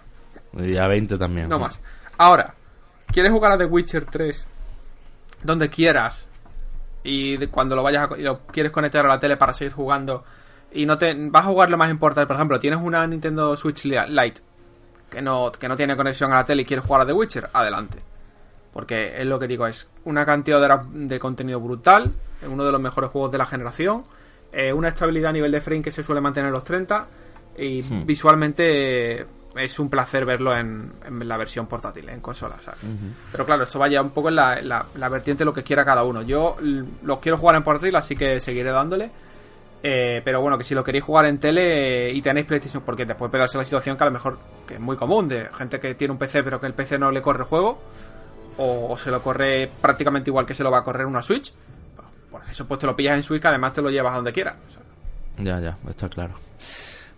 [0.59, 1.47] y a 20 también.
[1.49, 1.79] No más.
[2.17, 2.53] Ahora,
[3.13, 4.47] ¿Quieres jugar a The Witcher 3
[5.43, 6.25] donde quieras?
[7.03, 10.23] Y cuando lo vayas a, lo quieres conectar a la tele para seguir jugando
[10.71, 13.85] y no te vas a jugar lo más importante, por ejemplo, tienes una Nintendo Switch
[13.85, 14.41] Lite
[15.11, 17.49] que no, que no tiene conexión a la tele y quieres jugar a The Witcher,
[17.53, 17.99] adelante.
[18.73, 22.71] Porque es lo que digo, es una cantidad de, de contenido brutal, es uno de
[22.71, 24.03] los mejores juegos de la generación,
[24.51, 27.07] eh, una estabilidad a nivel de frame que se suele mantener en los 30
[27.57, 28.05] y hmm.
[28.05, 29.25] visualmente
[29.55, 30.93] es un placer verlo en,
[31.27, 32.55] la versión portátil, en consola.
[33.31, 36.03] Pero claro, esto vaya un poco en la, la, vertiente de lo que quiera cada
[36.03, 36.23] uno.
[36.23, 36.57] Yo
[37.03, 39.11] lo quiero jugar en portátil, así que seguiré dándole.
[39.85, 43.29] Eh, pero bueno, que si lo queréis jugar en tele y tenéis PlayStation, porque después
[43.29, 45.93] puede darse la situación que a lo mejor, que es muy común, de gente que
[45.95, 47.81] tiene un PC pero que el PC no le corre el juego,
[48.57, 51.53] o, se lo corre prácticamente igual que se lo va a correr una Switch,
[52.31, 54.33] pues, eso pues te lo pillas en Switch, que además te lo llevas a donde
[54.33, 54.55] quieras.
[55.37, 56.33] Ya, ya, está claro.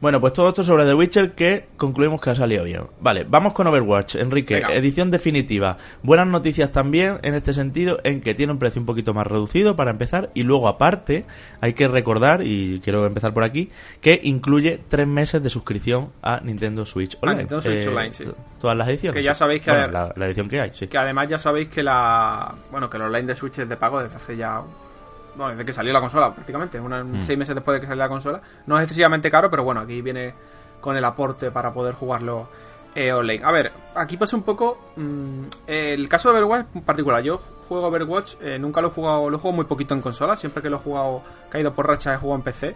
[0.01, 2.83] Bueno, pues todo esto sobre The Witcher que concluimos que ha salido bien.
[2.99, 4.15] Vale, vamos con Overwatch.
[4.15, 5.77] Enrique, edición definitiva.
[6.03, 9.75] Buenas noticias también en este sentido, en que tiene un precio un poquito más reducido
[9.75, 10.31] para empezar.
[10.33, 11.25] Y luego, aparte,
[11.61, 13.69] hay que recordar, y quiero empezar por aquí,
[14.01, 17.39] que incluye tres meses de suscripción a Nintendo Switch Online.
[17.39, 18.23] Nintendo Switch eh, Online, sí.
[18.59, 19.15] Todas las ediciones.
[19.15, 19.71] Que ya sabéis que.
[19.71, 20.87] la, edición que hay, sí.
[20.87, 22.53] Que además ya sabéis que la.
[22.69, 24.61] Bueno, que el online de Switch es de pago desde hace ya
[25.35, 27.23] bueno, desde que salió la consola prácticamente, mm.
[27.23, 28.41] seis meses después de que salió la consola.
[28.65, 30.33] No es excesivamente caro, pero bueno, aquí viene
[30.81, 32.47] con el aporte para poder jugarlo
[32.93, 33.43] eh, online.
[33.43, 37.21] A ver, aquí pasa un poco mm, el caso de Overwatch en particular.
[37.21, 40.61] Yo juego Overwatch, eh, nunca lo he jugado, lo juego muy poquito en consola, siempre
[40.61, 42.75] que lo he jugado, caído por racha, he jugado en PC.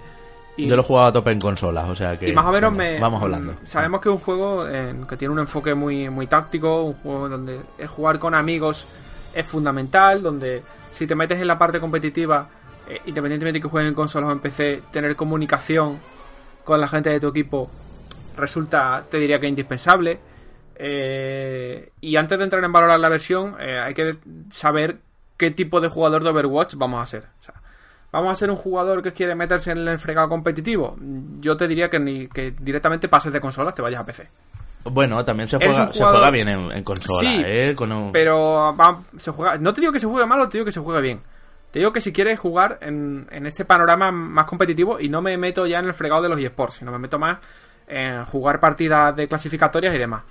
[0.57, 2.27] Y, Yo lo he jugado a tope en consolas, o sea que.
[2.27, 2.99] Y más o menos me.
[2.99, 3.53] Vamos hablando.
[3.53, 4.65] Mm, sabemos que es un juego
[5.07, 8.87] que tiene un enfoque muy, muy táctico, un juego donde el jugar con amigos
[9.33, 10.63] es fundamental, donde
[10.99, 12.49] si te metes en la parte competitiva,
[12.89, 15.97] eh, independientemente de que juegues en consolas o en PC, tener comunicación
[16.65, 17.71] con la gente de tu equipo
[18.35, 20.19] resulta, te diría que indispensable.
[20.75, 24.17] Eh, y antes de entrar en valorar la versión, eh, hay que
[24.49, 24.99] saber
[25.37, 27.27] qué tipo de jugador de Overwatch vamos a ser.
[28.11, 30.97] ¿Vamos a ser un jugador que quiere meterse en el fregado competitivo?
[31.39, 34.27] Yo te diría que, ni, que directamente pases de consolas, te vayas a PC.
[34.83, 37.43] Bueno, también se juega, bien en, consola, sí,
[38.13, 38.75] Pero
[39.17, 41.19] se juega, no te digo que se juegue mal, te digo que se juegue bien.
[41.71, 45.37] Te digo que si quieres jugar en, en este panorama más competitivo, y no me
[45.37, 47.39] meto ya en el fregado de los eSports, sino me meto más
[47.87, 50.23] en jugar partidas de clasificatorias y demás.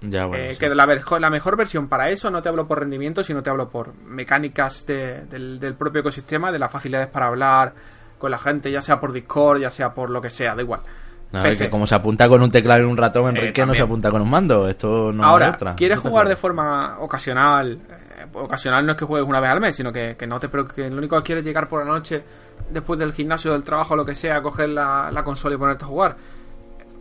[0.00, 3.24] Ya, bueno, eh, Que la, la, mejor versión para eso no te hablo por rendimiento,
[3.24, 7.74] sino te hablo por mecánicas del, del, propio ecosistema, de las facilidades para hablar
[8.18, 10.82] con la gente, ya sea por Discord, ya sea por lo que sea, da igual.
[11.30, 13.82] No, que como se apunta con un teclado y un ratón, eh, Enrique no se
[13.82, 14.66] apunta con un mando.
[14.66, 15.74] Esto no Ahora, es otra.
[15.74, 17.72] ¿quieres jugar de forma ocasional?
[17.72, 20.88] Eh, ocasional no es que juegues una vez al mes, sino que, no te que
[20.88, 22.22] lo único que quieres es llegar por la noche,
[22.70, 25.88] después del gimnasio, del trabajo, lo que sea, coger la, la consola y ponerte a
[25.88, 26.16] jugar.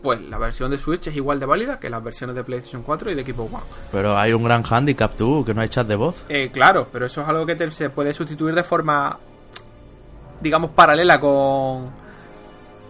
[0.01, 3.11] Pues la versión de Switch es igual de válida que las versiones de PlayStation 4
[3.11, 3.63] y de equipo One.
[3.91, 6.25] Pero hay un gran handicap tú, que no hay chat de voz.
[6.27, 9.17] Eh, claro, pero eso es algo que se puede sustituir de forma,
[10.41, 12.06] digamos, paralela con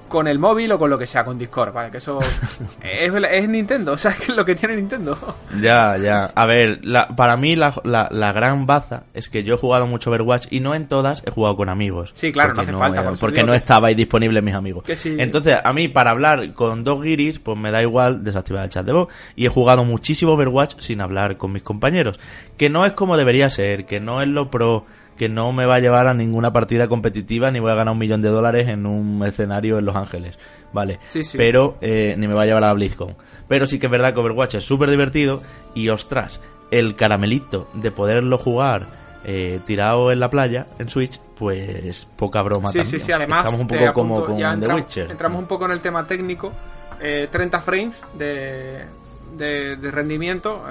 [0.07, 1.91] con el móvil o con lo que sea, con Discord, ¿vale?
[1.91, 2.19] Que eso
[2.83, 5.17] es, es, Nintendo, o sea, es lo que tiene Nintendo.
[5.61, 6.25] Ya, ya.
[6.35, 6.81] A ver,
[7.15, 10.75] para mí la, la, gran baza es que yo he jugado mucho Overwatch y no
[10.75, 12.11] en todas he jugado con amigos.
[12.13, 13.11] Sí, claro, no hace falta.
[13.19, 14.83] porque no estaba ahí disponible mis amigos.
[15.05, 18.85] Entonces, a mí para hablar con dos guiris, pues me da igual desactivar el chat
[18.85, 19.07] de voz.
[19.35, 22.19] Y he jugado muchísimo Overwatch sin hablar con mis compañeros.
[22.57, 24.85] Que no es como debería ser, que no es lo pro
[25.17, 27.99] que no me va a llevar a ninguna partida competitiva ni voy a ganar un
[27.99, 30.37] millón de dólares en un escenario en Los Ángeles,
[30.71, 30.99] ¿vale?
[31.07, 31.37] Sí, sí.
[31.37, 33.15] Pero eh, ni me va a llevar a BlizzCon.
[33.47, 35.41] Pero sí que es verdad que Overwatch es súper divertido
[35.73, 36.39] y ostras,
[36.71, 38.85] el caramelito de poderlo jugar
[39.25, 42.69] eh, tirado en la playa en Switch, pues poca broma.
[42.71, 45.11] Sí, sí, sí, además estamos un poco como con The Witcher.
[45.11, 46.53] Entramos un poco en el tema técnico.
[46.99, 48.85] 30 eh, frames de,
[49.35, 50.63] de, rendimiento.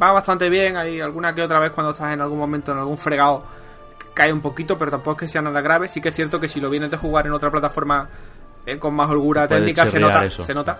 [0.00, 0.76] va bastante bien.
[0.76, 3.44] Hay alguna que otra vez cuando estás en algún momento en algún fregado
[4.18, 5.86] cae un poquito, pero tampoco es que sea nada grave.
[5.86, 8.08] Sí que es cierto que si lo vienes de jugar en otra plataforma
[8.66, 10.76] eh, con más holgura técnica, se nota, se nota.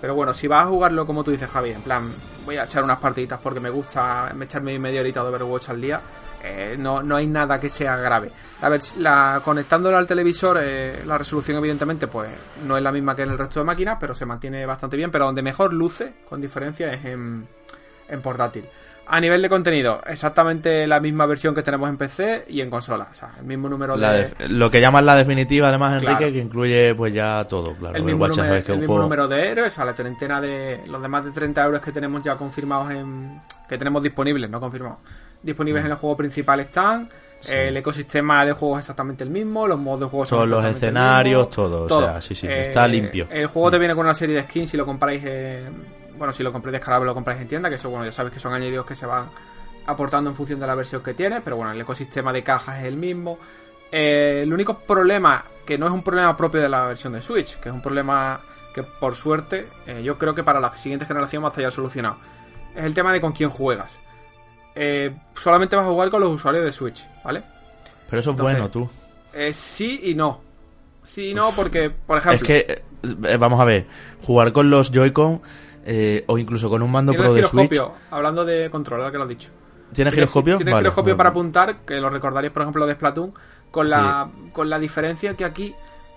[0.00, 2.10] Pero bueno, si vas a jugarlo como tú dices, Javi, en plan,
[2.46, 6.00] voy a echar unas partiditas porque me gusta echarme media horita de Overwatch al día,
[6.42, 8.30] eh, no, no hay nada que sea grave.
[8.62, 12.30] A ver, la, conectándolo al televisor, eh, la resolución evidentemente pues
[12.66, 15.10] no es la misma que en el resto de máquinas, pero se mantiene bastante bien.
[15.10, 17.46] Pero donde mejor luce, con diferencia, es en,
[18.08, 18.66] en portátil.
[19.10, 23.08] A nivel de contenido, exactamente la misma versión que tenemos en PC y en consola.
[23.10, 24.34] O sea, el mismo número de...
[24.48, 27.96] Lo que llaman la definitiva, además, Enrique, que incluye pues ya todo, claro.
[27.96, 30.82] El mismo, número, de héroes, a la treintena de...
[30.86, 33.40] Los demás de 30 euros que tenemos ya confirmados en...
[33.66, 34.98] Que tenemos disponibles, no confirmados.
[35.42, 35.86] Disponibles mm.
[35.86, 37.08] en el juego principal están.
[37.48, 40.64] El ecosistema de juego es exactamente el mismo, los modos de juego son, son los
[40.64, 43.28] escenarios, todo, O sea, sí, sí, está eh, limpio.
[43.30, 46.42] El juego te viene con una serie de skins si lo compráis en bueno, si
[46.42, 48.84] lo compráis descargable lo compráis en tienda, que eso, bueno, ya sabes que son añadidos
[48.84, 49.26] que se van
[49.88, 52.84] aportando en función de la versión que tiene, pero bueno, el ecosistema de cajas es
[52.84, 53.38] el mismo.
[53.90, 57.58] Eh, el único problema, que no es un problema propio de la versión de Switch,
[57.58, 58.38] que es un problema
[58.74, 61.70] que por suerte eh, yo creo que para la siguiente generación va a estar ya
[61.70, 62.18] solucionado,
[62.76, 63.98] es el tema de con quién juegas.
[64.74, 67.42] Eh, solamente vas a jugar con los usuarios de Switch, ¿vale?
[68.10, 68.88] Pero eso es bueno, tú.
[69.52, 70.42] sí y no.
[71.02, 72.46] Sí y no, porque, por ejemplo.
[72.46, 72.82] Es que,
[73.38, 73.86] vamos a ver,
[74.22, 75.40] jugar con los Joy-Con
[75.84, 77.80] eh, o incluso con un mando pro de Switch.
[78.10, 79.50] Hablando de control, que lo has dicho.
[79.92, 80.56] ¿Tiene giroscopio?
[80.56, 83.32] Tiene giroscopio para apuntar, que lo recordaréis, por ejemplo, de Splatoon,
[83.70, 85.74] con la, con la diferencia que aquí,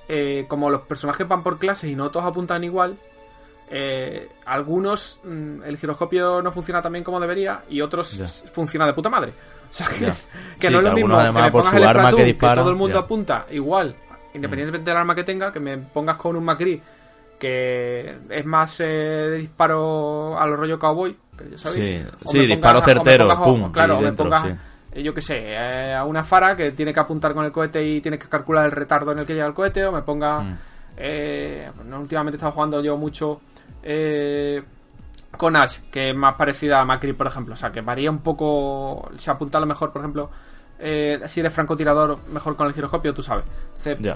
[0.07, 2.97] eh, como los personajes van por clases y no todos apuntan igual,
[3.69, 8.93] eh, algunos mm, el giroscopio no funciona tan bien como debería y otros funciona de
[8.93, 9.31] puta madre.
[9.69, 10.05] O sea, que,
[10.69, 13.95] no es lo mismo que me pongas el Splatoon, que, todo el mundo apunta igual,
[14.33, 16.81] independientemente del arma que tenga, que me pongas con un Macri
[17.41, 22.05] que es más eh, de disparo a los rollo cowboy, que sabéis.
[22.23, 24.45] Sí, disparo certero, pum, claro, me pongas,
[24.91, 27.83] eh, yo que sé, eh, a una Fara que tiene que apuntar con el cohete
[27.83, 30.39] y tiene que calcular el retardo en el que llega el cohete, o me ponga...
[30.39, 31.93] Mm.
[31.99, 33.41] últimamente he estado jugando yo mucho
[35.35, 37.55] con Ash, que es más parecida a Macri, por ejemplo.
[37.55, 39.09] O sea, que varía un poco.
[39.15, 40.29] Se apunta a lo mejor, por ejemplo,
[40.81, 43.45] eh, si eres francotirador, mejor con el giroscopio, tú sabes.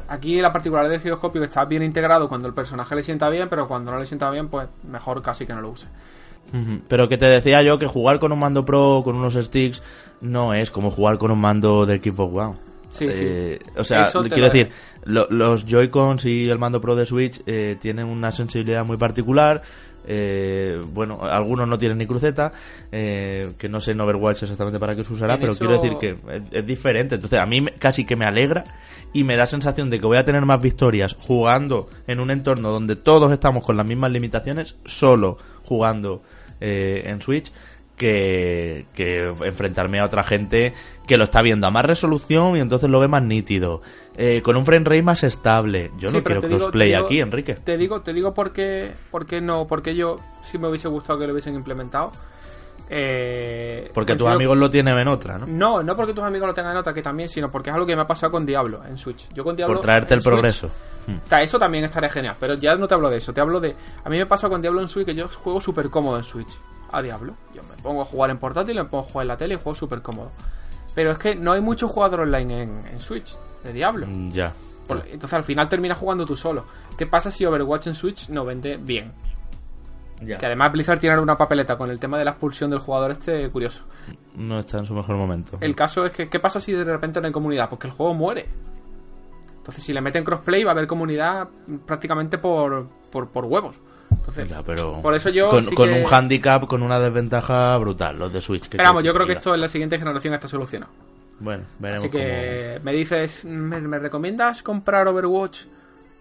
[0.08, 3.48] Aquí la particularidad del giroscopio que está bien integrado cuando el personaje le sienta bien,
[3.50, 5.88] pero cuando no le sienta bien, pues mejor casi que no lo use.
[6.88, 9.82] Pero que te decía yo que jugar con un mando pro, con unos sticks,
[10.22, 12.56] no es como jugar con un mando de equipo One.
[12.90, 13.26] Sí, sí.
[13.28, 14.70] Eh, o sea, quiero decir,
[15.04, 19.62] los Joy-Cons y el mando Pro de Switch eh, tienen una sensibilidad muy particular.
[20.08, 22.52] Eh, bueno, algunos no tienen ni cruceta,
[22.92, 26.18] eh, que no sé en Overwatch exactamente para qué se usará, pero quiero decir que
[26.52, 27.16] es, diferente.
[27.16, 28.64] Entonces, a mí casi que me alegra
[29.14, 32.72] y me da sensación de que voy a tener más victorias jugando en un entorno
[32.72, 36.22] donde todos estamos con las mismas limitaciones, solo jugando
[36.62, 37.52] eh, en Switch
[37.96, 38.86] que,
[39.44, 40.74] enfrentarme a otra gente
[41.08, 43.82] que lo está viendo a más resolución y entonces lo ve más nítido.
[44.16, 45.92] Eh, con un frame rate más estable.
[45.98, 47.56] Yo no quiero crossplay aquí, Enrique.
[47.56, 51.20] Te digo, te digo por qué, por qué no, porque yo sí me hubiese gustado
[51.20, 52.12] que lo hubiesen implementado.
[52.88, 55.48] Eh, porque tus amigos lo tienen en otra, ¿no?
[55.48, 57.88] No, no porque tus amigos lo tengan en otra, que también, sino porque es algo
[57.88, 59.28] que me ha pasado con Diablo en Switch.
[59.34, 59.78] Yo con Diablo.
[59.78, 60.70] Por traerte el progreso.
[61.08, 61.34] Hmm.
[61.42, 63.76] Eso también estaría genial, pero ya no te hablo de eso, te hablo de.
[64.04, 66.60] A mí me pasa con Diablo en Switch que yo juego súper cómodo en Switch
[66.98, 67.36] a Diablo.
[67.54, 69.58] Yo me pongo a jugar en portátil, me pongo a jugar en la tele y
[69.58, 70.32] juego súper cómodo.
[70.94, 74.08] Pero es que no hay mucho jugador online en, Switch de Diablo.
[74.08, 74.54] Mm, ya.
[74.90, 76.66] entonces al final terminas jugando tú solo.
[76.98, 79.12] ¿Qué pasa si Overwatch en Switch no vende bien?
[80.22, 80.38] Ya.
[80.38, 83.50] Que además Blizzard tiene una papeleta con el tema de la expulsión del jugador este
[83.50, 83.84] curioso.
[84.36, 85.58] No está en su mejor momento.
[85.60, 87.70] El caso es que, ¿qué pasa si de repente no hay comunidad?
[87.70, 88.46] Porque el juego muere.
[89.58, 91.50] Entonces, si le meten crossplay, va a haber comunidad
[91.86, 93.76] prácticamente por, por, por huevos
[94.66, 98.68] pero por eso yo con, un handicap, con una desventaja brutal, los de Switch.
[98.68, 100.92] Que yo creo que esto en la siguiente generación está solucionado.
[101.40, 102.06] Bueno, veremos.
[102.06, 105.66] Así que me dices, ¿me, recomiendas comprar Overwatch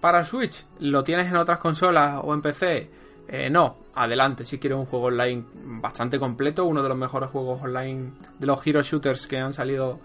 [0.00, 2.90] para Switch, lo tienes en otras consolas o en PC,
[3.28, 7.62] eh, no, adelante, si quieres un juego online bastante completo, uno de los mejores juegos
[7.62, 10.00] online de los hero shooters que han salido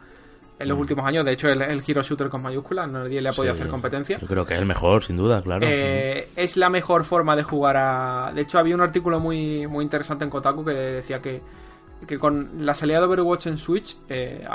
[0.59, 1.25] en los últimos años.
[1.25, 4.19] De hecho, el, el hero shooter con mayúsculas, nadie le ha podido hacer competencia.
[4.19, 5.65] Yo creo que es el mejor, sin duda, claro.
[5.65, 8.31] Eh, es la mejor forma de jugar a.
[8.35, 11.41] De hecho, había un artículo muy, muy interesante en Kotaku que decía que,
[12.05, 14.45] que con la salida de Overwatch en Switch, eh,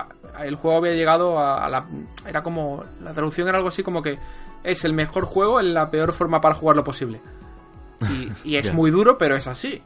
[0.43, 1.87] el juego había llegado a, la.
[2.29, 2.85] Era como.
[3.03, 4.19] La traducción era algo así como que
[4.63, 7.21] es el mejor juego en la peor forma para jugarlo posible.
[8.45, 9.83] Y, es muy duro, pero es así.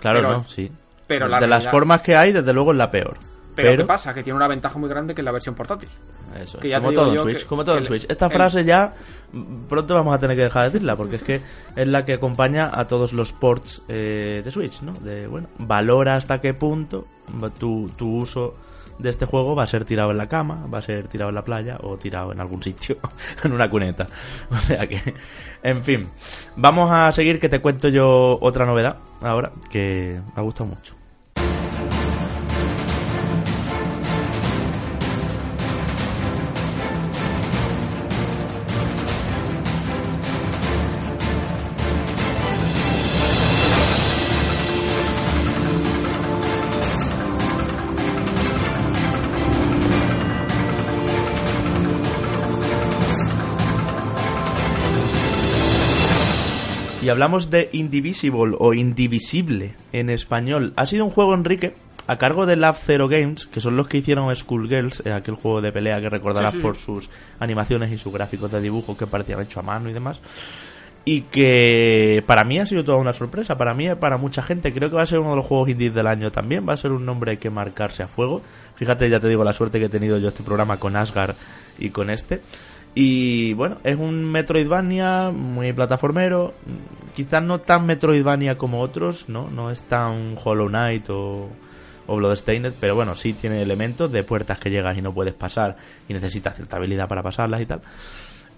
[0.00, 0.70] Claro, no, sí.
[1.06, 3.31] Pero de las formas que hay, desde luego es la peor.
[3.54, 4.14] Pero, ¿qué pasa?
[4.14, 5.88] Que tiene una ventaja muy grande que es la versión portátil.
[6.40, 8.06] Eso, como, todo en Switch, como todo en Switch.
[8.08, 8.94] Esta frase ya
[9.68, 11.40] pronto vamos a tener que dejar de decirla porque es que
[11.76, 14.92] es la que acompaña a todos los ports eh, de Switch, ¿no?
[14.92, 17.06] De, bueno, valora hasta qué punto
[17.58, 18.54] tu, tu uso
[18.98, 21.34] de este juego va a ser tirado en la cama, va a ser tirado en
[21.34, 22.96] la playa o tirado en algún sitio,
[23.44, 24.06] en una cuneta.
[24.50, 25.00] O sea que,
[25.62, 26.08] en fin,
[26.56, 31.01] vamos a seguir que te cuento yo otra novedad ahora que me ha gustado mucho.
[57.02, 60.72] Y hablamos de Indivisible o Indivisible en español.
[60.76, 61.74] Ha sido un juego, Enrique,
[62.06, 65.60] a cargo de Love Zero Games, que son los que hicieron Schoolgirls, eh, aquel juego
[65.60, 67.10] de pelea que recordarás por sus
[67.40, 70.20] animaciones y sus gráficos de dibujo que parecían hechos a mano y demás.
[71.04, 73.56] Y que para mí ha sido toda una sorpresa.
[73.56, 75.94] Para mí, para mucha gente, creo que va a ser uno de los juegos indies
[75.94, 76.64] del año también.
[76.68, 78.42] Va a ser un nombre que marcarse a fuego.
[78.76, 81.34] Fíjate, ya te digo la suerte que he tenido yo este programa con Asgard
[81.80, 82.40] y con este.
[82.94, 86.52] Y bueno, es un Metroidvania muy plataformero,
[87.14, 89.48] quizás no tan Metroidvania como otros, ¿no?
[89.48, 91.48] No es tan Hollow Knight o,
[92.06, 95.76] o Bloodstained, pero bueno, sí tiene elementos de puertas que llegas y no puedes pasar
[96.06, 97.80] y necesitas cierta habilidad para pasarlas y tal.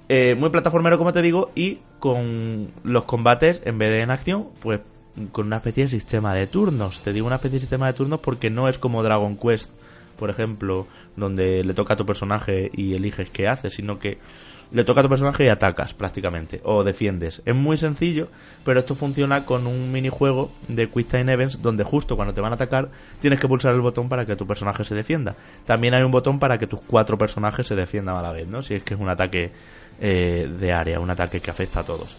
[0.09, 4.49] Eh, muy plataformero, como te digo, y con los combates, en vez de en acción,
[4.61, 4.81] pues
[5.33, 7.01] con una especie de sistema de turnos.
[7.01, 9.71] Te digo una especie de sistema de turnos porque no es como Dragon Quest
[10.19, 10.87] por ejemplo,
[11.17, 14.19] donde le toca a tu personaje y eliges qué hace, sino que
[14.71, 17.43] le toca a tu personaje y atacas prácticamente, o defiendes.
[17.45, 18.29] Es muy sencillo,
[18.65, 22.53] pero esto funciona con un minijuego de Quick Time Events donde justo cuando te van
[22.53, 22.89] a atacar
[23.21, 25.37] tienes que pulsar el botón para que tu personaje se defienda.
[25.65, 28.63] También hay un botón para que tus cuatro personajes se defiendan a la vez, ¿no?
[28.63, 29.53] Si es que es un ataque
[30.01, 32.17] eh, de área, un ataque que afecta a todos.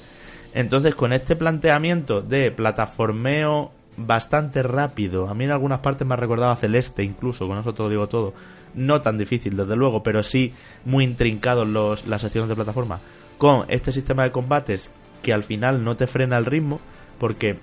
[0.53, 5.29] Entonces, con este planteamiento de plataformeo bastante rápido.
[5.29, 7.89] A mí en algunas partes me ha recordado a Celeste, incluso, con eso te lo
[7.89, 8.33] digo todo.
[8.73, 10.53] No tan difícil, desde luego, pero sí
[10.83, 12.99] muy intrincados los, las secciones de plataforma.
[13.37, 14.91] Con este sistema de combates
[15.23, 16.79] que al final no te frena el ritmo,
[17.19, 17.57] porque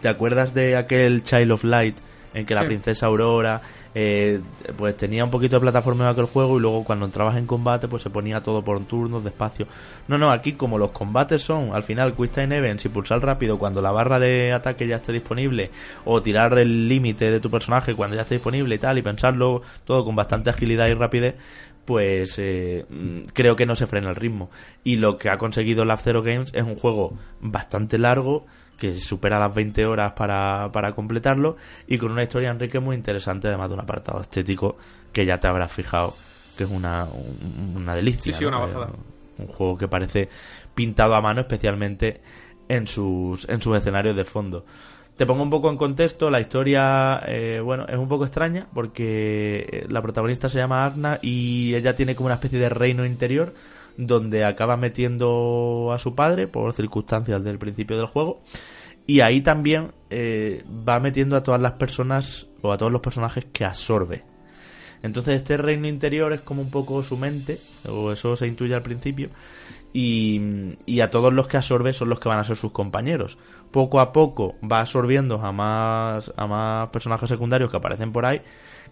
[0.00, 1.96] ¿te acuerdas de aquel Child of Light
[2.34, 3.60] en que la princesa Aurora
[3.94, 4.40] eh,
[4.76, 7.88] pues tenía un poquito de plataforma en aquel juego y luego cuando entrabas en combate
[7.88, 9.66] pues se ponía todo por turnos, despacio.
[10.06, 13.58] No, no, aquí como los combates son al final Quick Time Events y pulsar rápido
[13.58, 15.70] cuando la barra de ataque ya esté disponible
[16.04, 19.62] o tirar el límite de tu personaje cuando ya esté disponible y tal y pensarlo
[19.84, 21.34] todo con bastante agilidad y rapidez,
[21.84, 24.50] pues eh, mm, creo que no se frena el ritmo.
[24.84, 28.46] Y lo que ha conseguido la Zero Games es un juego bastante largo
[28.80, 33.46] que supera las 20 horas para, para completarlo y con una historia, Enrique, muy interesante,
[33.46, 34.76] además de un apartado estético
[35.12, 36.14] que ya te habrás fijado
[36.60, 37.06] que es una,
[37.74, 38.32] una delicia.
[38.32, 38.86] Sí, sí, una eh,
[39.38, 40.28] Un juego que parece
[40.74, 42.20] pintado a mano, especialmente
[42.68, 44.66] en sus, en sus escenarios de fondo.
[45.16, 49.86] Te pongo un poco en contexto, la historia, eh, bueno, es un poco extraña porque
[49.88, 53.54] la protagonista se llama Agna y ella tiene como una especie de reino interior
[53.96, 58.40] donde acaba metiendo a su padre por circunstancias del principio del juego
[59.10, 63.44] y ahí también eh, va metiendo a todas las personas o a todos los personajes
[63.52, 64.22] que absorbe.
[65.02, 67.58] Entonces este reino interior es como un poco su mente,
[67.88, 69.30] o eso se intuye al principio,
[69.92, 73.36] y, y, a todos los que absorbe son los que van a ser sus compañeros.
[73.72, 78.40] Poco a poco va absorbiendo a más, a más personajes secundarios que aparecen por ahí,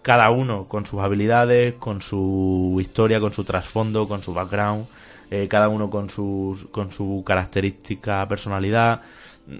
[0.01, 4.87] cada uno con sus habilidades, con su historia, con su trasfondo, con su background,
[5.31, 9.01] eh, cada uno con, sus, con su característica personalidad,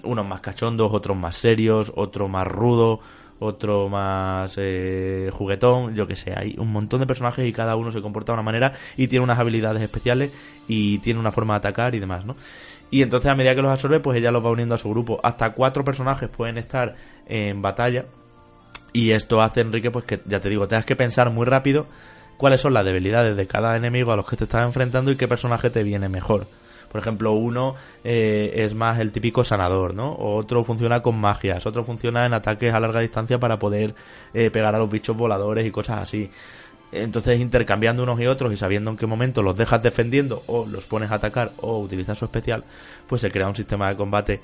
[0.02, 3.00] unos más cachondos, otros más serios, otro más rudo,
[3.38, 7.90] otro más eh, juguetón, yo que sé, hay un montón de personajes y cada uno
[7.90, 10.32] se comporta de una manera y tiene unas habilidades especiales
[10.68, 12.36] y tiene una forma de atacar y demás, ¿no?
[12.90, 15.20] Y entonces a medida que los absorbe, pues ella los va uniendo a su grupo.
[15.22, 16.96] Hasta cuatro personajes pueden estar
[17.26, 18.06] en batalla
[18.92, 21.86] y esto hace, Enrique, pues que, ya te digo, tengas que pensar muy rápido
[22.36, 25.28] cuáles son las debilidades de cada enemigo a los que te estás enfrentando y qué
[25.28, 26.46] personaje te viene mejor.
[26.90, 30.16] Por ejemplo, uno eh, es más el típico sanador, ¿no?
[30.18, 33.94] Otro funciona con magias, otro funciona en ataques a larga distancia para poder
[34.34, 36.28] eh, pegar a los bichos voladores y cosas así.
[36.90, 40.86] Entonces, intercambiando unos y otros y sabiendo en qué momento los dejas defendiendo o los
[40.86, 42.64] pones a atacar o utilizas su especial,
[43.06, 44.40] pues se crea un sistema de combate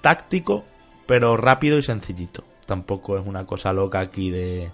[0.00, 0.64] táctico,
[1.06, 2.44] pero rápido y sencillito.
[2.70, 4.70] Tampoco es una cosa loca aquí de,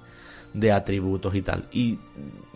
[0.52, 1.66] de atributos y tal.
[1.73, 1.98] Y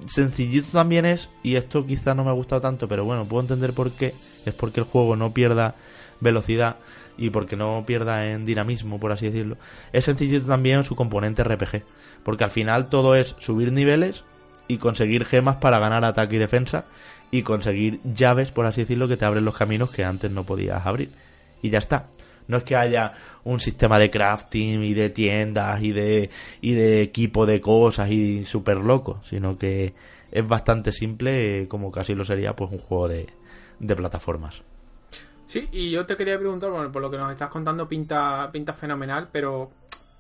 [0.05, 3.73] sencillito también es, y esto quizás no me ha gustado tanto, pero bueno, puedo entender
[3.73, 4.13] por qué.
[4.45, 5.77] Es porque el juego no pierda
[6.21, 6.77] velocidad
[7.17, 9.57] y porque no pierda en dinamismo, por así decirlo.
[9.95, 11.85] Es sencillito también su componente RPG.
[12.23, 14.25] Porque al final todo es subir niveles
[14.69, 16.85] y conseguir gemas para ganar ataque y defensa
[17.31, 20.85] y conseguir llaves, por así decirlo, que te abren los caminos que antes no podías
[20.85, 21.13] abrir.
[21.63, 22.09] Y ya está.
[22.51, 23.13] No es que haya
[23.45, 28.45] un sistema de crafting y de tiendas y de, y de equipo de cosas y
[28.45, 29.95] súper loco, sino que
[30.31, 33.27] es bastante simple, como casi lo sería pues un juego de,
[33.79, 34.63] de plataformas.
[35.47, 38.73] Sí, y yo te quería preguntar, bueno, por lo que nos estás contando pinta, pinta
[38.73, 39.71] fenomenal, pero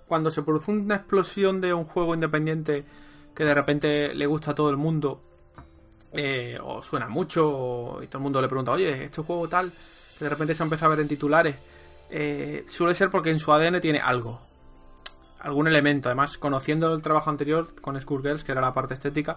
[0.08, 2.84] cuando se produce una explosión de un juego independiente
[3.34, 5.22] que de repente le gusta a todo el mundo,
[6.12, 9.70] eh, o suena mucho, y todo el mundo le pregunta, oye, este juego tal,
[10.18, 11.54] que de repente se ha empezado a ver en titulares,
[12.10, 14.40] eh, suele ser porque en su ADN tiene algo,
[15.40, 16.08] algún elemento.
[16.08, 19.36] Además, conociendo el trabajo anterior con Skullgirls, que era la parte estética,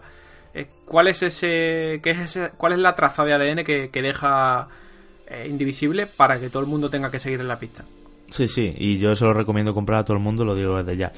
[0.54, 4.68] eh, ¿cuál es ese, qué es ese, cuál es la traza de ADN que, deja
[5.48, 7.84] indivisible para que todo el mundo tenga que seguir en la pista?
[8.34, 10.98] Sí, sí, y yo eso lo recomiendo comprar a todo el mundo, lo digo desde
[10.98, 11.12] ya.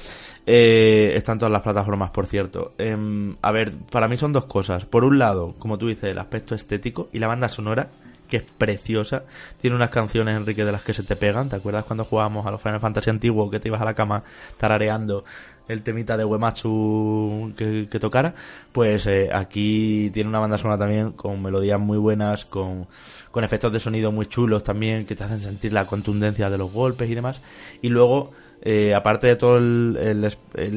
[0.44, 2.74] Eh, están todas las plataformas, por cierto.
[2.76, 4.84] Em, a ver, para mí son dos cosas.
[4.84, 7.88] Por un lado, como tú dices, el aspecto estético y la banda sonora,
[8.28, 9.24] que es preciosa.
[9.60, 11.48] Tiene unas canciones, Enrique, de las que se te pegan.
[11.48, 14.22] ¿Te acuerdas cuando jugábamos a los Final Fantasy antiguos que te ibas a la cama
[14.56, 15.24] tarareando
[15.68, 18.34] el temita de Uematsu que, tocara?
[18.72, 22.86] Pues eh, aquí tiene una banda sonora también con melodías muy buenas, con,
[23.30, 26.72] con efectos de sonido muy chulos también, que te hacen sentir la contundencia de los
[26.72, 27.40] golpes y demás.
[27.82, 28.32] Y luego
[28.62, 30.24] eh, aparte de todo el,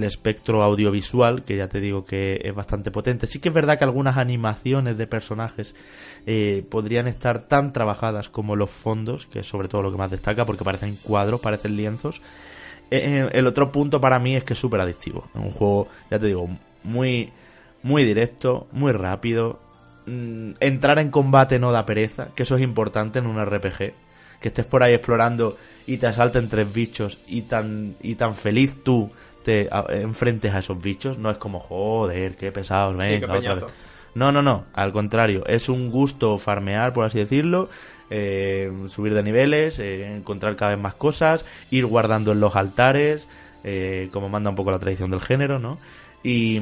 [0.04, 3.86] espectro audiovisual, que ya te digo que es bastante potente, sí que es verdad que
[3.86, 5.74] algunas animaciones de personajes
[6.26, 10.12] eh, podrían estar tan trabajadas como los fondos, que es sobre todo lo que más
[10.12, 12.22] destaca, porque parecen cuadros, parecen lienzos.
[12.92, 15.26] Eh, el otro punto para mí es que es súper adictivo.
[15.34, 16.50] Es un juego, ya te digo,
[16.84, 17.32] muy,
[17.84, 19.60] muy directo, muy rápido.
[20.06, 23.94] Mm, entrar en combate no da pereza, que eso es importante en un RPG
[24.40, 28.84] que estés por ahí explorando y te asalten tres bichos y tan, y tan feliz
[28.84, 29.12] tú
[29.44, 33.66] te enfrentes a esos bichos, no es como, joder, qué pesado, venga, otra vez.
[34.16, 37.70] No, no, no, al contrario, es un gusto farmear, por así decirlo,
[38.10, 43.28] eh, subir de niveles, eh, encontrar cada vez más cosas, ir guardando en los altares,
[43.64, 45.78] eh, como manda un poco la tradición del género, ¿no?
[46.24, 46.60] Y,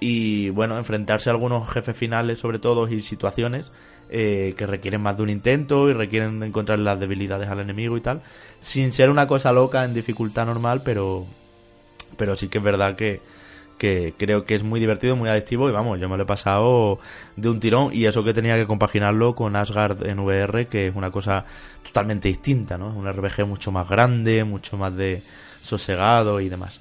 [0.00, 3.72] y bueno, enfrentarse a algunos jefes finales, sobre todo, y situaciones
[4.14, 8.02] eh, que requieren más de un intento y requieren encontrar las debilidades al enemigo y
[8.02, 8.20] tal,
[8.58, 11.24] sin ser una cosa loca en dificultad normal, pero,
[12.18, 13.22] pero sí que es verdad que,
[13.82, 17.00] que creo que es muy divertido, muy adictivo y vamos, yo me lo he pasado
[17.34, 20.94] de un tirón y eso que tenía que compaginarlo con Asgard en VR, que es
[20.94, 21.44] una cosa
[21.82, 22.90] totalmente distinta, ¿no?
[22.90, 25.24] Es un RPG mucho más grande, mucho más de
[25.62, 26.80] sosegado y demás.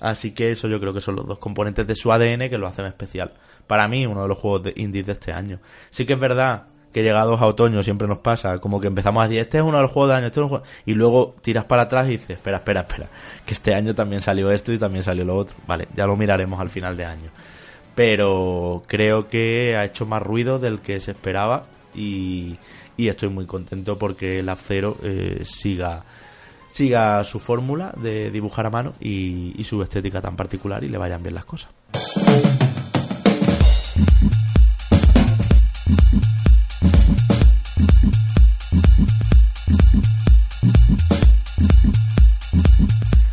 [0.00, 2.66] Así que eso yo creo que son los dos componentes de su ADN que lo
[2.66, 3.30] hacen especial
[3.66, 5.58] para mí uno de los juegos de indies de este año.
[5.90, 6.62] Sí que es verdad
[6.92, 9.76] que llegados a otoño siempre nos pasa, como que empezamos a decir, este es uno
[9.76, 10.64] de los juegos del año, este es un juego...
[10.86, 13.08] y luego tiras para atrás y dices, espera, espera, espera,
[13.44, 15.56] que este año también salió esto y también salió lo otro.
[15.66, 17.30] Vale, ya lo miraremos al final de año.
[17.94, 22.56] Pero creo que ha hecho más ruido del que se esperaba y,
[22.96, 26.04] estoy muy contento porque el F0 eh, siga
[26.70, 30.98] siga su fórmula de dibujar a mano y, y su estética tan particular y le
[30.98, 31.70] vayan bien las cosas.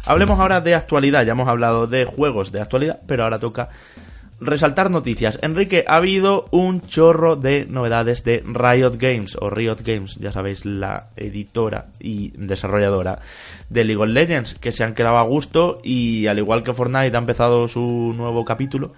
[0.07, 3.69] Hablemos ahora de actualidad, ya hemos hablado de juegos de actualidad, pero ahora toca
[4.39, 5.39] resaltar noticias.
[5.41, 10.65] Enrique, ha habido un chorro de novedades de Riot Games, o Riot Games, ya sabéis,
[10.65, 13.19] la editora y desarrolladora
[13.69, 17.15] de League of Legends, que se han quedado a gusto y al igual que Fortnite
[17.15, 18.93] ha empezado su nuevo capítulo,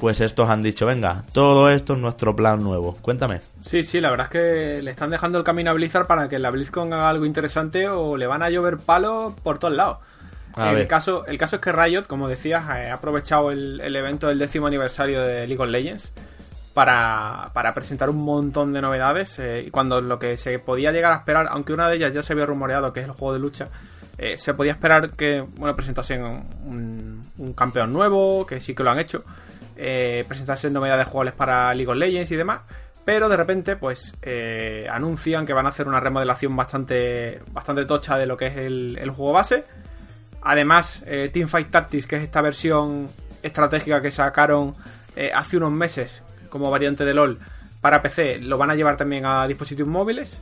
[0.00, 2.96] pues estos han dicho, venga, todo esto es nuestro plan nuevo.
[3.00, 3.40] Cuéntame.
[3.60, 6.38] Sí, sí, la verdad es que le están dejando el camino a Blizzard para que
[6.38, 9.98] la BlizzCon haga algo interesante o le van a llover palos por todos lados.
[10.56, 14.66] El caso, el caso es que Riot, como decías, ha aprovechado el, evento del décimo
[14.66, 16.12] aniversario de League of Legends
[16.74, 19.38] para, presentar un montón de novedades.
[19.38, 22.22] Eh, y cuando lo que se podía llegar a esperar, aunque una de ellas ya
[22.22, 23.68] se había rumoreado, que es el juego de lucha,
[24.16, 28.90] eh, se podía esperar que, bueno, presentasen un, un campeón nuevo, que sí que lo
[28.90, 29.24] han hecho
[29.80, 32.62] eh, presentarse novedades jugables para League of Legends y demás.
[33.04, 38.18] Pero de repente, pues, eh, anuncian que van a hacer una remodelación bastante, bastante tocha
[38.18, 39.64] de lo que es el, juego base.
[40.42, 43.08] Además, eh, Teamfight Tactics, que es esta versión
[43.42, 44.74] estratégica que sacaron
[45.16, 47.38] eh, hace unos meses como variante de LOL
[47.80, 50.40] para PC, lo van a llevar también a dispositivos móviles.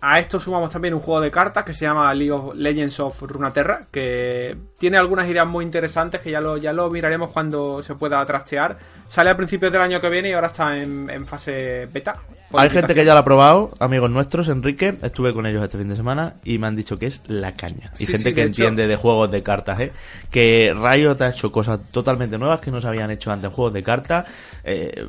[0.00, 3.22] A esto sumamos también un juego de cartas que se llama League of Legends of
[3.22, 7.94] Runaterra, que tiene algunas ideas muy interesantes que ya lo, ya lo miraremos cuando se
[7.94, 8.76] pueda trastear.
[9.08, 12.18] Sale a principios del año que viene y ahora está en, en fase beta.
[12.56, 15.88] Hay gente que ya lo ha probado, amigos nuestros, Enrique, estuve con ellos este fin
[15.88, 17.90] de semana y me han dicho que es la caña.
[17.98, 19.92] Y gente que entiende de juegos de cartas, ¿eh?
[20.30, 23.72] Que Riot ha hecho cosas totalmente nuevas que no se habían hecho antes en juegos
[23.74, 24.28] de cartas,
[24.62, 25.04] eh,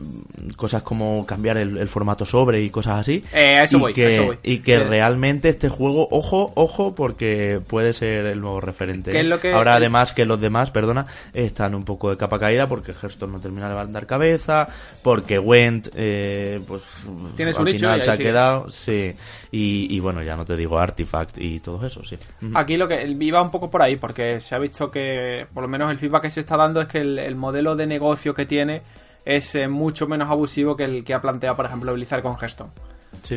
[0.56, 3.24] cosas como cambiar el, formato sobre y cosas así.
[3.34, 4.38] Eh, eso y voy, que, eso voy.
[4.42, 9.12] Y que realmente este juego, ojo, ojo, porque puede ser el nuevo referente.
[9.54, 13.40] Ahora además que los demás, perdona, están un poco de capa caída porque Hearthstone no
[13.40, 14.68] termina de levantar cabeza,
[15.02, 19.16] porque Went, eh, pues un nicho se ha quedado, sí.
[19.52, 22.18] Y, bueno, ya no te digo Artifact y todo eso, sí.
[22.54, 25.70] Aquí lo que iba un poco por ahí, porque se ha visto que, por lo
[25.70, 28.82] menos el feedback que se está dando es que el, modelo de negocio que tiene
[29.26, 32.72] es eh, mucho menos abusivo que el que ha planteado, por ejemplo, Blizzard con Hearthstone.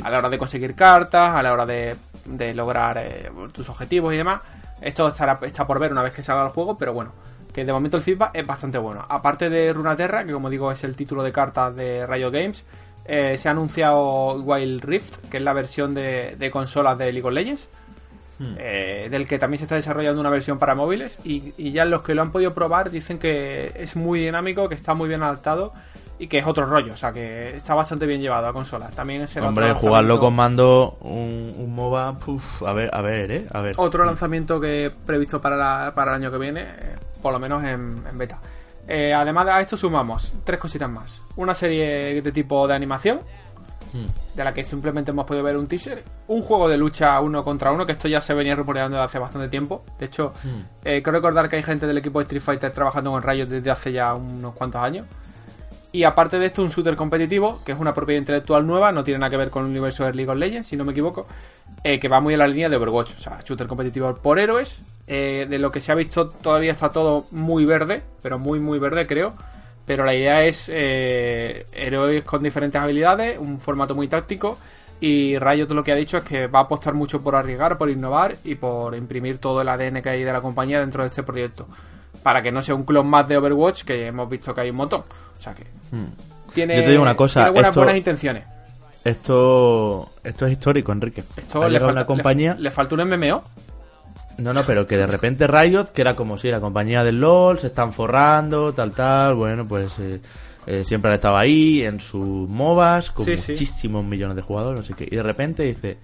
[0.02, 1.96] A la hora de conseguir cartas, a la hora de,
[2.54, 4.42] lograr eh, tus objetivos y demás.
[4.80, 7.12] Esto estará, está por ver una vez que salga el juego, pero bueno,
[7.52, 9.04] que de momento el feedback es bastante bueno.
[9.08, 12.64] Aparte de Runaterra, que como digo es el título de cartas de Rayo Games,
[13.04, 17.34] eh, se ha anunciado Wild Rift, que es la versión de, consolas de League of
[17.34, 17.68] Legends.
[18.38, 18.54] Hmm.
[18.56, 22.14] Eh, del que también se está desarrollando una versión para móviles y, ya los que
[22.14, 25.72] lo han podido probar dicen que es muy dinámico, que está muy bien adaptado
[26.18, 28.92] y que es otro rollo, o sea que está bastante bien llevado a consolas.
[28.94, 32.16] También es Hombre, jugarlo con mando un, MOBA,
[32.66, 33.74] a ver, a ver, eh, a ver.
[33.78, 36.66] Otro lanzamiento que previsto para, para el año que viene,
[37.22, 38.40] por lo menos en beta.
[38.88, 41.20] Eh, además de esto sumamos tres cositas más.
[41.36, 43.20] Una serie de tipo de animación,
[43.92, 44.34] hmm.
[44.34, 46.02] de la que simplemente hemos podido ver un teaser.
[46.28, 49.18] Un juego de lucha uno contra uno, que esto ya se venía rumoreando desde hace
[49.18, 49.84] bastante tiempo.
[49.98, 50.60] De hecho, hmm.
[50.86, 53.70] eh, creo recordar que hay gente del equipo de Street Fighter trabajando con rayos desde
[53.70, 55.06] hace ya unos cuantos años.
[55.90, 59.20] Y aparte de esto, un shooter competitivo, que es una propiedad intelectual nueva, no tiene
[59.20, 61.26] nada que ver con el universo de League of Legends, si no me equivoco,
[61.82, 63.14] eh, que va muy en la línea de Overwatch.
[63.16, 64.82] O sea, shooter competitivo por héroes.
[65.06, 68.78] Eh, de lo que se ha visto todavía está todo muy verde, pero muy, muy
[68.78, 69.34] verde creo.
[69.86, 74.58] Pero la idea es eh, héroes con diferentes habilidades, un formato muy táctico.
[75.00, 77.88] Y Riot lo que ha dicho es que va a apostar mucho por arriesgar, por
[77.88, 81.22] innovar y por imprimir todo el ADN que hay de la compañía dentro de este
[81.22, 81.66] proyecto
[82.22, 84.76] para que no sea un clon más de Overwatch, que hemos visto que hay un
[84.76, 85.00] montón.
[85.00, 86.52] O sea que hmm.
[86.52, 88.44] tiene, Yo te digo una cosa, buenas, buenas intenciones.
[89.04, 91.22] Esto, esto es histórico, Enrique.
[91.36, 92.54] Esto le falta, una compañía...
[92.58, 93.42] Le, falta un MMO.
[94.38, 97.58] No, no, pero que de repente Riot, que era como si la compañía del LOL,
[97.58, 100.20] se están forrando, tal, tal, bueno, pues eh,
[100.66, 104.94] eh, siempre han estado ahí en sus MOBAs, con muchísimos millones de jugadores, no sé
[104.94, 105.98] qué, y de repente dice,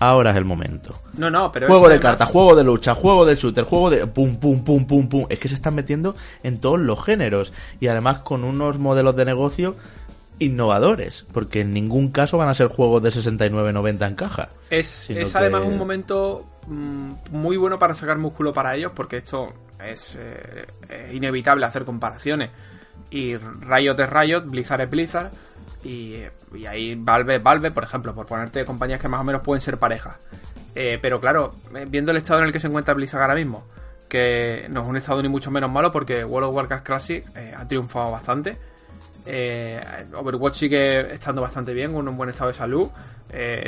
[0.00, 1.00] ahora es el momento.
[1.16, 1.68] No, no, pero.
[1.68, 4.06] Juego de cartas, juego de lucha, juego de shooter, juego de.
[4.06, 5.26] pum, pum, pum, pum, pum.
[5.28, 7.52] Es que se están metiendo en todos los géneros.
[7.78, 9.76] Y además con unos modelos de negocio
[10.40, 14.48] innovadores, porque en ningún caso van a ser juegos de 69.90 en caja.
[14.70, 19.52] Es, es además un momento mm, muy bueno para sacar músculo para ellos, porque esto
[19.84, 22.50] es, eh, inevitable hacer comparaciones.
[23.10, 25.30] Y Riot es Riot, Blizzard es Blizzard
[25.82, 26.16] y,
[26.66, 30.16] ahí Valve, Valve, por ejemplo, por ponerte compañías que más o menos pueden ser parejas.
[30.74, 33.64] Eh, pero claro, eh, viendo el estado en el que se encuentra Blizzard ahora mismo,
[34.08, 37.54] que no es un estado ni mucho menos malo porque World of Warcraft Classic eh,
[37.56, 38.58] ha triunfado bastante.
[39.26, 42.88] Overwatch sigue estando bastante bien, con un buen estado de salud.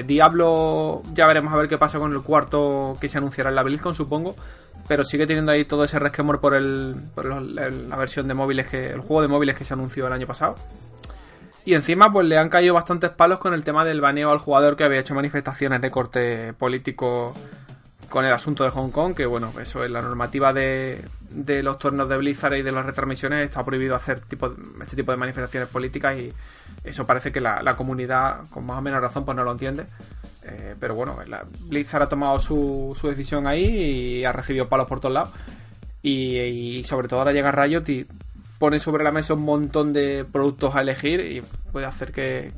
[0.04, 3.62] Diablo, ya veremos a ver qué pasa con el cuarto que se anunciará en la
[3.62, 4.34] BlizzCon, supongo.
[4.88, 9.22] Pero sigue teniendo ahí todo ese resquemor por, la versión de móviles, que el juego
[9.22, 10.56] de móviles que se anunció el año pasado.
[11.64, 14.76] Y encima, pues le han caído bastantes palos con el tema del baneo al jugador
[14.76, 17.34] que había hecho manifestaciones de corte político
[18.08, 21.78] con el asunto de Hong Kong, que bueno, eso es la normativa de, de los
[21.78, 25.68] torneos de Blizzard y de las retransmisiones, está prohibido hacer tipo, este tipo de manifestaciones
[25.70, 26.32] políticas y
[26.84, 29.86] eso parece que la, comunidad, con más o menos razón, pues no lo entiende.
[30.44, 31.16] Eh, pero bueno,
[31.68, 35.30] Blizzard ha tomado su, su decisión ahí y ha recibido palos por todos lados.
[36.02, 38.06] Y, y sobre todo ahora llega Riot y
[38.62, 42.52] pone sobre la mesa un montón de productos a elegir y puede hacer que,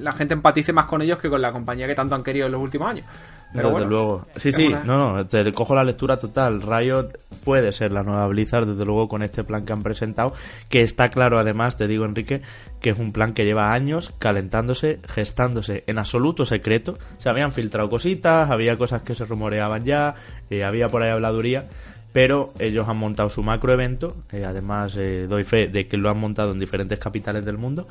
[0.00, 2.52] la gente empatice más con ellos que con la compañía que tanto han querido en
[2.52, 3.06] los últimos años.
[3.54, 4.26] Pero desde luego.
[4.34, 6.60] Sí, sí, no, no, te cojo la lectura total.
[6.62, 7.10] Riot
[7.44, 10.32] puede ser la nueva Blizzard, desde luego, con este plan que han presentado,
[10.68, 12.42] que está claro, además, te digo, Enrique,
[12.80, 16.98] que es un plan que lleva años calentándose, gestándose en absoluto secreto.
[17.18, 20.16] Se habían filtrado cositas, había cosas que se rumoreaban ya,
[20.50, 21.68] eh, había por ahí habladuría
[22.16, 26.08] pero ellos han montado su macro evento, eh, además eh, doy fe de que lo
[26.08, 27.86] han montado en diferentes capitales del mundo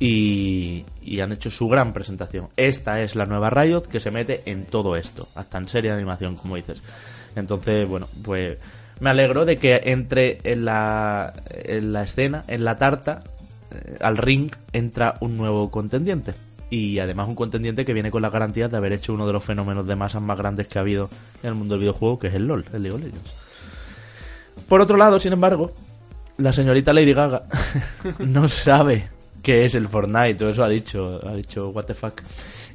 [0.00, 0.84] y,
[1.20, 2.48] han hecho su gran presentación.
[2.56, 5.98] Esta es la nueva Riot que se mete en todo esto, hasta en serie de
[5.98, 6.82] animación, como dices.
[7.36, 8.58] Entonces, bueno, pues
[8.98, 13.20] me alegro de que entre en la, en la escena, en la tarta,
[13.70, 16.34] eh, al ring, entra un nuevo contendiente.
[16.70, 19.44] Y además un contendiente que viene con la garantía de haber hecho uno de los
[19.44, 21.08] fenómenos de masas más grandes que ha habido
[21.44, 23.49] en el mundo del videojuego, que es el LOL, el League of Legends.
[24.70, 25.72] Por otro lado, sin embargo,
[26.36, 27.42] la señorita Lady Gaga
[28.20, 29.08] no sabe
[29.42, 32.22] qué es el Fortnite, todo eso ha dicho, ha dicho what the fuck.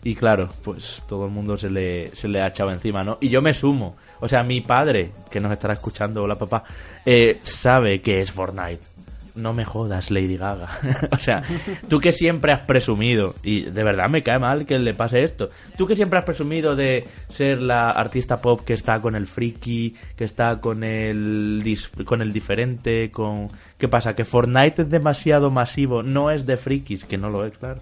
[0.04, 3.18] Y claro, pues todo el mundo se le, se le ha echado encima, ¿no?
[3.22, 3.96] Y yo me sumo.
[4.20, 6.66] O sea, mi padre, que nos estará escuchando, hola papá,
[7.06, 8.95] eh, sabe qué es Fortnite
[9.36, 10.70] no me jodas, Lady Gaga.
[11.12, 11.44] o sea,
[11.90, 15.50] tú que siempre has presumido, y de verdad me cae mal que le pase esto,
[15.78, 19.96] tú que siempre has presumido de ser la artista pop que está con el friki,
[20.16, 21.64] que está con el,
[22.06, 23.50] con el diferente, con...
[23.78, 24.14] ¿Qué pasa?
[24.16, 27.82] Que Fortnite es demasiado masivo, no es de frikis, que no lo es, claro.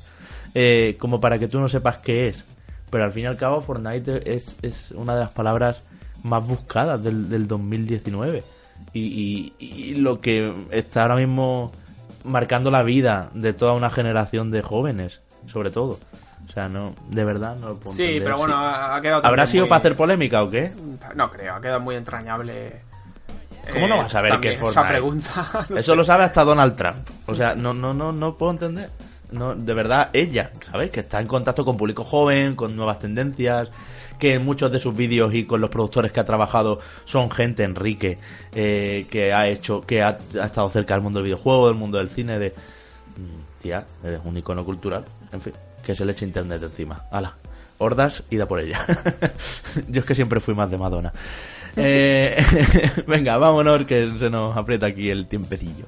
[0.56, 2.44] Eh, como para que tú no sepas qué es.
[2.90, 5.84] Pero al fin y al cabo Fortnite es, es una de las palabras
[6.24, 8.44] más buscadas del, del 2019
[8.94, 11.72] y, lo que está ahora mismo
[12.24, 16.00] marcando la vida de toda una generación de jóvenes, sobre todo.
[16.46, 19.26] O sea, no, de verdad no lo puedo Sí, pero bueno, ha quedado.
[19.26, 20.72] ¿Habrá sido para hacer polémica o qué?
[21.16, 22.82] No creo, ha quedado muy entrañable.
[23.72, 24.82] ¿Cómo no vas a ver qué es Fortnite?
[24.82, 25.66] Esa pregunta.
[25.76, 27.08] Eso lo sabe hasta Donald Trump.
[27.28, 28.90] O sea, no, no, no, no puedo entender.
[29.32, 30.92] No, de verdad, ella, ¿sabes?
[30.92, 33.70] Que está en contacto con público joven, con nuevas tendencias,
[34.24, 38.18] que muchos de sus vídeos y con los productores que ha trabajado son gente, Enrique,
[38.56, 42.08] eh, que ha hecho, que ha, estado cerca del mundo del videojuego, del mundo del
[42.08, 42.52] cine, de...
[43.18, 45.52] Mm, tía, eres un icono cultural, en fin,
[45.84, 47.04] que se le eche internet encima.
[47.12, 47.36] ¡Hala!
[47.80, 48.86] Hordas, ida por ella.
[49.90, 51.12] Yo es que siempre fui más de Madonna.
[51.76, 52.42] Eh,
[53.06, 55.86] venga, vámonos que se nos aprieta aquí el tiempecillo.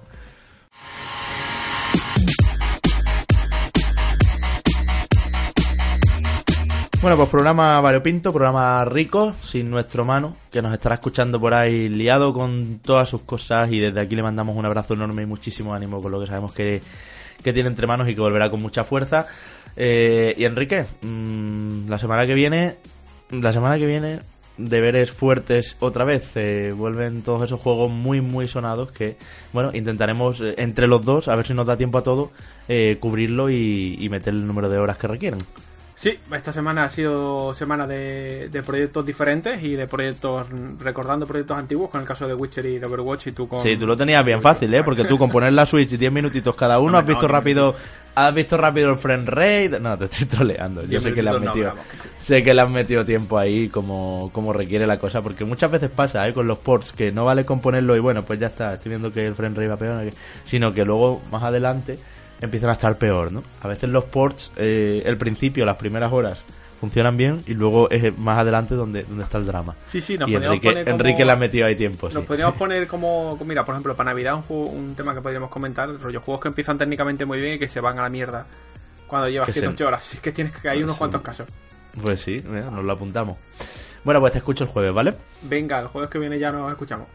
[7.06, 11.88] Bueno, pues programa variopinto, programa rico, sin nuestro mano, que nos estará escuchando por ahí
[11.88, 15.76] liado con todas sus cosas y desde aquí le mandamos un abrazo enorme y muchísimo
[15.76, 16.82] ánimo con lo que sabemos que,
[17.44, 19.28] tiene entre manos y que volverá con mucha fuerza.
[19.76, 22.78] Eh, y Enrique, mm, la semana que viene,
[23.30, 24.22] la semana que viene,
[24.58, 26.32] deberes fuertes otra vez.
[26.34, 29.16] Eh, vuelven todos esos juegos muy, muy sonados que,
[29.54, 32.32] bueno, intentaremos eh, entre los dos, a ver si nos da tiempo a todo,
[33.00, 35.40] cubrirlo y, y meter el número de horas que requieren.
[35.96, 40.46] Sí, esta semana ha sido semana de, proyectos diferentes y de proyectos,
[40.78, 43.62] recordando proyectos antiguos, con el caso de Witcher y de Overwatch y tú con...
[43.62, 44.84] Sí, tú lo tenías bien fácil, ¿eh?
[44.84, 47.76] Porque tú con poner la Switch 10 minutitos cada uno, has visto rápido...
[48.14, 49.78] ¿Has visto rápido el friend raid?
[49.80, 50.86] No, te estoy troleando.
[50.86, 51.74] Yo sé que le has metido,
[52.18, 55.90] sé que le has metido tiempo ahí como, como requiere la cosa, porque muchas veces
[55.90, 56.34] pasa, ¿eh?
[56.34, 59.26] Con los ports que no vale componerlo y bueno, pues ya está, estoy viendo que
[59.28, 60.14] el friend raid va peor,
[60.46, 62.00] sino que luego más adelante
[62.42, 63.44] empiezan a estar peor, ¿no?
[63.62, 66.44] A veces los ports, eh, el principio, las primeras horas,
[66.80, 69.76] funcionan bien y luego es más adelante donde, donde está el drama.
[69.86, 72.10] Sí, sí, nos y Enrique, poner Enrique le ha metido ahí tiempo.
[72.10, 75.90] Nos podríamos poner como, mira, por ejemplo, para Navidad un, un tema que podríamos comentar,
[76.00, 78.46] rollo juegos que empiezan técnicamente muy bien y que se van a la mierda
[79.08, 80.14] cuando llevas 7 8 horas.
[80.14, 81.48] Es que tienes que hay unos cuantos casos.
[82.04, 83.38] Pues sí, nos lo apuntamos.
[84.04, 85.14] Bueno, pues te escucho el jueves, ¿vale?
[85.44, 87.08] Venga, el jueves que viene ya nos escuchamos.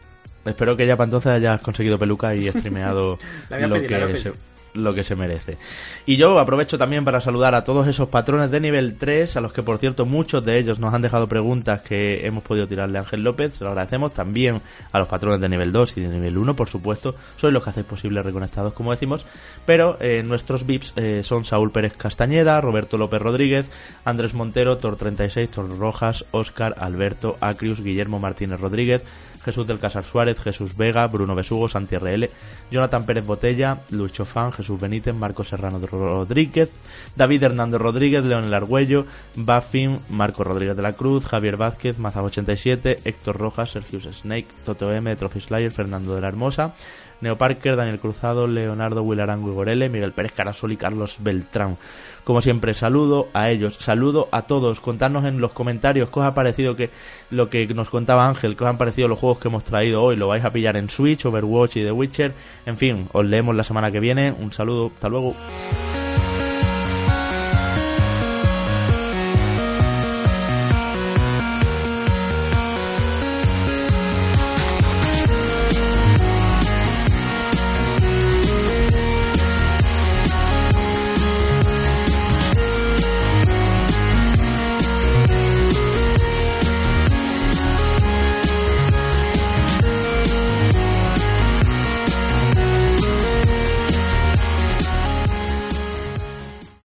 [0.43, 3.19] Espero que ya para entonces hayas conseguido peluca y streameado
[3.49, 4.33] lo que
[4.73, 5.57] lo que se merece.
[6.05, 9.53] Y yo aprovecho también para saludar a todos esos patrones de nivel 3, a los
[9.53, 13.01] que por cierto muchos de ellos nos han dejado preguntas que hemos podido tirarle a
[13.01, 14.13] Ángel López, se lo agradecemos.
[14.13, 14.61] También
[14.91, 17.69] a los patrones de nivel 2 y de nivel 1, por supuesto, sois los que
[17.69, 19.25] hacéis posible reconectados, como decimos,
[19.65, 23.69] pero eh, nuestros VIPs eh, son Saúl Pérez Castañeda, Roberto López Rodríguez,
[24.05, 29.03] Andrés Montero, Tor36, Tor Rojas, Óscar, Alberto, Acrius, Guillermo Martínez Rodríguez,
[29.43, 32.29] Jesús del Casar Suárez, Jesús Vega, Bruno Besugo, Santi RL,
[32.69, 36.71] Jonathan Pérez Botella, Lucho Fan, Jesús Benítez, Marco Serrano Rodríguez,
[37.15, 39.05] David Hernando Rodríguez, Leonel Argüello,
[39.35, 45.15] Buffin, Marco Rodríguez de la Cruz, Javier Vázquez, Maza87, Héctor Rojas, Sergio Snake, Toto M,
[45.15, 46.73] Trophy Slayer, Fernando de la Hermosa,
[47.21, 51.77] Neo Parker, Daniel Cruzado, Leonardo Willarango y Gorele, Miguel Pérez Carasol y Carlos Beltrán.
[52.31, 54.79] Como siempre, saludo a ellos, saludo a todos.
[54.79, 56.89] Contarnos en los comentarios qué os ha parecido que
[57.29, 60.15] lo que nos contaba Ángel, qué os han parecido los juegos que hemos traído hoy.
[60.15, 62.31] Lo vais a pillar en Switch, Overwatch y The Witcher.
[62.65, 64.31] En fin, os leemos la semana que viene.
[64.31, 65.35] Un saludo, hasta luego.